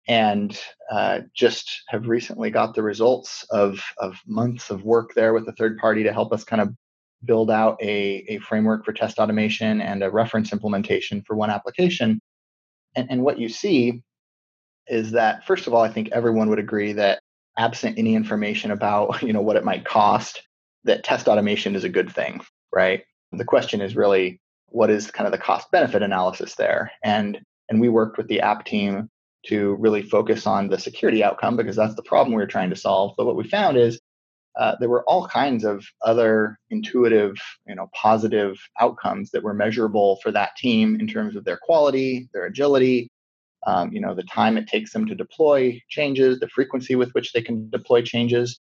and 0.08 0.58
uh, 0.90 1.20
just 1.34 1.82
have 1.88 2.06
recently 2.06 2.50
got 2.50 2.74
the 2.74 2.82
results 2.82 3.44
of, 3.50 3.82
of 3.98 4.16
months 4.26 4.70
of 4.70 4.84
work 4.84 5.14
there 5.14 5.32
with 5.32 5.48
a 5.48 5.52
third 5.52 5.78
party 5.78 6.04
to 6.04 6.12
help 6.12 6.32
us 6.32 6.44
kind 6.44 6.62
of 6.62 6.72
build 7.24 7.50
out 7.50 7.76
a, 7.82 8.24
a 8.28 8.38
framework 8.38 8.84
for 8.84 8.92
test 8.92 9.18
automation 9.18 9.80
and 9.80 10.02
a 10.02 10.10
reference 10.10 10.52
implementation 10.52 11.22
for 11.26 11.34
one 11.34 11.50
application. 11.50 12.20
And, 12.94 13.10
and 13.10 13.22
what 13.22 13.38
you 13.38 13.48
see 13.48 14.02
is 14.86 15.10
that, 15.12 15.44
first 15.44 15.66
of 15.66 15.74
all, 15.74 15.82
I 15.82 15.90
think 15.90 16.10
everyone 16.12 16.48
would 16.50 16.60
agree 16.60 16.92
that 16.92 17.20
absent 17.58 17.98
any 17.98 18.14
information 18.14 18.70
about 18.70 19.22
you 19.22 19.32
know 19.32 19.40
what 19.40 19.56
it 19.56 19.64
might 19.64 19.84
cost, 19.84 20.42
that 20.84 21.04
test 21.04 21.26
automation 21.26 21.74
is 21.74 21.84
a 21.84 21.88
good 21.88 22.12
thing, 22.12 22.40
right? 22.72 23.02
The 23.32 23.44
question 23.44 23.80
is 23.80 23.96
really 23.96 24.40
what 24.68 24.90
is 24.90 25.10
kind 25.10 25.26
of 25.26 25.32
the 25.32 25.38
cost 25.38 25.70
benefit 25.70 26.02
analysis 26.02 26.54
there? 26.54 26.92
And 27.02 27.40
and 27.68 27.80
we 27.80 27.88
worked 27.88 28.16
with 28.16 28.28
the 28.28 28.40
app 28.40 28.64
team 28.64 29.10
to 29.48 29.74
really 29.76 30.02
focus 30.02 30.46
on 30.46 30.68
the 30.68 30.78
security 30.78 31.22
outcome 31.22 31.56
because 31.56 31.76
that's 31.76 31.94
the 31.94 32.02
problem 32.02 32.34
we 32.34 32.42
were 32.42 32.46
trying 32.46 32.70
to 32.70 32.76
solve. 32.76 33.14
But 33.16 33.26
what 33.26 33.36
we 33.36 33.48
found 33.48 33.76
is 33.76 34.00
uh, 34.58 34.74
there 34.80 34.88
were 34.88 35.04
all 35.04 35.28
kinds 35.28 35.64
of 35.64 35.84
other 36.02 36.58
intuitive, 36.70 37.36
you 37.66 37.74
know, 37.74 37.90
positive 37.94 38.58
outcomes 38.80 39.30
that 39.30 39.42
were 39.42 39.54
measurable 39.54 40.18
for 40.22 40.32
that 40.32 40.56
team 40.56 40.98
in 40.98 41.06
terms 41.06 41.36
of 41.36 41.44
their 41.44 41.58
quality, 41.58 42.28
their 42.32 42.46
agility, 42.46 43.10
um, 43.66 43.92
you 43.92 44.00
know, 44.00 44.14
the 44.14 44.22
time 44.22 44.56
it 44.56 44.68
takes 44.68 44.92
them 44.92 45.06
to 45.06 45.14
deploy 45.14 45.80
changes, 45.88 46.38
the 46.38 46.48
frequency 46.48 46.94
with 46.94 47.10
which 47.12 47.32
they 47.32 47.42
can 47.42 47.68
deploy 47.68 48.00
changes, 48.00 48.60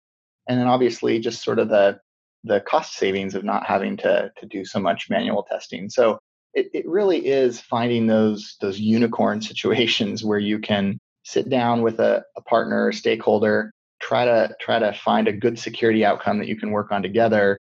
and 0.48 0.58
then 0.58 0.66
obviously 0.66 1.18
just 1.20 1.42
sort 1.42 1.58
of 1.58 1.68
the 1.68 1.98
the 2.46 2.60
cost 2.60 2.94
savings 2.94 3.34
of 3.34 3.44
not 3.44 3.66
having 3.66 3.96
to 3.98 4.30
to 4.38 4.46
do 4.46 4.64
so 4.64 4.80
much 4.80 5.10
manual 5.10 5.46
testing. 5.50 5.88
So 5.90 6.18
it, 6.54 6.70
it 6.72 6.86
really 6.86 7.26
is 7.26 7.60
finding 7.60 8.06
those 8.06 8.56
those 8.60 8.78
unicorn 8.78 9.40
situations 9.40 10.24
where 10.24 10.38
you 10.38 10.58
can 10.58 10.98
sit 11.24 11.48
down 11.48 11.82
with 11.82 12.00
a, 12.00 12.22
a 12.36 12.42
partner, 12.42 12.88
a 12.88 12.94
stakeholder, 12.94 13.72
try 14.00 14.24
to 14.24 14.54
try 14.60 14.78
to 14.78 14.92
find 14.92 15.28
a 15.28 15.32
good 15.32 15.58
security 15.58 16.04
outcome 16.04 16.38
that 16.38 16.48
you 16.48 16.56
can 16.56 16.70
work 16.70 16.92
on 16.92 17.02
together 17.02 17.58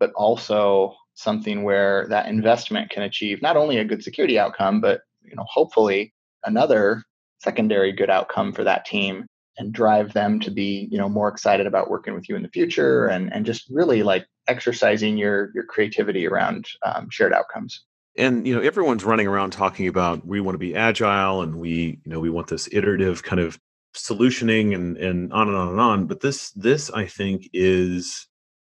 but 0.00 0.10
also 0.16 0.94
something 1.14 1.62
where 1.62 2.06
that 2.08 2.26
investment 2.26 2.90
can 2.90 3.02
achieve 3.02 3.42
not 3.42 3.56
only 3.56 3.78
a 3.78 3.84
good 3.84 4.02
security 4.02 4.38
outcome 4.38 4.80
but 4.80 5.02
you 5.22 5.36
know 5.36 5.44
hopefully 5.46 6.12
another 6.44 7.02
secondary 7.40 7.92
good 7.92 8.08
outcome 8.08 8.52
for 8.52 8.64
that 8.64 8.86
team 8.86 9.26
and 9.58 9.74
drive 9.74 10.12
them 10.14 10.40
to 10.40 10.50
be 10.50 10.88
you 10.90 10.96
know 10.96 11.08
more 11.08 11.28
excited 11.28 11.66
about 11.66 11.90
working 11.90 12.14
with 12.14 12.26
you 12.28 12.36
in 12.36 12.42
the 12.42 12.48
future 12.48 13.06
and 13.06 13.32
and 13.32 13.44
just 13.44 13.68
really 13.68 14.02
like 14.02 14.26
exercising 14.48 15.18
your 15.18 15.50
your 15.54 15.64
creativity 15.64 16.26
around 16.26 16.66
um, 16.84 17.08
shared 17.10 17.34
outcomes 17.34 17.84
and 18.16 18.46
you 18.46 18.54
know 18.54 18.60
everyone's 18.60 19.04
running 19.04 19.26
around 19.26 19.50
talking 19.50 19.88
about 19.88 20.26
we 20.26 20.40
want 20.40 20.54
to 20.54 20.58
be 20.58 20.74
agile 20.74 21.42
and 21.42 21.56
we 21.56 22.00
you 22.04 22.12
know 22.12 22.20
we 22.20 22.30
want 22.30 22.48
this 22.48 22.68
iterative 22.72 23.22
kind 23.22 23.40
of 23.40 23.58
solutioning 23.94 24.74
and 24.74 24.96
and 24.96 25.32
on 25.32 25.48
and 25.48 25.56
on 25.56 25.68
and 25.68 25.80
on 25.80 26.06
but 26.06 26.20
this 26.20 26.50
this 26.52 26.90
i 26.90 27.06
think 27.06 27.48
is 27.52 28.26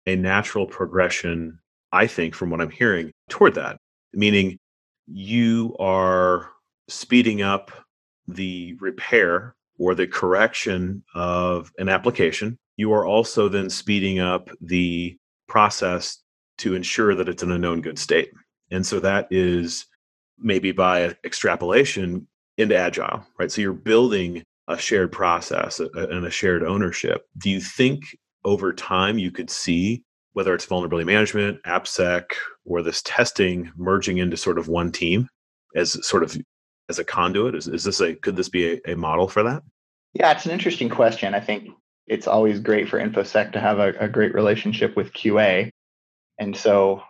a 0.07 0.17
natural 0.17 0.67
progression 0.67 1.59
i 1.93 2.07
think 2.07 2.35
from 2.35 2.51
what 2.51 2.61
i'm 2.61 2.71
hearing 2.71 3.13
toward 3.29 3.55
that 3.55 3.77
meaning 4.13 4.59
you 5.07 5.77
are 5.79 6.51
speeding 6.89 7.43
up 7.43 7.71
the 8.27 8.75
repair 8.81 9.55
or 9.79 9.95
the 9.95 10.07
correction 10.07 11.03
of 11.15 11.73
an 11.79 11.89
application. 11.89 12.59
You 12.77 12.93
are 12.93 13.07
also 13.07 13.49
then 13.49 13.71
speeding 13.71 14.19
up 14.19 14.51
the 14.61 15.17
process 15.49 16.19
to 16.59 16.75
ensure 16.75 17.15
that 17.15 17.29
it's 17.29 17.43
in 17.43 17.51
a 17.51 17.59
known 17.59 17.81
good 17.81 17.99
state 17.99 18.31
and 18.71 18.87
so 18.87 19.01
that 19.01 19.27
is 19.31 19.87
maybe 20.39 20.73
by 20.73 21.15
extrapolation 21.25 22.27
into 22.57 22.77
agile 22.77 23.25
right 23.39 23.51
so 23.51 23.61
you're 23.61 23.73
building 23.73 24.43
a 24.69 24.79
shared 24.79 25.13
process 25.13 25.81
and 25.81 26.27
a 26.27 26.31
shared 26.31 26.63
ownership. 26.63 27.27
Do 27.39 27.51
you 27.51 27.61
think 27.61 28.17
over 28.45 28.73
time 28.73 29.19
you 29.19 29.31
could 29.31 29.51
see 29.51 30.03
whether 30.33 30.55
it's 30.55 30.65
vulnerability 30.65 31.07
management, 31.07 31.63
AppSec, 31.65 32.25
or 32.65 32.83
this 32.83 33.03
testing 33.03 33.71
merging 33.77 34.19
into 34.19 34.37
sort 34.37 34.59
of 34.59 34.69
one 34.69 34.91
team 34.91 35.29
as 35.77 36.05
sort 36.07 36.23
of 36.23 36.37
as 36.89 36.99
a 36.99 37.05
conduit? 37.05 37.55
Is, 37.55 37.69
is 37.69 37.85
this 37.85 38.01
a 38.01 38.15
could 38.15 38.37
this 38.37 38.49
be 38.49 38.81
a, 38.87 38.93
a 38.93 38.97
model 38.97 39.29
for 39.29 39.43
that? 39.43 39.63
Yeah, 40.15 40.33
it's 40.33 40.47
an 40.47 40.53
interesting 40.53 40.89
question. 40.89 41.35
I 41.35 41.41
think 41.41 41.69
it's 42.07 42.27
always 42.27 42.61
great 42.61 42.89
for 42.89 42.99
InfoSec 42.99 43.53
to 43.53 43.61
have 43.61 43.79
a, 43.79 43.93
a 43.99 44.09
great 44.09 44.35
relationship 44.35 44.97
with 44.97 45.13
QA. 45.13 45.71
And 46.39 46.57
so, 46.57 47.03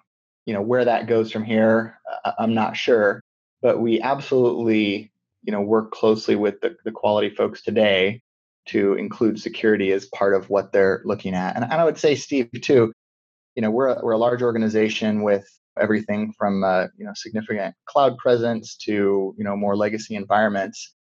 you 0.46 0.54
know, 0.54 0.62
where 0.62 0.84
that 0.84 1.06
goes 1.06 1.32
from 1.32 1.44
here, 1.44 1.98
I'm 2.38 2.54
not 2.54 2.76
sure. 2.76 3.22
But 3.62 3.80
we 3.80 4.00
absolutely 4.00 5.10
you 5.42 5.52
know 5.52 5.60
work 5.60 5.92
closely 5.92 6.36
with 6.36 6.60
the, 6.60 6.76
the 6.84 6.90
quality 6.90 7.30
folks 7.30 7.62
today 7.62 8.20
to 8.66 8.94
include 8.94 9.40
security 9.40 9.92
as 9.92 10.06
part 10.06 10.34
of 10.34 10.48
what 10.48 10.72
they're 10.72 11.02
looking 11.04 11.34
at. 11.34 11.54
And, 11.54 11.64
and 11.64 11.74
I 11.74 11.84
would 11.84 11.98
say, 11.98 12.14
Steve, 12.14 12.48
too, 12.62 12.92
you 13.54 13.62
know, 13.62 13.70
we're 13.70 13.88
a, 13.88 14.00
we're 14.02 14.12
a 14.12 14.18
large 14.18 14.42
organization 14.42 15.22
with 15.22 15.46
everything 15.78 16.32
from 16.38 16.64
uh, 16.64 16.86
you 16.96 17.04
know 17.04 17.12
significant 17.14 17.74
cloud 17.86 18.16
presence 18.18 18.76
to 18.76 19.34
you 19.36 19.44
know 19.44 19.56
more 19.56 19.76
legacy 19.76 20.16
environments. 20.16 20.94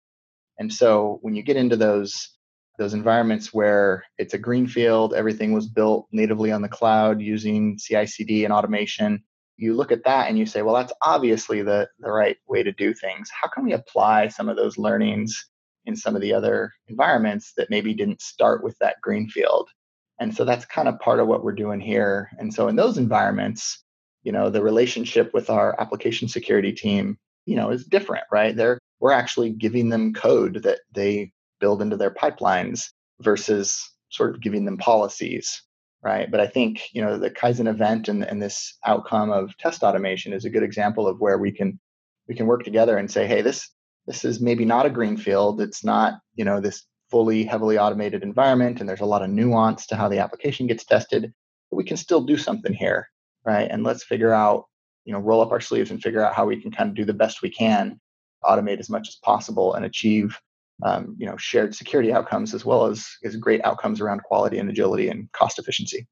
And 0.59 0.71
so 0.71 1.19
when 1.21 1.35
you 1.35 1.43
get 1.43 1.57
into 1.57 1.75
those 1.75 2.29
those 2.77 2.93
environments 2.93 3.53
where 3.53 4.03
it's 4.17 4.33
a 4.33 4.39
greenfield, 4.39 5.13
everything 5.13 5.53
was 5.53 5.67
built 5.67 6.07
natively 6.11 6.51
on 6.51 6.61
the 6.61 6.69
cloud 6.69 7.21
using 7.21 7.77
CI/CD 7.77 8.45
and 8.45 8.53
automation, 8.53 9.23
you 9.57 9.75
look 9.75 9.91
at 9.91 10.03
that 10.05 10.29
and 10.29 10.37
you 10.37 10.45
say, 10.45 10.61
well, 10.61 10.75
that's 10.75 10.93
obviously 11.01 11.61
the, 11.61 11.87
the 11.99 12.11
right 12.11 12.37
way 12.47 12.63
to 12.63 12.71
do 12.71 12.93
things. 12.93 13.29
How 13.29 13.47
can 13.47 13.63
we 13.63 13.73
apply 13.73 14.29
some 14.29 14.49
of 14.49 14.57
those 14.57 14.77
learnings 14.77 15.49
in 15.85 15.95
some 15.95 16.15
of 16.15 16.21
the 16.21 16.33
other 16.33 16.71
environments 16.87 17.53
that 17.57 17.69
maybe 17.69 17.93
didn't 17.93 18.21
start 18.21 18.63
with 18.63 18.77
that 18.79 19.01
greenfield? 19.01 19.69
And 20.19 20.35
so 20.35 20.45
that's 20.45 20.65
kind 20.65 20.87
of 20.87 20.99
part 20.99 21.19
of 21.19 21.27
what 21.27 21.43
we're 21.43 21.53
doing 21.53 21.79
here. 21.79 22.29
And 22.37 22.53
so 22.53 22.67
in 22.67 22.75
those 22.75 22.97
environments, 22.97 23.83
you 24.23 24.31
know, 24.31 24.49
the 24.49 24.63
relationship 24.63 25.33
with 25.33 25.49
our 25.49 25.79
application 25.79 26.27
security 26.27 26.71
team, 26.71 27.17
you 27.45 27.55
know, 27.55 27.71
is 27.71 27.85
different, 27.85 28.23
right? 28.31 28.55
They're 28.55 28.79
we're 28.99 29.11
actually 29.11 29.49
giving 29.51 29.89
them 29.89 30.13
code 30.13 30.63
that 30.63 30.79
they 30.93 31.33
build 31.59 31.81
into 31.81 31.97
their 31.97 32.13
pipelines 32.13 32.89
versus 33.19 33.91
sort 34.09 34.33
of 34.33 34.41
giving 34.41 34.63
them 34.63 34.77
policies, 34.77 35.61
right? 36.03 36.29
But 36.29 36.39
I 36.39 36.47
think, 36.47 36.81
you 36.91 37.01
know, 37.01 37.17
the 37.17 37.31
Kaizen 37.31 37.67
event 37.67 38.07
and, 38.07 38.23
and 38.23 38.41
this 38.41 38.77
outcome 38.85 39.31
of 39.31 39.57
test 39.57 39.83
automation 39.83 40.33
is 40.33 40.45
a 40.45 40.49
good 40.49 40.63
example 40.63 41.07
of 41.07 41.19
where 41.19 41.37
we 41.37 41.51
can 41.51 41.79
we 42.27 42.35
can 42.35 42.45
work 42.45 42.63
together 42.63 42.97
and 42.97 43.09
say, 43.09 43.27
hey, 43.27 43.41
this 43.41 43.69
this 44.05 44.25
is 44.25 44.41
maybe 44.41 44.65
not 44.65 44.85
a 44.85 44.89
greenfield. 44.89 45.61
It's 45.61 45.83
not, 45.83 46.15
you 46.35 46.43
know, 46.43 46.59
this 46.59 46.85
fully 47.13 47.43
heavily 47.43 47.77
automated 47.77 48.23
environment 48.23 48.79
and 48.79 48.89
there's 48.89 49.01
a 49.01 49.05
lot 49.05 49.21
of 49.21 49.29
nuance 49.29 49.85
to 49.85 49.95
how 49.95 50.09
the 50.09 50.17
application 50.17 50.65
gets 50.65 50.83
tested 50.83 51.31
but 51.69 51.77
we 51.77 51.83
can 51.83 51.95
still 51.95 52.21
do 52.21 52.35
something 52.35 52.73
here 52.73 53.07
right 53.45 53.69
and 53.69 53.83
let's 53.83 54.03
figure 54.03 54.33
out 54.33 54.65
you 55.05 55.13
know 55.13 55.19
roll 55.19 55.39
up 55.39 55.51
our 55.51 55.61
sleeves 55.61 55.91
and 55.91 56.01
figure 56.01 56.25
out 56.25 56.33
how 56.33 56.43
we 56.43 56.59
can 56.59 56.71
kind 56.71 56.89
of 56.89 56.95
do 56.95 57.05
the 57.05 57.13
best 57.13 57.43
we 57.43 57.51
can 57.51 57.99
automate 58.43 58.79
as 58.79 58.89
much 58.89 59.07
as 59.07 59.15
possible 59.23 59.75
and 59.75 59.85
achieve 59.85 60.39
um, 60.83 61.15
you 61.17 61.25
know 61.25 61.37
shared 61.37 61.75
security 61.75 62.11
outcomes 62.11 62.53
as 62.53 62.65
well 62.65 62.85
as 62.85 63.07
as 63.23 63.35
great 63.35 63.63
outcomes 63.65 64.01
around 64.01 64.21
quality 64.23 64.57
and 64.57 64.69
agility 64.69 65.09
and 65.09 65.31
cost 65.31 65.59
efficiency 65.59 66.07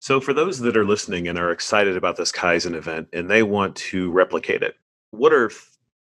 so 0.00 0.20
for 0.20 0.34
those 0.34 0.58
that 0.58 0.76
are 0.76 0.84
listening 0.84 1.28
and 1.28 1.38
are 1.38 1.50
excited 1.50 1.96
about 1.96 2.16
this 2.16 2.32
kaizen 2.32 2.74
event 2.74 3.08
and 3.12 3.30
they 3.30 3.42
want 3.42 3.74
to 3.76 4.10
replicate 4.10 4.62
it 4.62 4.76
what 5.10 5.32
are 5.32 5.50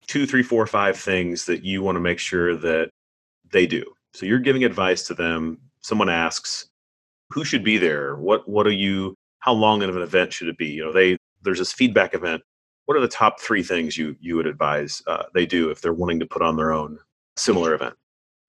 two 0.08 0.26
three 0.26 0.44
four 0.44 0.66
five 0.68 0.98
things 0.98 1.46
that 1.46 1.64
you 1.64 1.82
want 1.82 1.96
to 1.96 2.02
make 2.02 2.20
sure 2.20 2.56
that 2.56 2.90
they 3.52 3.66
do 3.66 3.84
so 4.18 4.26
you're 4.26 4.40
giving 4.40 4.64
advice 4.64 5.04
to 5.04 5.14
them. 5.14 5.60
Someone 5.82 6.10
asks, 6.10 6.70
who 7.30 7.44
should 7.44 7.64
be 7.64 7.78
there? 7.78 8.16
What 8.16 8.50
what 8.50 8.66
are 8.66 8.72
you 8.72 9.16
how 9.40 9.54
long 9.54 9.84
of 9.84 9.96
an 9.96 10.02
event 10.02 10.34
should 10.34 10.48
it 10.48 10.58
be? 10.58 10.70
You 10.70 10.86
know, 10.86 10.92
they 10.92 11.18
there's 11.44 11.60
this 11.60 11.72
feedback 11.72 12.16
event. 12.16 12.42
What 12.86 12.98
are 12.98 13.02
the 13.02 13.08
top 13.08 13.40
three 13.40 13.62
things 13.62 13.96
you 13.96 14.16
you 14.20 14.36
would 14.36 14.48
advise 14.48 15.04
uh, 15.06 15.26
they 15.36 15.46
do 15.46 15.70
if 15.70 15.82
they're 15.82 15.94
wanting 15.94 16.20
to 16.20 16.26
put 16.26 16.42
on 16.42 16.56
their 16.56 16.74
own 16.74 16.98
similar 17.36 17.76
event? 17.76 17.94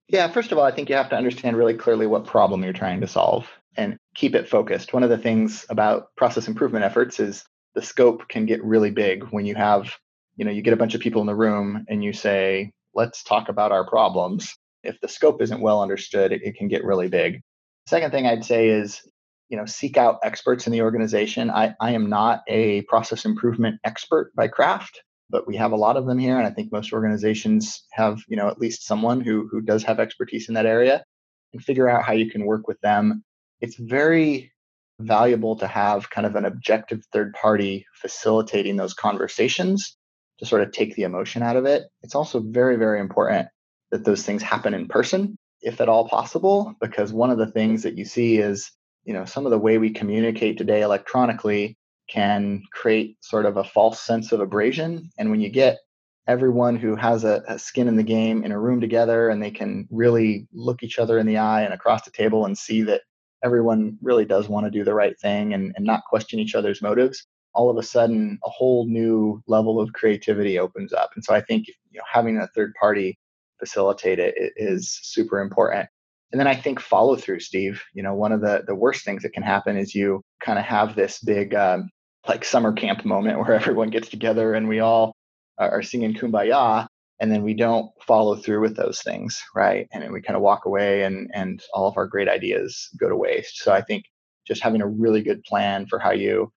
Yeah, 0.08 0.28
first 0.28 0.52
of 0.52 0.58
all, 0.58 0.64
I 0.64 0.70
think 0.70 0.88
you 0.88 0.94
have 0.96 1.10
to 1.10 1.16
understand 1.16 1.56
really 1.56 1.74
clearly 1.74 2.06
what 2.06 2.26
problem 2.26 2.64
you're 2.64 2.72
trying 2.72 3.00
to 3.02 3.06
solve 3.06 3.46
and 3.76 3.98
keep 4.14 4.34
it 4.34 4.48
focused. 4.48 4.92
One 4.92 5.02
of 5.02 5.10
the 5.10 5.18
things 5.18 5.66
about 5.68 6.08
process 6.16 6.48
improvement 6.48 6.84
efforts 6.84 7.20
is 7.20 7.44
the 7.74 7.82
scope 7.82 8.28
can 8.28 8.46
get 8.46 8.64
really 8.64 8.90
big 8.90 9.24
when 9.24 9.44
you 9.44 9.54
have, 9.54 9.94
you 10.36 10.44
know, 10.44 10.50
you 10.50 10.62
get 10.62 10.72
a 10.72 10.78
bunch 10.78 10.94
of 10.94 11.00
people 11.00 11.20
in 11.20 11.26
the 11.26 11.34
room 11.34 11.84
and 11.88 12.02
you 12.02 12.12
say, 12.12 12.72
let's 12.94 13.22
talk 13.22 13.48
about 13.48 13.70
our 13.70 13.86
problems 13.86 14.56
if 14.82 15.00
the 15.00 15.08
scope 15.08 15.42
isn't 15.42 15.60
well 15.60 15.82
understood, 15.82 16.32
it, 16.32 16.42
it 16.42 16.56
can 16.56 16.68
get 16.68 16.84
really 16.84 17.08
big. 17.08 17.40
Second 17.86 18.10
thing 18.10 18.26
I'd 18.26 18.44
say 18.44 18.68
is, 18.68 19.02
you 19.48 19.56
know, 19.56 19.64
seek 19.64 19.96
out 19.96 20.18
experts 20.22 20.66
in 20.66 20.72
the 20.72 20.82
organization. 20.82 21.50
I, 21.50 21.74
I 21.80 21.92
am 21.92 22.08
not 22.08 22.42
a 22.48 22.82
process 22.82 23.24
improvement 23.24 23.80
expert 23.84 24.32
by 24.34 24.48
craft, 24.48 25.02
but 25.30 25.46
we 25.46 25.56
have 25.56 25.72
a 25.72 25.76
lot 25.76 25.96
of 25.96 26.06
them 26.06 26.18
here. 26.18 26.38
And 26.38 26.46
I 26.46 26.50
think 26.50 26.72
most 26.72 26.92
organizations 26.92 27.84
have, 27.90 28.22
you 28.28 28.36
know, 28.36 28.48
at 28.48 28.58
least 28.58 28.86
someone 28.86 29.20
who 29.20 29.48
who 29.50 29.60
does 29.60 29.82
have 29.84 30.00
expertise 30.00 30.48
in 30.48 30.54
that 30.54 30.66
area 30.66 31.04
and 31.52 31.62
figure 31.62 31.88
out 31.88 32.04
how 32.04 32.12
you 32.12 32.30
can 32.30 32.44
work 32.44 32.68
with 32.68 32.80
them. 32.80 33.24
It's 33.60 33.76
very 33.76 34.52
valuable 35.00 35.56
to 35.56 35.66
have 35.66 36.10
kind 36.10 36.26
of 36.26 36.34
an 36.36 36.44
objective 36.44 37.02
third 37.12 37.34
party 37.34 37.86
facilitating 37.94 38.76
those 38.76 38.94
conversations 38.94 39.96
to 40.38 40.46
sort 40.46 40.62
of 40.62 40.72
take 40.72 40.94
the 40.94 41.02
emotion 41.02 41.42
out 41.42 41.56
of 41.56 41.66
it. 41.66 41.84
It's 42.02 42.14
also 42.14 42.40
very, 42.40 42.76
very 42.76 43.00
important 43.00 43.48
that 43.90 44.04
those 44.04 44.24
things 44.24 44.42
happen 44.42 44.74
in 44.74 44.88
person 44.88 45.36
if 45.60 45.80
at 45.80 45.88
all 45.88 46.08
possible 46.08 46.74
because 46.80 47.12
one 47.12 47.30
of 47.30 47.38
the 47.38 47.50
things 47.50 47.82
that 47.82 47.98
you 47.98 48.04
see 48.04 48.38
is 48.38 48.70
you 49.04 49.12
know 49.12 49.24
some 49.24 49.46
of 49.46 49.50
the 49.50 49.58
way 49.58 49.78
we 49.78 49.90
communicate 49.90 50.58
today 50.58 50.82
electronically 50.82 51.76
can 52.08 52.62
create 52.72 53.16
sort 53.20 53.46
of 53.46 53.56
a 53.56 53.64
false 53.64 54.00
sense 54.00 54.32
of 54.32 54.40
abrasion 54.40 55.10
and 55.18 55.30
when 55.30 55.40
you 55.40 55.48
get 55.48 55.78
everyone 56.26 56.76
who 56.76 56.94
has 56.94 57.24
a, 57.24 57.42
a, 57.48 57.58
skin 57.58 57.88
in 57.88 57.96
the 57.96 58.02
game 58.02 58.44
in 58.44 58.52
a 58.52 58.60
room 58.60 58.80
together 58.80 59.30
and 59.30 59.42
they 59.42 59.50
can 59.50 59.88
really 59.90 60.46
look 60.52 60.82
each 60.82 60.98
other 60.98 61.18
in 61.18 61.26
the 61.26 61.38
eye 61.38 61.62
and 61.62 61.72
across 61.72 62.04
the 62.04 62.10
table 62.10 62.44
and 62.44 62.58
see 62.58 62.82
that 62.82 63.02
everyone 63.42 63.96
really 64.02 64.24
does 64.24 64.48
want 64.48 64.66
to 64.66 64.70
do 64.70 64.84
the 64.84 64.94
right 64.94 65.18
thing 65.20 65.54
and, 65.54 65.72
and 65.76 65.86
not 65.86 66.02
question 66.08 66.38
each 66.38 66.54
other's 66.54 66.82
motives 66.82 67.26
all 67.54 67.70
of 67.70 67.78
a 67.78 67.82
sudden 67.82 68.38
a 68.44 68.50
whole 68.50 68.86
new 68.86 69.42
level 69.46 69.80
of 69.80 69.92
creativity 69.92 70.58
opens 70.58 70.92
up 70.92 71.10
and 71.14 71.24
so 71.24 71.34
i 71.34 71.40
think 71.40 71.66
you 71.68 71.98
know 71.98 72.04
having 72.12 72.36
a 72.36 72.48
third 72.48 72.72
party 72.78 73.18
facilitate 73.58 74.18
it 74.18 74.34
is 74.56 74.98
super 75.02 75.40
important. 75.40 75.88
And 76.32 76.38
then 76.38 76.46
I 76.46 76.54
think 76.54 76.80
follow 76.80 77.16
through, 77.16 77.40
Steve. 77.40 77.82
You 77.94 78.02
know, 78.02 78.14
one 78.14 78.32
of 78.32 78.40
the 78.40 78.62
the 78.66 78.74
worst 78.74 79.04
things 79.04 79.22
that 79.22 79.32
can 79.32 79.42
happen 79.42 79.76
is 79.76 79.94
you 79.94 80.22
kind 80.40 80.58
of 80.58 80.64
have 80.64 80.94
this 80.94 81.20
big 81.20 81.54
um, 81.54 81.88
like 82.28 82.44
summer 82.44 82.72
camp 82.72 83.04
moment 83.04 83.38
where 83.38 83.52
everyone 83.60 83.90
gets 83.90 84.08
together 84.08 84.54
and 84.54 84.68
we 84.68 84.80
all 84.80 85.14
are 85.58 85.82
singing 85.82 86.14
kumbaya 86.14 86.86
and 87.20 87.32
then 87.32 87.42
we 87.42 87.52
don't 87.52 87.90
follow 88.06 88.36
through 88.36 88.60
with 88.60 88.76
those 88.76 89.00
things 89.02 89.42
right 89.54 89.88
and 89.92 90.02
then 90.02 90.12
we 90.12 90.22
kind 90.22 90.36
of 90.36 90.42
walk 90.42 90.66
away 90.66 91.02
and 91.02 91.30
and 91.34 91.62
all 91.74 91.88
of 91.88 91.96
our 91.96 92.06
great 92.06 92.28
ideas 92.28 92.88
go 92.98 93.08
to 93.08 93.16
waste 93.16 93.58
so 93.58 93.72
i 93.72 93.80
think 93.80 94.04
just 94.46 94.62
having 94.62 94.80
a 94.80 94.86
really 94.86 95.22
good 95.22 95.42
plan 95.42 95.86
for 95.86 95.98
how 95.98 96.12
you 96.12 96.50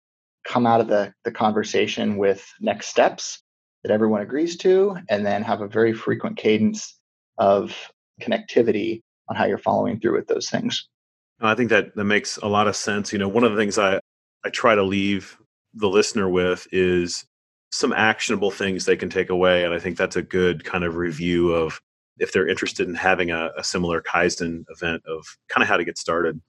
come 0.46 0.66
out 0.66 0.80
of 0.80 0.88
the 0.88 1.12
the 1.24 1.32
conversation 1.32 2.16
with 2.16 2.46
next 2.60 2.88
steps 2.88 3.42
that 3.82 3.92
everyone 3.92 4.20
agrees 4.20 4.56
to, 4.58 4.96
and 5.08 5.24
then 5.24 5.42
have 5.42 5.60
a 5.60 5.68
very 5.68 5.92
frequent 5.92 6.36
cadence 6.36 6.98
of 7.38 7.74
connectivity 8.20 9.00
on 9.28 9.36
how 9.36 9.46
you're 9.46 9.58
following 9.58 9.98
through 9.98 10.16
with 10.16 10.26
those 10.26 10.50
things. 10.50 10.86
I 11.40 11.54
think 11.54 11.70
that 11.70 11.94
that 11.96 12.04
makes 12.04 12.36
a 12.38 12.48
lot 12.48 12.68
of 12.68 12.76
sense. 12.76 13.12
You 13.12 13.18
know, 13.18 13.28
one 13.28 13.44
of 13.44 13.52
the 13.52 13.56
things 13.56 13.78
I 13.78 14.00
I 14.44 14.50
try 14.50 14.74
to 14.74 14.82
leave 14.82 15.38
the 15.74 15.88
listener 15.88 16.28
with 16.28 16.66
is 16.72 17.24
some 17.72 17.92
actionable 17.92 18.50
things 18.50 18.84
they 18.84 18.96
can 18.96 19.10
take 19.10 19.30
away, 19.30 19.64
and 19.64 19.72
I 19.72 19.78
think 19.78 19.96
that's 19.96 20.16
a 20.16 20.22
good 20.22 20.64
kind 20.64 20.84
of 20.84 20.96
review 20.96 21.52
of 21.52 21.80
if 22.18 22.32
they're 22.32 22.48
interested 22.48 22.88
in 22.88 22.94
having 22.94 23.30
a, 23.30 23.50
a 23.56 23.64
similar 23.64 24.02
Kaizen 24.02 24.64
event 24.68 25.02
of 25.06 25.24
kind 25.48 25.62
of 25.62 25.68
how 25.68 25.76
to 25.76 25.84
get 25.84 25.96
started. 25.96 26.40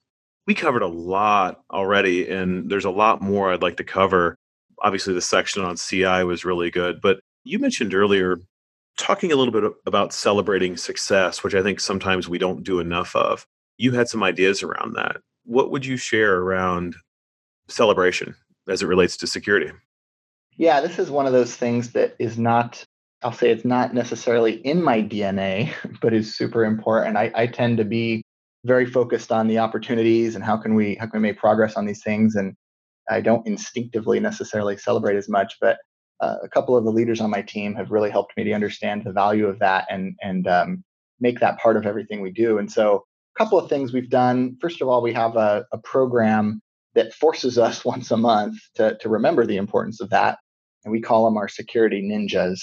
We 0.46 0.54
covered 0.54 0.82
a 0.82 0.88
lot 0.88 1.62
already, 1.70 2.28
and 2.28 2.68
there's 2.68 2.84
a 2.84 2.90
lot 2.90 3.22
more 3.22 3.52
I'd 3.52 3.62
like 3.62 3.76
to 3.76 3.84
cover 3.84 4.36
obviously 4.82 5.14
the 5.14 5.20
section 5.20 5.64
on 5.64 5.76
CI 5.76 6.24
was 6.24 6.44
really 6.44 6.70
good. 6.70 7.00
But 7.00 7.20
you 7.44 7.58
mentioned 7.58 7.94
earlier 7.94 8.38
talking 8.98 9.32
a 9.32 9.36
little 9.36 9.52
bit 9.52 9.72
about 9.86 10.12
celebrating 10.12 10.76
success, 10.76 11.42
which 11.42 11.54
I 11.54 11.62
think 11.62 11.80
sometimes 11.80 12.28
we 12.28 12.38
don't 12.38 12.62
do 12.62 12.80
enough 12.80 13.16
of. 13.16 13.46
You 13.78 13.92
had 13.92 14.08
some 14.08 14.22
ideas 14.22 14.62
around 14.62 14.94
that. 14.94 15.16
What 15.44 15.70
would 15.70 15.86
you 15.86 15.96
share 15.96 16.38
around 16.38 16.94
celebration 17.68 18.34
as 18.68 18.82
it 18.82 18.86
relates 18.86 19.16
to 19.18 19.26
security? 19.26 19.70
Yeah, 20.56 20.80
this 20.80 20.98
is 20.98 21.10
one 21.10 21.26
of 21.26 21.32
those 21.32 21.56
things 21.56 21.92
that 21.92 22.14
is 22.18 22.38
not, 22.38 22.84
I'll 23.22 23.32
say 23.32 23.50
it's 23.50 23.64
not 23.64 23.94
necessarily 23.94 24.54
in 24.66 24.82
my 24.82 25.02
DNA, 25.02 25.72
but 26.00 26.12
is 26.12 26.34
super 26.34 26.64
important. 26.64 27.16
I, 27.16 27.32
I 27.34 27.46
tend 27.46 27.78
to 27.78 27.84
be 27.84 28.22
very 28.64 28.86
focused 28.86 29.32
on 29.32 29.48
the 29.48 29.58
opportunities 29.58 30.36
and 30.36 30.44
how 30.44 30.56
can 30.56 30.74
we 30.74 30.94
how 30.94 31.06
can 31.06 31.20
we 31.20 31.28
make 31.28 31.38
progress 31.38 31.74
on 31.74 31.84
these 31.84 32.00
things 32.00 32.36
and 32.36 32.54
I 33.10 33.20
don't 33.20 33.46
instinctively 33.46 34.20
necessarily 34.20 34.76
celebrate 34.76 35.16
as 35.16 35.28
much, 35.28 35.56
but 35.60 35.78
uh, 36.20 36.36
a 36.42 36.48
couple 36.48 36.76
of 36.76 36.84
the 36.84 36.90
leaders 36.90 37.20
on 37.20 37.30
my 37.30 37.42
team 37.42 37.74
have 37.74 37.90
really 37.90 38.10
helped 38.10 38.36
me 38.36 38.44
to 38.44 38.52
understand 38.52 39.02
the 39.04 39.12
value 39.12 39.46
of 39.46 39.58
that 39.58 39.86
and 39.90 40.14
and 40.22 40.46
um, 40.46 40.84
make 41.20 41.40
that 41.40 41.58
part 41.58 41.76
of 41.76 41.86
everything 41.86 42.20
we 42.20 42.30
do. 42.30 42.58
And 42.58 42.70
so, 42.70 43.04
a 43.36 43.38
couple 43.38 43.58
of 43.58 43.68
things 43.68 43.92
we've 43.92 44.10
done. 44.10 44.56
First 44.60 44.80
of 44.80 44.88
all, 44.88 45.02
we 45.02 45.12
have 45.14 45.36
a, 45.36 45.66
a 45.72 45.78
program 45.78 46.61
that 46.94 47.14
forces 47.14 47.58
us 47.58 47.84
once 47.92 48.10
a 48.10 48.16
month 48.16 48.56
to 48.76 48.96
to 49.00 49.08
remember 49.08 49.46
the 49.46 49.56
importance 49.56 50.00
of 50.00 50.10
that, 50.10 50.38
and 50.84 50.92
we 50.92 51.00
call 51.00 51.24
them 51.24 51.36
our 51.36 51.48
security 51.48 52.02
ninjas, 52.02 52.60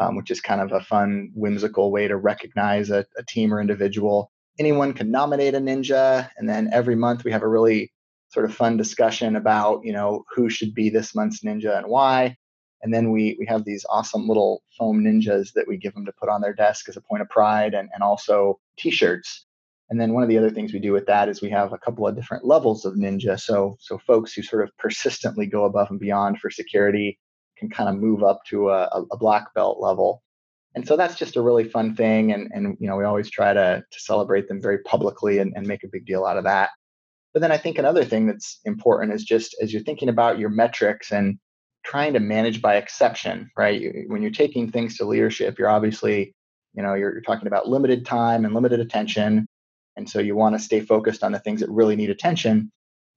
um, 0.00 0.16
which 0.16 0.30
is 0.30 0.40
kind 0.40 0.60
of 0.60 0.72
a 0.72 0.80
fun, 0.80 1.30
whimsical 1.34 1.90
way 1.90 2.08
to 2.08 2.16
recognize 2.16 2.90
a, 2.90 3.04
a 3.18 3.24
team 3.24 3.52
or 3.52 3.60
individual. 3.60 4.30
Anyone 4.58 4.92
can 4.92 5.10
nominate 5.10 5.54
a 5.54 5.60
ninja, 5.60 6.28
and 6.36 6.48
then 6.48 6.70
every 6.72 6.94
month 6.94 7.24
we 7.24 7.32
have 7.32 7.42
a 7.42 7.48
really 7.48 7.92
sort 8.32 8.46
of 8.46 8.54
fun 8.54 8.76
discussion 8.76 9.36
about 9.36 9.84
you 9.84 9.92
know 9.92 10.24
who 10.34 10.48
should 10.48 10.74
be 10.74 10.88
this 10.88 11.14
month's 11.14 11.42
ninja 11.42 11.76
and 11.76 11.86
why 11.86 12.36
and 12.82 12.92
then 12.92 13.10
we 13.10 13.36
we 13.38 13.46
have 13.46 13.64
these 13.64 13.86
awesome 13.88 14.26
little 14.26 14.62
foam 14.78 15.02
ninjas 15.02 15.52
that 15.54 15.66
we 15.68 15.76
give 15.76 15.94
them 15.94 16.04
to 16.04 16.12
put 16.12 16.28
on 16.28 16.40
their 16.40 16.54
desk 16.54 16.88
as 16.88 16.96
a 16.96 17.00
point 17.00 17.22
of 17.22 17.28
pride 17.28 17.74
and, 17.74 17.88
and 17.94 18.02
also 18.02 18.58
t-shirts 18.78 19.46
and 19.92 20.00
then 20.00 20.14
one 20.14 20.22
of 20.22 20.28
the 20.30 20.38
other 20.38 20.50
things 20.50 20.72
we 20.72 20.78
do 20.78 20.92
with 20.92 21.04
that 21.04 21.28
is 21.28 21.42
we 21.42 21.50
have 21.50 21.74
a 21.74 21.78
couple 21.78 22.06
of 22.08 22.16
different 22.16 22.46
levels 22.46 22.84
of 22.84 22.94
ninja 22.94 23.38
so 23.38 23.76
so 23.78 23.98
folks 23.98 24.32
who 24.32 24.42
sort 24.42 24.64
of 24.64 24.70
persistently 24.78 25.46
go 25.46 25.64
above 25.64 25.90
and 25.90 26.00
beyond 26.00 26.38
for 26.38 26.50
security 26.50 27.18
can 27.58 27.68
kind 27.68 27.88
of 27.88 27.96
move 27.96 28.22
up 28.22 28.40
to 28.48 28.70
a, 28.70 28.84
a 29.12 29.16
black 29.18 29.52
belt 29.54 29.78
level 29.80 30.22
and 30.74 30.88
so 30.88 30.96
that's 30.96 31.16
just 31.16 31.36
a 31.36 31.42
really 31.42 31.68
fun 31.68 31.94
thing 31.94 32.32
and 32.32 32.50
and 32.52 32.76
you 32.80 32.88
know 32.88 32.96
we 32.96 33.04
always 33.04 33.30
try 33.30 33.52
to 33.52 33.84
to 33.90 34.00
celebrate 34.00 34.48
them 34.48 34.62
very 34.62 34.78
publicly 34.84 35.38
and, 35.38 35.52
and 35.54 35.66
make 35.66 35.84
a 35.84 35.88
big 35.92 36.06
deal 36.06 36.24
out 36.24 36.38
of 36.38 36.44
that 36.44 36.70
but 37.32 37.40
then 37.40 37.52
I 37.52 37.56
think 37.56 37.78
another 37.78 38.04
thing 38.04 38.26
that's 38.26 38.60
important 38.64 39.12
is 39.12 39.24
just 39.24 39.56
as 39.62 39.72
you're 39.72 39.82
thinking 39.82 40.08
about 40.08 40.38
your 40.38 40.50
metrics 40.50 41.12
and 41.12 41.38
trying 41.84 42.12
to 42.12 42.20
manage 42.20 42.60
by 42.60 42.76
exception, 42.76 43.50
right? 43.56 43.82
When 44.06 44.22
you're 44.22 44.30
taking 44.30 44.70
things 44.70 44.96
to 44.98 45.04
leadership, 45.04 45.58
you're 45.58 45.68
obviously, 45.68 46.34
you 46.74 46.82
know, 46.82 46.94
you're, 46.94 47.12
you're 47.12 47.22
talking 47.22 47.46
about 47.46 47.68
limited 47.68 48.04
time 48.04 48.44
and 48.44 48.54
limited 48.54 48.80
attention. 48.80 49.46
And 49.96 50.08
so 50.08 50.18
you 50.18 50.34
want 50.34 50.54
to 50.54 50.62
stay 50.62 50.80
focused 50.80 51.22
on 51.22 51.32
the 51.32 51.38
things 51.38 51.60
that 51.60 51.70
really 51.70 51.96
need 51.96 52.10
attention. 52.10 52.70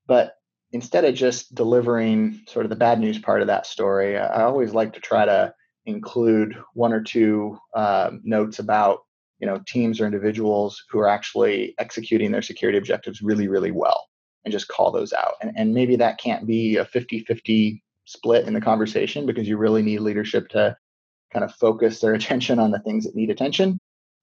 But 0.08 0.36
instead 0.72 1.06
of 1.06 1.16
just 1.16 1.56
delivering 1.56 2.42
sort 2.48 2.66
of 2.66 2.70
the 2.70 2.76
bad 2.76 3.00
news 3.00 3.18
part 3.18 3.42
of 3.42 3.48
that 3.48 3.66
story, 3.66 4.18
I 4.18 4.44
always 4.44 4.74
like 4.74 4.94
to 4.94 5.00
try 5.00 5.26
to 5.26 5.54
include 5.86 6.56
one 6.74 6.94
or 6.94 7.02
two 7.02 7.58
uh, 7.76 8.12
notes 8.24 8.60
about 8.60 9.00
you 9.40 9.48
know 9.48 9.62
teams 9.68 10.00
or 10.00 10.06
individuals 10.06 10.84
who 10.90 11.00
are 11.00 11.08
actually 11.08 11.76
executing 11.78 12.32
their 12.32 12.42
security 12.42 12.78
objectives 12.78 13.22
really 13.22 13.48
really 13.48 13.72
well 13.72 14.08
and 14.44 14.52
just 14.52 14.68
call 14.68 14.92
those 14.92 15.14
out 15.14 15.34
and, 15.42 15.52
and 15.56 15.74
maybe 15.74 15.96
that 15.96 16.18
can't 16.18 16.48
be 16.48 16.78
a 16.78 16.86
50-50 16.86 17.82
split 18.06 18.48
in 18.48 18.54
the 18.54 18.62
conversation 18.62 19.26
because 19.26 19.48
you 19.48 19.58
really 19.58 19.82
need 19.82 20.00
leadership 20.00 20.48
to 20.50 20.76
kind 21.34 21.44
of 21.44 21.54
focus 21.56 22.00
their 22.00 22.14
attention 22.20 22.60
on 22.60 22.72
the 22.72 22.80
things 22.80 23.04
that 23.04 23.16
need 23.16 23.30
attention 23.30 23.80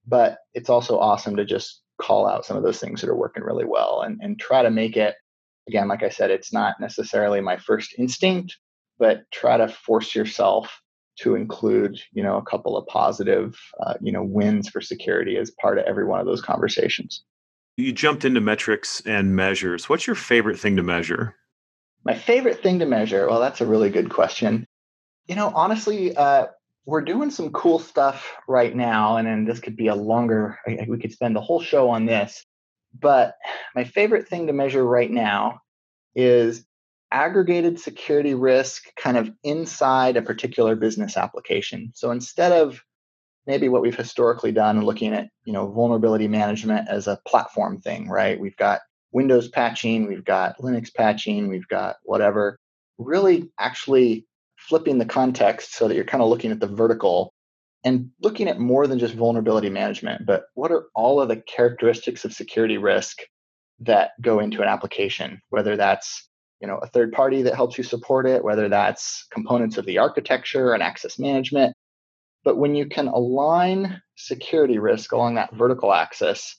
but 0.07 0.39
it's 0.55 0.71
also 0.71 0.99
awesome 0.99 1.37
to 1.37 1.45
just 1.45 1.82
call 2.01 2.27
out 2.27 2.45
some 2.45 2.57
of 2.57 2.63
those 2.63 2.81
things 2.81 3.01
that 3.01 3.11
are 3.11 3.17
working 3.17 3.43
really 3.43 3.65
well 3.65 4.03
and, 4.03 4.19
and 4.23 4.39
try 4.39 4.63
to 4.63 4.71
make 4.71 4.97
it 4.97 5.15
again 5.69 5.89
like 5.89 6.03
i 6.03 6.09
said 6.09 6.31
it's 6.31 6.53
not 6.53 6.81
necessarily 6.81 7.41
my 7.41 7.57
first 7.57 7.95
instinct 7.99 8.57
but 8.99 9.23
try 9.33 9.57
to 9.57 9.69
force 9.69 10.15
yourself 10.15 10.83
to 11.19 11.35
include 11.35 12.01
you 12.13 12.23
know 12.23 12.37
a 12.37 12.43
couple 12.43 12.77
of 12.77 12.87
positive 12.87 13.59
uh, 13.85 13.95
you 14.01 14.13
know 14.13 14.23
wins 14.23 14.69
for 14.69 14.81
security 14.81 15.37
as 15.37 15.51
part 15.61 15.79
of 15.79 15.85
every 15.85 16.05
one 16.05 16.21
of 16.21 16.27
those 16.27 16.41
conversations. 16.41 17.23
You 17.77 17.93
jumped 17.93 18.25
into 18.25 18.41
metrics 18.41 19.01
and 19.07 19.35
measures. 19.35 19.89
What's 19.89 20.07
your 20.07 20.17
favorite 20.17 20.59
thing 20.59 20.77
to 20.77 20.83
measure? 20.83 21.35
My 22.05 22.15
favorite 22.15 22.63
thing 22.63 22.79
to 22.81 22.87
measure? 22.87 23.29
Well 23.29 23.41
that's 23.41 23.61
a 23.61 23.67
really 23.67 23.91
good 23.91 24.11
question. 24.11 24.67
You 25.27 25.37
know 25.37 25.53
honestly 25.55 26.17
uh, 26.17 26.47
we're 26.85 27.01
doing 27.01 27.31
some 27.31 27.51
cool 27.53 27.79
stuff 27.79 28.37
right 28.49 28.75
now 28.75 29.17
and 29.17 29.27
then 29.27 29.45
this 29.45 29.61
could 29.61 29.77
be 29.77 29.89
a 29.89 29.95
longer 29.95 30.59
we 30.89 30.99
could 30.99 31.13
spend 31.13 31.37
the 31.37 31.41
whole 31.41 31.61
show 31.61 31.89
on 31.89 32.07
this 32.07 32.45
but 32.99 33.37
my 33.75 33.85
favorite 33.85 34.29
thing 34.29 34.47
to 34.47 34.53
measure 34.53 34.85
right 34.85 35.11
now 35.11 35.61
is 36.15 36.65
aggregated 37.11 37.79
security 37.79 38.35
risk 38.35 38.85
kind 38.97 39.17
of 39.17 39.31
inside 39.45 40.17
a 40.17 40.23
particular 40.23 40.75
business 40.75 41.17
application. 41.17 41.93
So 41.95 42.11
instead 42.11 42.53
of 42.53 42.83
maybe 43.47 43.69
what 43.69 43.83
we've 43.83 43.97
historically 43.97 44.53
done 44.53 44.79
and 44.79 44.87
looking 44.87 45.13
at, 45.13 45.29
you 45.45 45.53
know, 45.53 45.71
vulnerability 45.71 46.29
management 46.29 46.89
as 46.89 47.07
a 47.07 47.21
platform 47.27 47.81
thing, 47.81 48.09
right? 48.09 48.41
We've 48.41 48.57
got 48.57 48.81
Windows 49.13 49.49
patching, 49.49 50.07
we've 50.07 50.25
got 50.25 50.59
Linux 50.59 50.93
patching, 50.93 51.49
we've 51.49 51.69
got 51.69 51.97
whatever. 52.05 52.59
Really 52.99 53.51
actually 53.59 54.27
flipping 54.69 54.99
the 54.99 55.05
context 55.05 55.75
so 55.75 55.89
that 55.89 55.95
you're 55.95 56.05
kind 56.05 56.23
of 56.23 56.29
looking 56.29 56.51
at 56.51 56.61
the 56.61 56.67
vertical 56.67 57.33
and 57.85 58.11
looking 58.21 58.49
at 58.49 58.61
more 58.61 58.87
than 58.87 58.99
just 58.99 59.15
vulnerability 59.15 59.69
management, 59.69 60.25
but 60.25 60.45
what 60.55 60.71
are 60.71 60.85
all 60.95 61.21
of 61.21 61.29
the 61.29 61.37
characteristics 61.37 62.25
of 62.25 62.33
security 62.33 62.79
risk 62.79 63.19
that 63.81 64.13
go 64.21 64.39
into 64.39 64.63
an 64.63 64.69
application, 64.69 65.41
whether 65.51 65.77
that's 65.77 66.29
you 66.61 66.69
know 66.69 66.79
a 66.79 66.87
third 66.87 67.13
party 67.13 67.43
that 67.43 67.57
helps 67.57 67.77
you 67.77 67.83
support 67.83 68.25
it 68.25 68.45
whether 68.45 68.69
that's 68.69 69.27
components 69.33 69.79
of 69.79 69.87
the 69.87 69.99
architecture 69.99 70.73
and 70.75 70.83
access 70.83 71.19
management. 71.19 71.75
But 72.45 72.57
when 72.57 72.75
you 72.75 72.87
can 72.87 73.09
align 73.09 74.01
security 74.17 74.79
risk 74.79 75.13
along 75.13 75.35
that 75.37 75.55
vertical 75.55 75.93
axis 75.93 76.57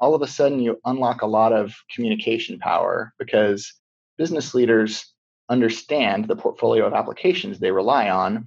all 0.00 0.14
of 0.14 0.22
a 0.22 0.26
sudden 0.26 0.60
you 0.60 0.78
unlock 0.84 1.22
a 1.22 1.26
lot 1.26 1.52
of 1.52 1.74
communication 1.94 2.58
power 2.58 3.12
because 3.18 3.72
business 4.18 4.54
leaders 4.54 5.12
understand 5.48 6.26
the 6.26 6.36
portfolio 6.36 6.86
of 6.86 6.94
applications 6.94 7.58
they 7.58 7.70
rely 7.70 8.10
on 8.10 8.46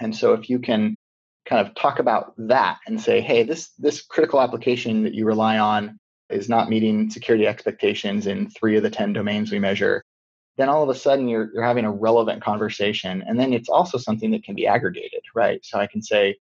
and 0.00 0.14
so 0.14 0.32
if 0.32 0.50
you 0.50 0.58
can 0.58 0.96
kind 1.46 1.64
of 1.64 1.74
talk 1.74 1.98
about 1.98 2.34
that 2.36 2.78
and 2.86 3.00
say 3.00 3.20
hey 3.20 3.42
this 3.42 3.70
this 3.78 4.02
critical 4.02 4.40
application 4.40 5.02
that 5.02 5.14
you 5.14 5.24
rely 5.24 5.58
on 5.58 5.98
is 6.28 6.48
not 6.48 6.68
meeting 6.68 7.08
security 7.08 7.46
expectations 7.46 8.26
in 8.26 8.50
3 8.50 8.76
of 8.76 8.82
the 8.82 8.90
10 8.90 9.12
domains 9.12 9.52
we 9.52 9.58
measure 9.58 10.02
then 10.56 10.68
all 10.68 10.82
of 10.82 10.88
a 10.88 10.98
sudden 10.98 11.28
you're, 11.28 11.50
you're 11.52 11.64
having 11.64 11.84
a 11.84 11.92
relevant 11.92 12.42
conversation. 12.42 13.22
And 13.26 13.38
then 13.38 13.52
it's 13.52 13.68
also 13.68 13.98
something 13.98 14.30
that 14.30 14.44
can 14.44 14.54
be 14.54 14.66
aggregated, 14.66 15.22
right? 15.34 15.64
So 15.64 15.78
I 15.78 15.86
can 15.86 16.02
say, 16.02 16.36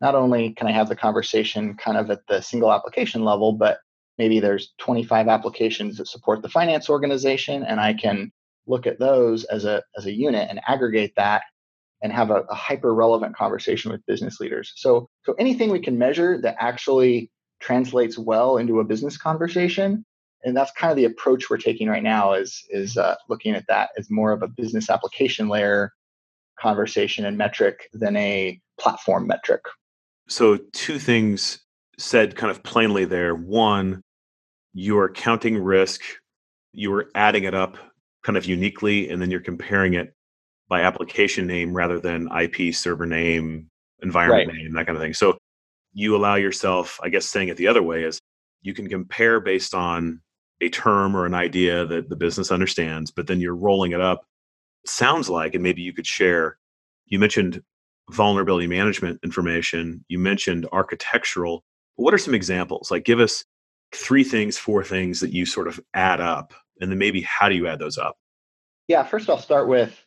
not 0.00 0.14
only 0.14 0.52
can 0.52 0.66
I 0.66 0.72
have 0.72 0.88
the 0.88 0.96
conversation 0.96 1.74
kind 1.74 1.96
of 1.96 2.10
at 2.10 2.26
the 2.28 2.40
single 2.40 2.72
application 2.72 3.24
level, 3.24 3.52
but 3.52 3.78
maybe 4.18 4.40
there's 4.40 4.72
25 4.78 5.28
applications 5.28 5.96
that 5.96 6.06
support 6.06 6.42
the 6.42 6.48
finance 6.48 6.88
organization, 6.88 7.64
and 7.64 7.80
I 7.80 7.94
can 7.94 8.30
look 8.66 8.86
at 8.86 8.98
those 8.98 9.44
as 9.44 9.64
a 9.64 9.82
as 9.96 10.06
a 10.06 10.12
unit 10.12 10.48
and 10.50 10.60
aggregate 10.66 11.12
that 11.16 11.42
and 12.02 12.12
have 12.12 12.30
a, 12.30 12.42
a 12.50 12.54
hyper 12.54 12.94
relevant 12.94 13.36
conversation 13.36 13.90
with 13.90 14.04
business 14.06 14.40
leaders. 14.40 14.72
So 14.76 15.08
so 15.24 15.34
anything 15.34 15.70
we 15.70 15.80
can 15.80 15.98
measure 15.98 16.40
that 16.42 16.56
actually 16.58 17.30
translates 17.60 18.18
well 18.18 18.58
into 18.58 18.80
a 18.80 18.84
business 18.84 19.16
conversation 19.16 20.04
and 20.46 20.56
that's 20.56 20.70
kind 20.72 20.90
of 20.90 20.96
the 20.96 21.04
approach 21.04 21.50
we're 21.50 21.58
taking 21.58 21.88
right 21.88 22.02
now 22.02 22.32
is 22.32 22.64
is 22.70 22.96
uh, 22.96 23.16
looking 23.28 23.54
at 23.54 23.66
that 23.68 23.90
as 23.98 24.10
more 24.10 24.32
of 24.32 24.42
a 24.42 24.48
business 24.48 24.88
application 24.88 25.48
layer 25.48 25.92
conversation 26.58 27.26
and 27.26 27.36
metric 27.36 27.88
than 27.92 28.16
a 28.16 28.58
platform 28.78 29.26
metric. 29.26 29.62
So 30.28 30.58
two 30.72 30.98
things 30.98 31.58
said 31.98 32.36
kind 32.36 32.50
of 32.50 32.62
plainly 32.62 33.04
there. 33.04 33.34
One 33.34 34.02
you're 34.72 35.10
counting 35.10 35.58
risk. 35.58 36.02
You're 36.72 37.06
adding 37.14 37.44
it 37.44 37.54
up 37.54 37.76
kind 38.26 38.36
of 38.36 38.44
uniquely 38.44 39.08
and 39.08 39.22
then 39.22 39.30
you're 39.30 39.40
comparing 39.40 39.94
it 39.94 40.12
by 40.68 40.80
application 40.82 41.46
name 41.46 41.72
rather 41.72 42.00
than 42.00 42.28
ip 42.40 42.74
server 42.74 43.06
name 43.06 43.68
environment 44.02 44.48
right. 44.48 44.56
name 44.56 44.72
that 44.74 44.84
kind 44.84 44.96
of 44.96 45.02
thing 45.02 45.14
so 45.14 45.38
you 45.92 46.16
allow 46.16 46.34
yourself 46.34 46.98
i 47.02 47.08
guess 47.08 47.24
saying 47.24 47.48
it 47.48 47.56
the 47.56 47.68
other 47.68 47.82
way 47.82 48.02
is 48.02 48.20
you 48.62 48.74
can 48.74 48.88
compare 48.88 49.38
based 49.40 49.74
on 49.74 50.20
a 50.60 50.68
term 50.68 51.16
or 51.16 51.26
an 51.26 51.34
idea 51.34 51.84
that 51.86 52.08
the 52.08 52.16
business 52.16 52.50
understands, 52.50 53.10
but 53.10 53.26
then 53.26 53.40
you're 53.40 53.54
rolling 53.54 53.92
it 53.92 54.00
up. 54.00 54.24
It 54.84 54.90
sounds 54.90 55.28
like, 55.28 55.54
and 55.54 55.62
maybe 55.62 55.82
you 55.82 55.92
could 55.92 56.06
share, 56.06 56.58
you 57.06 57.18
mentioned 57.18 57.62
vulnerability 58.10 58.66
management 58.66 59.20
information, 59.22 60.04
you 60.08 60.18
mentioned 60.18 60.66
architectural. 60.72 61.64
What 61.96 62.14
are 62.14 62.18
some 62.18 62.34
examples? 62.34 62.90
Like, 62.90 63.04
give 63.04 63.20
us 63.20 63.44
three 63.92 64.24
things, 64.24 64.56
four 64.58 64.82
things 64.84 65.20
that 65.20 65.32
you 65.32 65.46
sort 65.46 65.68
of 65.68 65.80
add 65.94 66.20
up, 66.20 66.54
and 66.80 66.90
then 66.90 66.98
maybe 66.98 67.22
how 67.22 67.48
do 67.48 67.54
you 67.54 67.66
add 67.66 67.78
those 67.78 67.98
up? 67.98 68.16
Yeah, 68.88 69.02
first 69.02 69.28
I'll 69.28 69.38
start 69.38 69.68
with 69.68 70.04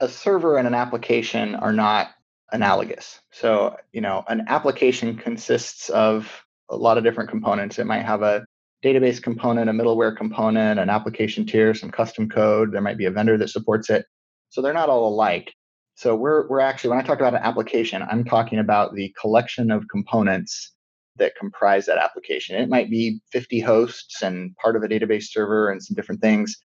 a 0.00 0.08
server 0.08 0.58
and 0.58 0.66
an 0.66 0.74
application 0.74 1.54
are 1.54 1.72
not 1.72 2.08
analogous. 2.50 3.20
So, 3.30 3.76
you 3.92 4.00
know, 4.00 4.24
an 4.28 4.44
application 4.48 5.16
consists 5.16 5.88
of 5.88 6.44
a 6.68 6.76
lot 6.76 6.98
of 6.98 7.04
different 7.04 7.30
components. 7.30 7.78
It 7.78 7.86
might 7.86 8.04
have 8.04 8.22
a 8.22 8.44
database 8.84 9.22
component, 9.22 9.70
a 9.70 9.72
middleware 9.72 10.16
component, 10.16 10.80
an 10.80 10.90
application 10.90 11.46
tier, 11.46 11.72
some 11.74 11.90
custom 11.90 12.28
code. 12.28 12.72
There 12.72 12.80
might 12.80 12.98
be 12.98 13.06
a 13.06 13.10
vendor 13.10 13.38
that 13.38 13.48
supports 13.48 13.88
it. 13.90 14.04
So 14.50 14.60
they're 14.60 14.72
not 14.72 14.88
all 14.88 15.08
alike. 15.08 15.54
So 15.94 16.16
we're 16.16 16.48
we're 16.48 16.60
actually 16.60 16.90
when 16.90 16.98
I 16.98 17.02
talk 17.02 17.20
about 17.20 17.34
an 17.34 17.42
application, 17.42 18.02
I'm 18.02 18.24
talking 18.24 18.58
about 18.58 18.94
the 18.94 19.14
collection 19.20 19.70
of 19.70 19.86
components 19.88 20.71
that 21.16 21.36
comprise 21.36 21.86
that 21.86 21.98
application. 21.98 22.56
It 22.56 22.68
might 22.68 22.90
be 22.90 23.20
50 23.32 23.60
hosts 23.60 24.22
and 24.22 24.56
part 24.56 24.76
of 24.76 24.82
a 24.82 24.88
database 24.88 25.24
server 25.24 25.70
and 25.70 25.82
some 25.82 25.94
different 25.94 26.20
things. 26.20 26.56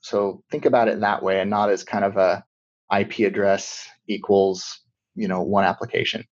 So 0.00 0.42
think 0.50 0.64
about 0.64 0.88
it 0.88 1.00
that 1.00 1.22
way 1.22 1.40
and 1.40 1.50
not 1.50 1.70
as 1.70 1.82
kind 1.82 2.04
of 2.04 2.16
a 2.16 2.44
IP 2.96 3.20
address 3.20 3.88
equals, 4.06 4.80
you 5.14 5.28
know, 5.28 5.42
one 5.42 5.64
application. 5.64 6.24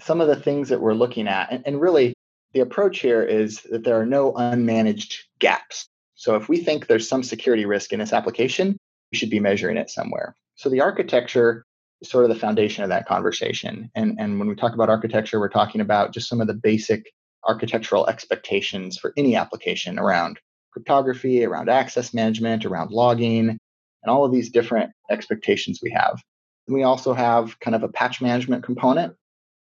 Some 0.00 0.20
of 0.20 0.28
the 0.28 0.36
things 0.36 0.68
that 0.70 0.80
we're 0.80 0.94
looking 0.94 1.28
at, 1.28 1.52
and, 1.52 1.62
and 1.66 1.80
really 1.80 2.14
the 2.52 2.60
approach 2.60 3.00
here 3.00 3.22
is 3.22 3.60
that 3.70 3.84
there 3.84 4.00
are 4.00 4.06
no 4.06 4.32
unmanaged 4.32 5.14
gaps. 5.38 5.86
So 6.14 6.34
if 6.36 6.48
we 6.48 6.58
think 6.58 6.86
there's 6.86 7.08
some 7.08 7.22
security 7.22 7.64
risk 7.64 7.92
in 7.92 8.00
this 8.00 8.12
application, 8.12 8.76
we 9.12 9.18
should 9.18 9.30
be 9.30 9.40
measuring 9.40 9.76
it 9.76 9.90
somewhere. 9.90 10.34
So 10.56 10.68
the 10.68 10.80
architecture 10.80 11.64
is 12.00 12.10
sort 12.10 12.24
of 12.24 12.30
the 12.30 12.40
foundation 12.40 12.82
of 12.82 12.90
that 12.90 13.06
conversation. 13.06 13.90
And, 13.94 14.16
and 14.18 14.38
when 14.38 14.48
we 14.48 14.54
talk 14.54 14.74
about 14.74 14.90
architecture, 14.90 15.38
we're 15.38 15.48
talking 15.48 15.80
about 15.80 16.12
just 16.12 16.28
some 16.28 16.40
of 16.40 16.46
the 16.46 16.54
basic 16.54 17.12
architectural 17.46 18.06
expectations 18.06 18.98
for 18.98 19.12
any 19.16 19.36
application 19.36 19.98
around 19.98 20.38
cryptography, 20.72 21.44
around 21.44 21.68
access 21.68 22.14
management, 22.14 22.64
around 22.64 22.90
logging, 22.90 23.48
and 23.48 23.58
all 24.06 24.24
of 24.24 24.32
these 24.32 24.50
different 24.50 24.90
expectations 25.10 25.80
we 25.82 25.90
have. 25.90 26.20
And 26.66 26.74
we 26.74 26.82
also 26.82 27.12
have 27.12 27.58
kind 27.60 27.74
of 27.74 27.82
a 27.82 27.88
patch 27.88 28.20
management 28.20 28.62
component, 28.62 29.14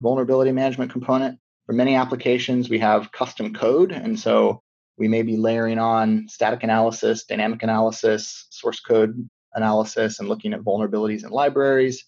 vulnerability 0.00 0.52
management 0.52 0.90
component, 0.90 1.38
for 1.66 1.72
many 1.72 1.96
applications, 1.96 2.70
we 2.70 2.78
have 2.78 3.10
custom 3.10 3.52
code. 3.52 3.90
And 3.90 4.18
so 4.18 4.62
we 4.98 5.08
may 5.08 5.22
be 5.22 5.36
layering 5.36 5.78
on 5.78 6.26
static 6.28 6.62
analysis, 6.62 7.24
dynamic 7.24 7.62
analysis, 7.62 8.46
source 8.50 8.80
code 8.80 9.28
analysis, 9.54 10.20
and 10.20 10.28
looking 10.28 10.52
at 10.54 10.60
vulnerabilities 10.60 11.24
in 11.24 11.30
libraries. 11.30 12.04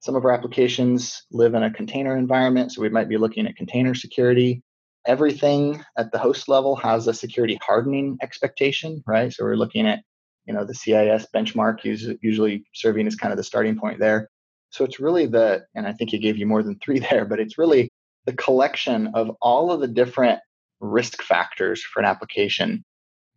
Some 0.00 0.16
of 0.16 0.24
our 0.24 0.32
applications 0.32 1.22
live 1.32 1.54
in 1.54 1.62
a 1.62 1.70
container 1.70 2.16
environment, 2.16 2.72
so 2.72 2.82
we 2.82 2.88
might 2.90 3.08
be 3.08 3.16
looking 3.16 3.46
at 3.46 3.56
container 3.56 3.94
security. 3.94 4.62
Everything 5.06 5.82
at 5.96 6.12
the 6.12 6.18
host 6.18 6.48
level 6.48 6.76
has 6.76 7.06
a 7.06 7.14
security 7.14 7.58
hardening 7.62 8.18
expectation, 8.22 9.02
right? 9.06 9.32
So 9.32 9.44
we're 9.44 9.56
looking 9.56 9.86
at, 9.86 10.00
you 10.44 10.54
know, 10.54 10.64
the 10.64 10.74
CIS 10.74 11.26
benchmark 11.34 11.84
is 11.84 12.10
usually 12.20 12.64
serving 12.74 13.06
as 13.06 13.16
kind 13.16 13.32
of 13.32 13.36
the 13.36 13.44
starting 13.44 13.78
point 13.78 13.98
there. 13.98 14.28
So 14.70 14.84
it's 14.84 15.00
really 15.00 15.26
the, 15.26 15.64
and 15.74 15.86
I 15.86 15.92
think 15.92 16.10
he 16.10 16.18
gave 16.18 16.36
you 16.36 16.46
more 16.46 16.62
than 16.62 16.78
three 16.78 16.98
there, 17.10 17.24
but 17.24 17.40
it's 17.40 17.58
really 17.58 17.90
the 18.26 18.32
collection 18.34 19.12
of 19.14 19.30
all 19.40 19.72
of 19.72 19.80
the 19.80 19.88
different 19.88 20.40
risk 20.80 21.22
factors 21.22 21.82
for 21.82 22.00
an 22.00 22.06
application 22.06 22.84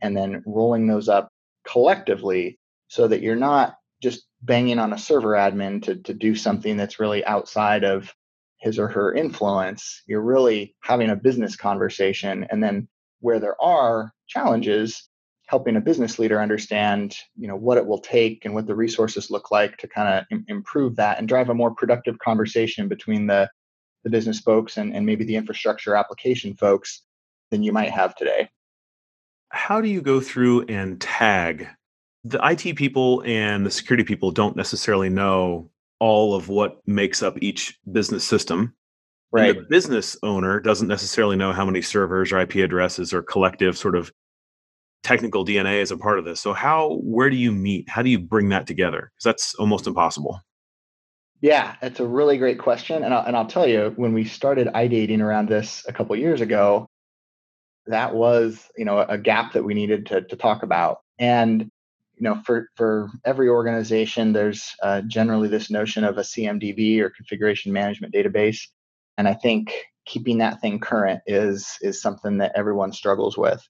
and 0.02 0.16
then 0.16 0.44
rolling 0.46 0.88
those 0.88 1.10
up 1.10 1.30
collectively 1.68 2.60
so 2.88 3.08
that 3.08 3.22
you're 3.22 3.36
not 3.36 3.76
just 4.02 4.26
banging 4.42 4.80
on 4.80 4.94
a 4.94 4.98
server 4.98 5.32
admin 5.32 5.82
to, 5.84 5.96
to 5.96 6.14
do 6.14 6.36
something 6.36 6.78
that's 6.78 7.00
really 7.00 7.24
outside 7.26 7.84
of 7.84 8.14
his 8.64 8.80
or 8.80 8.88
her 8.88 9.14
influence. 9.14 10.02
You're 10.08 10.22
really 10.22 10.74
having 10.80 11.10
a 11.10 11.18
business 11.18 11.58
conversation. 11.58 12.48
And 12.50 12.64
then 12.64 12.88
where 13.20 13.40
there 13.40 13.62
are 13.62 14.14
challenges, 14.28 15.10
helping 15.48 15.76
a 15.76 15.82
business 15.82 16.18
leader 16.18 16.42
understand 16.42 17.18
you 17.38 17.48
know 17.48 17.56
what 17.56 17.78
it 17.78 17.86
will 17.86 18.00
take 18.00 18.46
and 18.46 18.54
what 18.54 18.66
the 18.66 18.76
resources 18.76 19.30
look 19.30 19.52
like 19.52 19.78
to 19.78 19.88
kind 19.88 20.08
of 20.08 20.26
Im- 20.32 20.46
improve 20.48 20.96
that 20.96 21.20
and 21.20 21.28
drive 21.28 21.50
a 21.50 21.54
more 21.54 21.76
productive 21.76 22.18
conversation 22.20 22.88
between 22.88 23.28
the 23.28 23.50
the 24.04 24.10
business 24.10 24.40
folks 24.40 24.78
and, 24.78 24.96
and 24.96 25.06
maybe 25.06 25.24
the 25.24 25.36
infrastructure 25.36 25.96
application 25.96 26.56
folks 26.56 27.04
than 27.52 27.62
you 27.62 27.74
might 27.74 27.92
have 27.92 28.16
today 28.16 28.50
how 29.50 29.82
do 29.82 29.90
you 29.90 30.02
go 30.02 30.22
through 30.22 30.62
and 30.68 31.02
tag 31.02 31.68
the 32.24 32.40
IT 32.44 32.76
people 32.78 33.22
and 33.26 33.66
the 33.66 33.72
security 33.72 34.06
people 34.06 34.32
don't 34.32 34.56
necessarily 34.56 35.10
know 35.10 35.70
all 36.04 36.36
of 36.36 36.50
what 36.50 36.86
makes 36.86 37.24
up 37.24 37.42
each 37.42 37.80
business 37.94 38.26
system. 38.26 38.76
Right. 39.32 39.52
And 39.52 39.60
the 39.60 39.64
business 39.70 40.18
owner 40.22 40.60
doesn't 40.60 40.90
necessarily 40.90 41.38
know 41.38 41.54
how 41.54 41.64
many 41.64 41.82
servers 41.82 42.34
or 42.34 42.40
IP 42.40 42.56
addresses 42.56 43.14
or 43.14 43.24
collective 43.24 43.78
sort 43.78 43.96
of 43.96 44.12
technical 45.02 45.46
DNA 45.46 45.82
is 45.82 45.92
a 45.92 45.98
part 45.98 46.20
of 46.20 46.26
this. 46.26 46.42
So 46.42 46.52
how 46.52 47.00
where 47.04 47.30
do 47.30 47.38
you 47.38 47.54
meet? 47.54 47.90
How 47.90 48.02
do 48.02 48.10
you 48.10 48.20
bring 48.20 48.50
that 48.50 48.68
together? 48.68 49.14
Because 49.14 49.24
that's 49.24 49.56
almost 49.56 49.88
impossible. 49.88 50.42
Yeah, 51.40 51.76
it's 51.82 52.02
a 52.02 52.06
really 52.06 52.38
great 52.38 52.60
question, 52.60 53.04
and 53.06 53.14
I'll, 53.14 53.26
and 53.26 53.38
I'll 53.38 53.48
tell 53.48 53.68
you 53.68 53.94
when 53.96 54.12
we 54.14 54.26
started 54.26 54.68
ideating 54.68 55.22
around 55.22 55.48
this 55.48 55.86
a 55.88 55.94
couple 55.94 56.18
years 56.18 56.42
ago, 56.42 56.86
that 57.88 58.14
was 58.14 58.70
you 58.76 58.84
know 58.84 59.00
a 59.00 59.18
gap 59.18 59.54
that 59.54 59.64
we 59.64 59.74
needed 59.74 60.06
to 60.08 60.22
to 60.22 60.36
talk 60.36 60.64
about. 60.64 60.98
And 61.18 61.70
you 62.16 62.24
know 62.24 62.42
for 62.46 62.70
for 62.76 63.10
every 63.26 63.50
organization, 63.50 64.34
there's 64.34 64.76
uh, 64.82 65.02
generally 65.02 65.48
this 65.48 65.70
notion 65.70 66.04
of 66.04 66.18
a 66.18 66.22
CMDB 66.22 67.00
or 67.00 67.10
configuration 67.10 67.74
management 67.74 68.14
database, 68.14 68.68
and 69.18 69.28
I 69.28 69.34
think 69.34 69.74
keeping 70.06 70.40
that 70.40 70.62
thing 70.62 70.80
current 70.80 71.22
is 71.26 71.78
is 71.82 72.02
something 72.02 72.38
that 72.38 72.54
everyone 72.56 72.92
struggles 72.92 73.38
with. 73.38 73.68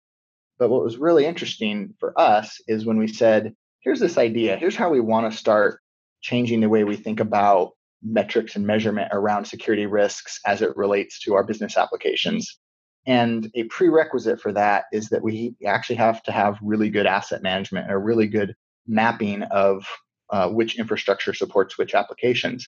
But 0.60 0.70
what 0.70 0.84
was 0.84 0.98
really 0.98 1.26
interesting 1.26 1.94
for 2.00 2.20
us 2.20 2.62
is 2.68 2.86
when 2.86 2.98
we 2.98 3.08
said, 3.08 3.56
here's 3.80 4.00
this 4.00 4.18
idea, 4.18 4.58
here's 4.58 4.76
how 4.76 4.90
we 4.90 5.00
want 5.00 5.32
to 5.32 5.38
start 5.38 5.80
changing 6.22 6.62
the 6.62 6.70
way 6.70 6.84
we 6.84 6.96
think 6.96 7.20
about 7.20 7.72
metrics 8.02 8.56
and 8.56 8.68
measurement 8.68 9.10
around 9.12 9.46
security 9.46 9.86
risks 9.86 10.40
as 10.46 10.62
it 10.62 10.76
relates 10.76 11.20
to 11.22 11.34
our 11.34 11.44
business 11.44 11.78
applications. 11.78 12.60
And 13.06 13.52
a 13.56 13.64
prerequisite 13.66 14.40
for 14.40 14.54
that 14.54 14.86
is 14.94 15.10
that 15.10 15.24
we 15.24 15.56
actually 15.66 15.98
have 15.98 16.24
to 16.24 16.32
have 16.32 16.58
really 16.62 16.90
good 16.90 17.06
asset 17.06 17.42
management 17.42 17.86
and 17.86 17.94
a 17.94 17.98
really 17.98 18.28
good 18.28 18.56
mapping 18.88 19.44
of 19.44 19.86
uh, 20.30 20.50
which 20.50 20.80
infrastructure 20.80 21.34
supports 21.34 21.78
which 21.78 21.96
applications. 21.96 22.66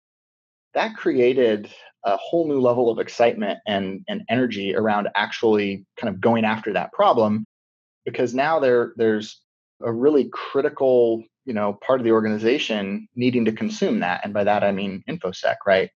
That 0.73 0.95
created 0.95 1.69
a 2.05 2.17
whole 2.17 2.47
new 2.47 2.59
level 2.59 2.89
of 2.89 2.99
excitement 2.99 3.59
and, 3.67 4.03
and 4.07 4.23
energy 4.29 4.75
around 4.75 5.09
actually 5.15 5.85
kind 5.97 6.13
of 6.13 6.21
going 6.21 6.45
after 6.45 6.73
that 6.73 6.93
problem 6.93 7.45
because 8.05 8.33
now 8.33 8.59
there 8.59 8.93
there's 8.97 9.41
a 9.81 9.91
really 9.91 10.29
critical 10.31 11.23
you 11.45 11.53
know 11.53 11.73
part 11.85 11.99
of 11.99 12.03
the 12.03 12.11
organization 12.11 13.07
needing 13.15 13.45
to 13.45 13.51
consume 13.51 13.99
that 13.99 14.21
and 14.23 14.33
by 14.33 14.43
that 14.43 14.63
i 14.63 14.71
mean 14.71 15.03
infosec 15.09 15.55
right 15.65 15.89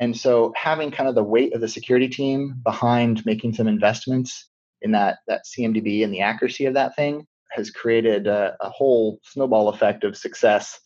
and 0.00 0.16
so 0.16 0.52
having 0.56 0.90
kind 0.90 1.08
of 1.08 1.14
the 1.14 1.22
weight 1.22 1.54
of 1.54 1.60
the 1.60 1.68
security 1.68 2.08
team 2.08 2.54
behind 2.64 3.24
making 3.24 3.54
some 3.54 3.68
investments 3.68 4.48
in 4.82 4.92
that 4.92 5.18
that 5.26 5.42
cmdb 5.44 6.04
and 6.04 6.12
the 6.12 6.20
accuracy 6.20 6.66
of 6.66 6.74
that 6.74 6.94
thing 6.96 7.26
has 7.50 7.70
created 7.70 8.26
a, 8.26 8.56
a 8.60 8.68
whole 8.68 9.20
snowball 9.22 9.68
effect 9.68 10.04
of 10.04 10.16
success 10.16 10.80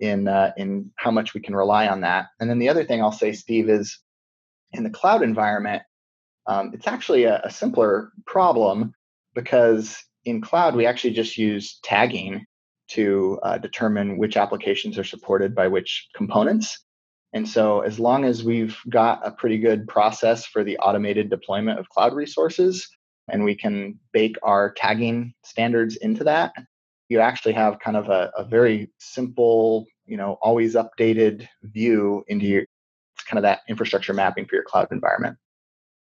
in 0.00 0.28
uh, 0.28 0.52
in 0.56 0.90
how 0.96 1.10
much 1.10 1.32
we 1.34 1.40
can 1.40 1.54
rely 1.54 1.86
on 1.86 2.00
that 2.00 2.26
and 2.40 2.50
then 2.50 2.58
the 2.58 2.68
other 2.68 2.84
thing 2.84 3.02
i'll 3.02 3.12
say 3.12 3.32
steve 3.32 3.68
is 3.68 3.98
in 4.72 4.82
the 4.82 4.90
cloud 4.90 5.22
environment 5.22 5.82
um, 6.46 6.72
it's 6.74 6.86
actually 6.86 7.24
a, 7.24 7.40
a 7.44 7.50
simpler 7.50 8.12
problem 8.26 8.94
because 9.34 10.02
in 10.24 10.40
cloud, 10.40 10.74
we 10.74 10.86
actually 10.86 11.14
just 11.14 11.36
use 11.36 11.78
tagging 11.82 12.44
to 12.90 13.38
uh, 13.42 13.58
determine 13.58 14.18
which 14.18 14.36
applications 14.36 14.98
are 14.98 15.04
supported 15.04 15.54
by 15.54 15.68
which 15.68 16.08
components. 16.14 16.84
And 17.34 17.48
so, 17.48 17.80
as 17.80 17.98
long 17.98 18.24
as 18.24 18.44
we've 18.44 18.76
got 18.90 19.26
a 19.26 19.30
pretty 19.30 19.58
good 19.58 19.88
process 19.88 20.44
for 20.44 20.62
the 20.62 20.76
automated 20.78 21.30
deployment 21.30 21.78
of 21.78 21.88
cloud 21.88 22.14
resources, 22.14 22.86
and 23.28 23.44
we 23.44 23.54
can 23.54 23.98
bake 24.12 24.36
our 24.42 24.72
tagging 24.72 25.32
standards 25.42 25.96
into 25.96 26.24
that, 26.24 26.52
you 27.08 27.20
actually 27.20 27.54
have 27.54 27.78
kind 27.80 27.96
of 27.96 28.08
a, 28.10 28.30
a 28.36 28.44
very 28.44 28.90
simple, 28.98 29.86
you 30.04 30.16
know, 30.16 30.38
always 30.42 30.74
updated 30.74 31.48
view 31.62 32.22
into 32.28 32.44
your 32.44 32.64
kind 33.26 33.38
of 33.38 33.42
that 33.42 33.60
infrastructure 33.68 34.12
mapping 34.12 34.44
for 34.44 34.56
your 34.56 34.64
cloud 34.64 34.88
environment. 34.90 35.36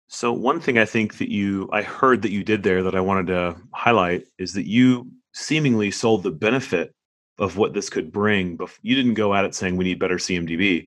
So 0.07 0.33
one 0.33 0.59
thing 0.59 0.79
I 0.79 0.85
think 0.85 1.19
that 1.19 1.29
you 1.29 1.69
I 1.71 1.83
heard 1.83 2.23
that 2.23 2.31
you 2.31 2.43
did 2.43 2.63
there 2.63 2.81
that 2.81 2.95
I 2.95 3.01
wanted 3.01 3.27
to 3.27 3.55
highlight 3.75 4.23
is 4.39 4.53
that 4.53 4.67
you 4.67 5.11
seemingly 5.33 5.91
sold 5.91 6.23
the 6.23 6.31
benefit 6.31 6.95
of 7.37 7.57
what 7.57 7.73
this 7.73 7.89
could 7.89 8.11
bring, 8.11 8.55
but 8.55 8.71
you 8.81 8.95
didn't 8.95 9.13
go 9.13 9.35
at 9.35 9.45
it 9.45 9.53
saying 9.53 9.77
we 9.77 9.85
need 9.85 9.99
better 9.99 10.17
CMDB 10.17 10.85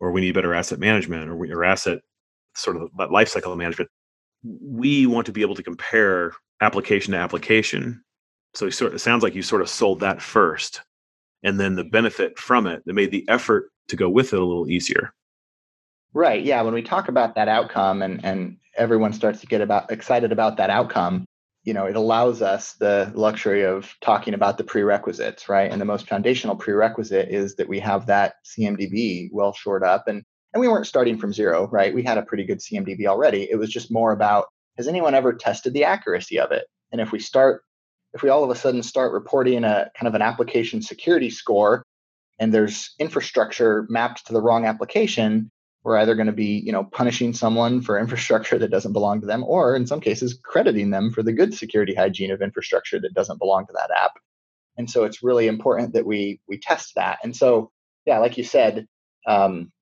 or 0.00 0.12
we 0.12 0.20
need 0.20 0.34
better 0.34 0.54
asset 0.54 0.78
management 0.78 1.28
or, 1.28 1.36
or 1.36 1.64
asset 1.64 2.00
sort 2.54 2.76
of 2.76 2.90
lifecycle 2.92 3.56
management. 3.56 3.90
We 4.42 5.06
want 5.06 5.26
to 5.26 5.32
be 5.32 5.42
able 5.42 5.54
to 5.54 5.62
compare 5.62 6.32
application 6.60 7.12
to 7.12 7.18
application. 7.18 8.02
So 8.54 8.70
sort 8.70 8.94
it 8.94 9.00
sounds 9.00 9.22
like 9.22 9.34
you 9.34 9.42
sort 9.42 9.62
of 9.62 9.68
sold 9.68 10.00
that 10.00 10.22
first, 10.22 10.82
and 11.42 11.60
then 11.60 11.74
the 11.74 11.84
benefit 11.84 12.38
from 12.38 12.66
it 12.66 12.82
that 12.86 12.94
made 12.94 13.10
the 13.10 13.28
effort 13.28 13.70
to 13.88 13.96
go 13.96 14.08
with 14.08 14.32
it 14.32 14.38
a 14.38 14.44
little 14.44 14.70
easier. 14.70 15.12
Right. 16.14 16.42
Yeah. 16.42 16.62
When 16.62 16.72
we 16.72 16.82
talk 16.82 17.08
about 17.08 17.34
that 17.34 17.48
outcome 17.48 18.00
and, 18.00 18.24
and 18.24 18.56
everyone 18.76 19.12
starts 19.12 19.40
to 19.40 19.46
get 19.46 19.60
about 19.60 19.90
excited 19.90 20.32
about 20.32 20.56
that 20.56 20.70
outcome, 20.70 21.26
you 21.66 21.74
know, 21.74 21.84
it 21.84 21.96
allows 21.96 22.42
us 22.42 22.74
the 22.74 23.12
luxury 23.14 23.64
of 23.64 23.92
talking 24.00 24.34
about 24.34 24.56
the 24.56 24.64
prerequisites, 24.64 25.48
right? 25.48 25.70
And 25.70 25.80
the 25.80 25.84
most 25.84 26.08
foundational 26.08 26.54
prerequisite 26.54 27.28
is 27.28 27.56
that 27.56 27.68
we 27.68 27.80
have 27.80 28.06
that 28.06 28.36
CMDB 28.44 29.30
well 29.32 29.52
shored 29.52 29.82
up. 29.82 30.06
And 30.06 30.22
and 30.54 30.60
we 30.60 30.68
weren't 30.68 30.86
starting 30.86 31.18
from 31.18 31.34
zero, 31.34 31.68
right? 31.70 31.92
We 31.92 32.04
had 32.04 32.16
a 32.16 32.22
pretty 32.22 32.44
good 32.44 32.60
CMDB 32.60 33.06
already. 33.06 33.48
It 33.50 33.56
was 33.56 33.68
just 33.68 33.92
more 33.92 34.12
about 34.12 34.46
has 34.78 34.86
anyone 34.86 35.14
ever 35.14 35.32
tested 35.32 35.74
the 35.74 35.84
accuracy 35.84 36.38
of 36.38 36.52
it? 36.52 36.66
And 36.92 37.00
if 37.00 37.10
we 37.10 37.18
start, 37.18 37.62
if 38.14 38.22
we 38.22 38.30
all 38.30 38.44
of 38.44 38.50
a 38.50 38.54
sudden 38.54 38.82
start 38.82 39.12
reporting 39.12 39.64
a 39.64 39.90
kind 39.98 40.06
of 40.06 40.14
an 40.14 40.22
application 40.22 40.80
security 40.80 41.30
score 41.30 41.82
and 42.38 42.54
there's 42.54 42.94
infrastructure 43.00 43.86
mapped 43.88 44.26
to 44.26 44.32
the 44.32 44.40
wrong 44.40 44.66
application, 44.66 45.50
we're 45.86 45.98
either 45.98 46.16
going 46.16 46.26
to 46.26 46.32
be 46.32 46.58
you 46.66 46.72
know 46.72 46.82
punishing 46.82 47.32
someone 47.32 47.80
for 47.80 47.98
infrastructure 48.04 48.58
that 48.58 48.72
doesn't 48.72 48.92
belong 48.92 49.20
to 49.20 49.26
them 49.26 49.44
or 49.44 49.76
in 49.76 49.86
some 49.86 50.00
cases 50.00 50.38
crediting 50.42 50.90
them 50.90 51.12
for 51.12 51.22
the 51.22 51.32
good 51.32 51.54
security 51.54 51.94
hygiene 51.94 52.32
of 52.32 52.42
infrastructure 52.42 53.00
that 53.00 53.14
doesn't 53.14 53.38
belong 53.38 53.64
to 53.66 53.72
that 53.72 53.90
app. 53.96 54.12
And 54.76 54.90
so 54.90 55.04
it's 55.04 55.22
really 55.22 55.46
important 55.46 55.94
that 55.94 56.04
we 56.04 56.40
we 56.48 56.58
test 56.58 56.96
that. 56.96 57.20
And 57.22 57.34
so 57.34 57.70
yeah 58.04 58.18
like 58.18 58.36
you 58.36 58.44
said 58.44 58.86
um, 59.28 59.72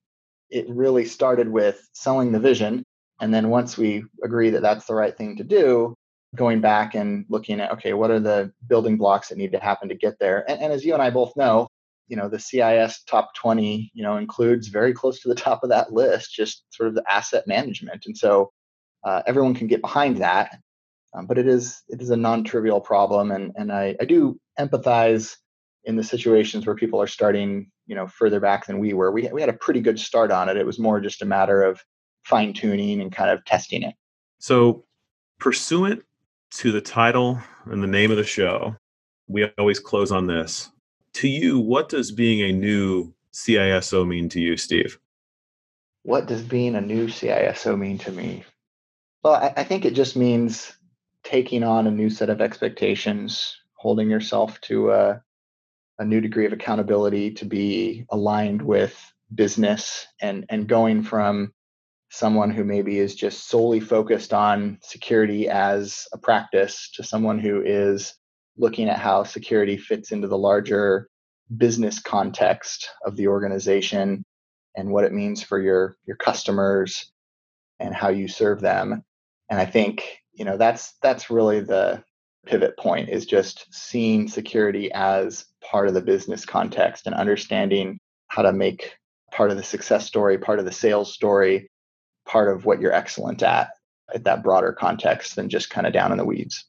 it 0.51 0.67
really 0.69 1.05
started 1.05 1.49
with 1.49 1.89
selling 1.95 2.33
the 2.33 2.39
vision 2.39 2.85
and 3.21 3.33
then 3.33 3.49
once 3.49 3.77
we 3.79 4.05
agree 4.23 4.51
that 4.51 4.63
that's 4.63 4.85
the 4.85 4.95
right 4.95 5.17
thing 5.17 5.37
to 5.37 5.45
do 5.45 5.95
going 6.37 6.61
back 6.61 6.95
and 6.95 7.25
looking 7.31 7.61
at 7.61 7.73
okay 7.73 7.95
what 7.95 8.11
are 8.11 8.21
the 8.21 8.53
building 8.69 8.99
blocks 8.99 9.29
that 9.29 9.39
need 9.39 9.53
to 9.53 9.59
happen 9.59 9.89
to 9.89 9.95
get 9.95 10.19
there? 10.21 10.45
And, 10.51 10.61
and 10.61 10.73
as 10.73 10.85
you 10.85 10.93
and 10.93 11.03
i 11.03 11.09
both 11.09 11.35
know 11.35 11.69
you 12.09 12.17
know 12.17 12.29
the 12.29 12.39
CIS 12.39 13.03
top 13.05 13.35
20 13.35 13.91
you 13.95 14.03
know 14.03 14.17
includes 14.17 14.69
very 14.69 14.93
close 14.93 15.21
to 15.21 15.29
the 15.29 15.35
top 15.35 15.63
of 15.63 15.71
that 15.71 15.93
list 15.93 16.33
just 16.33 16.65
sort 16.71 16.89
of 16.89 16.95
the 16.95 17.05
asset 17.11 17.47
management. 17.47 18.05
And 18.07 18.17
so 18.17 18.53
uh, 19.05 19.23
everyone 19.27 19.55
can 19.55 19.67
get 19.67 19.83
behind 19.83 20.19
that 20.19 20.59
um, 21.15 21.27
but 21.27 21.39
it 21.39 21.47
is 21.47 21.83
it 21.89 22.03
is 22.03 22.11
a 22.11 22.17
non-trivial 22.17 22.81
problem. 22.81 23.31
And 23.31 23.53
and 23.57 23.73
I, 23.73 23.95
I 24.01 24.05
do 24.05 24.39
empathize 24.59 25.37
in 25.85 25.97
the 25.97 26.05
situations 26.05 26.67
where 26.67 26.75
people 26.75 27.01
are 27.01 27.07
starting 27.07 27.71
you 27.87 27.95
know 27.95 28.07
further 28.07 28.41
back 28.41 28.67
than 28.67 28.79
we 28.79 28.93
were. 28.93 29.11
We, 29.11 29.29
we 29.29 29.41
had 29.41 29.51
a 29.51 29.55
pretty 29.55 29.81
good 29.81 29.99
start 29.99 30.31
on 30.31 30.49
it. 30.49 30.57
It 30.57 30.67
was 30.67 30.79
more 30.79 31.01
just 31.01 31.23
a 31.23 31.27
matter 31.27 31.63
of 31.63 31.81
fine 32.25 32.53
tuning 32.53 33.01
and 33.01 33.13
kind 33.13 33.31
of 33.31 33.45
testing 33.45 33.83
it. 33.83 33.95
So 34.39 34.85
pursuant 35.39 36.05
to 36.53 36.73
the 36.73 36.81
title 36.81 37.41
and 37.67 37.83
the 37.83 37.89
name 37.89 38.11
of 38.11 38.17
the 38.17 38.25
show 38.25 38.77
we 39.27 39.49
always 39.59 39.81
close 39.81 40.13
on 40.13 40.27
this 40.27 40.71
to 41.15 41.29
you, 41.29 41.59
what 41.59 41.89
does 41.89 42.13
being 42.13 42.43
a 42.43 42.53
new 42.53 43.15
CISO 43.33 44.07
mean 44.07 44.29
to 44.31 44.41
you, 44.41 44.57
Steve? 44.57 44.99
What 46.03 46.27
does 46.27 46.43
being 46.43 46.75
a 46.75 46.81
new 46.81 47.07
CISO 47.07 47.79
mean 47.79 47.99
to 47.99 48.13
me? 48.13 48.45
Well, 49.23 49.35
I, 49.35 49.53
I 49.57 49.65
think 49.65 49.85
it 49.85 49.95
just 49.95 50.17
means 50.17 50.73
taking 51.23 51.63
on 51.63 51.87
a 51.87 51.91
new 51.91 52.11
set 52.11 52.31
of 52.31 52.41
expectations, 52.41 53.57
holding 53.75 54.11
yourself 54.11 54.61
to 54.63 54.93
a, 54.93 55.23
a 55.99 56.05
new 56.05 56.21
degree 56.21 56.47
of 56.47 56.53
accountability 56.53 57.33
to 57.33 57.45
be 57.45 58.05
aligned 58.11 58.61
with 58.61 58.95
business 59.35 60.07
and, 60.21 60.45
and 60.51 60.69
going 60.69 61.03
from 61.03 61.53
someone 62.11 62.51
who 62.51 62.65
maybe 62.65 62.99
is 62.99 63.15
just 63.15 63.49
solely 63.49 63.81
focused 63.81 64.33
on 64.33 64.79
security 64.83 65.49
as 65.49 66.07
a 66.13 66.19
practice 66.19 66.91
to 66.95 67.03
someone 67.03 67.39
who 67.39 67.63
is 67.65 68.15
looking 68.57 68.89
at 68.89 68.99
how 68.99 69.25
security 69.25 69.77
fits 69.77 70.13
into 70.13 70.29
the 70.29 70.39
larger 70.39 71.09
business 71.57 72.01
context 72.01 72.89
of 73.05 73.17
the 73.17 73.29
organization 73.29 74.25
and 74.77 74.91
what 74.91 75.05
it 75.05 75.13
means 75.13 75.43
for 75.43 75.61
your 75.61 75.97
your 76.07 76.17
customers 76.17 77.13
and 77.81 77.95
how 77.95 78.09
you 78.09 78.29
serve 78.29 78.61
them. 78.61 79.03
And 79.51 79.61
i 79.61 79.67
think 79.67 80.23
you 80.33 80.45
know 80.45 80.57
that's 80.57 80.95
that's 81.03 81.31
really 81.31 81.61
the 81.61 82.03
pivot 82.47 82.77
point 82.77 83.09
is 83.09 83.25
just 83.25 83.67
seeing 83.73 84.29
security 84.29 84.91
as 84.93 85.47
part 85.63 85.89
of 85.89 85.95
the 85.95 86.01
business 86.01 86.45
context 86.45 87.07
and 87.07 87.15
understanding 87.15 87.99
how 88.29 88.43
to 88.43 88.53
make 88.53 88.97
part 89.33 89.51
of 89.51 89.57
the 89.57 89.63
success 89.63 90.07
story 90.07 90.37
part 90.37 90.59
of 90.59 90.65
the 90.65 90.73
sales 90.73 91.13
story 91.13 91.71
part 92.27 92.55
of 92.55 92.65
what 92.65 92.81
you're 92.81 92.93
excellent 92.93 93.43
at 93.43 93.71
at 94.15 94.25
that 94.25 94.43
broader 94.43 94.73
context 94.73 95.37
than 95.37 95.49
just 95.49 95.71
kind 95.71 95.87
of 95.87 95.93
down 95.93 96.13
in 96.13 96.19
the 96.19 96.25
weeds 96.25 96.67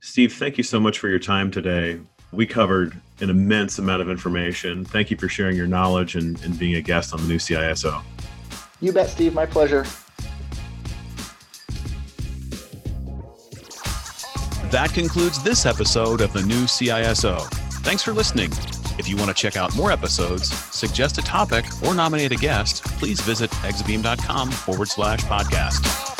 steve 0.00 0.32
thank 0.32 0.58
you 0.58 0.64
so 0.64 0.80
much 0.80 0.98
for 0.98 1.08
your 1.08 1.18
time 1.18 1.50
today 1.50 2.00
we 2.32 2.46
covered 2.46 2.96
an 3.20 3.30
immense 3.30 3.78
amount 3.78 4.02
of 4.02 4.08
information. 4.08 4.84
Thank 4.84 5.10
you 5.10 5.16
for 5.16 5.28
sharing 5.28 5.56
your 5.56 5.66
knowledge 5.66 6.14
and, 6.14 6.40
and 6.42 6.58
being 6.58 6.76
a 6.76 6.80
guest 6.80 7.12
on 7.12 7.20
the 7.20 7.28
new 7.28 7.38
CISO. 7.38 8.02
You 8.80 8.92
bet, 8.92 9.10
Steve. 9.10 9.34
My 9.34 9.46
pleasure. 9.46 9.84
That 14.70 14.92
concludes 14.94 15.42
this 15.42 15.66
episode 15.66 16.20
of 16.20 16.32
the 16.32 16.42
new 16.42 16.64
CISO. 16.64 17.42
Thanks 17.82 18.02
for 18.02 18.12
listening. 18.12 18.52
If 18.98 19.08
you 19.08 19.16
want 19.16 19.28
to 19.28 19.34
check 19.34 19.56
out 19.56 19.74
more 19.74 19.90
episodes, 19.90 20.54
suggest 20.74 21.18
a 21.18 21.22
topic, 21.22 21.64
or 21.82 21.94
nominate 21.94 22.32
a 22.32 22.36
guest, 22.36 22.84
please 22.98 23.20
visit 23.20 23.50
exabeam.com 23.50 24.50
forward 24.50 24.88
slash 24.88 25.20
podcast. 25.20 26.19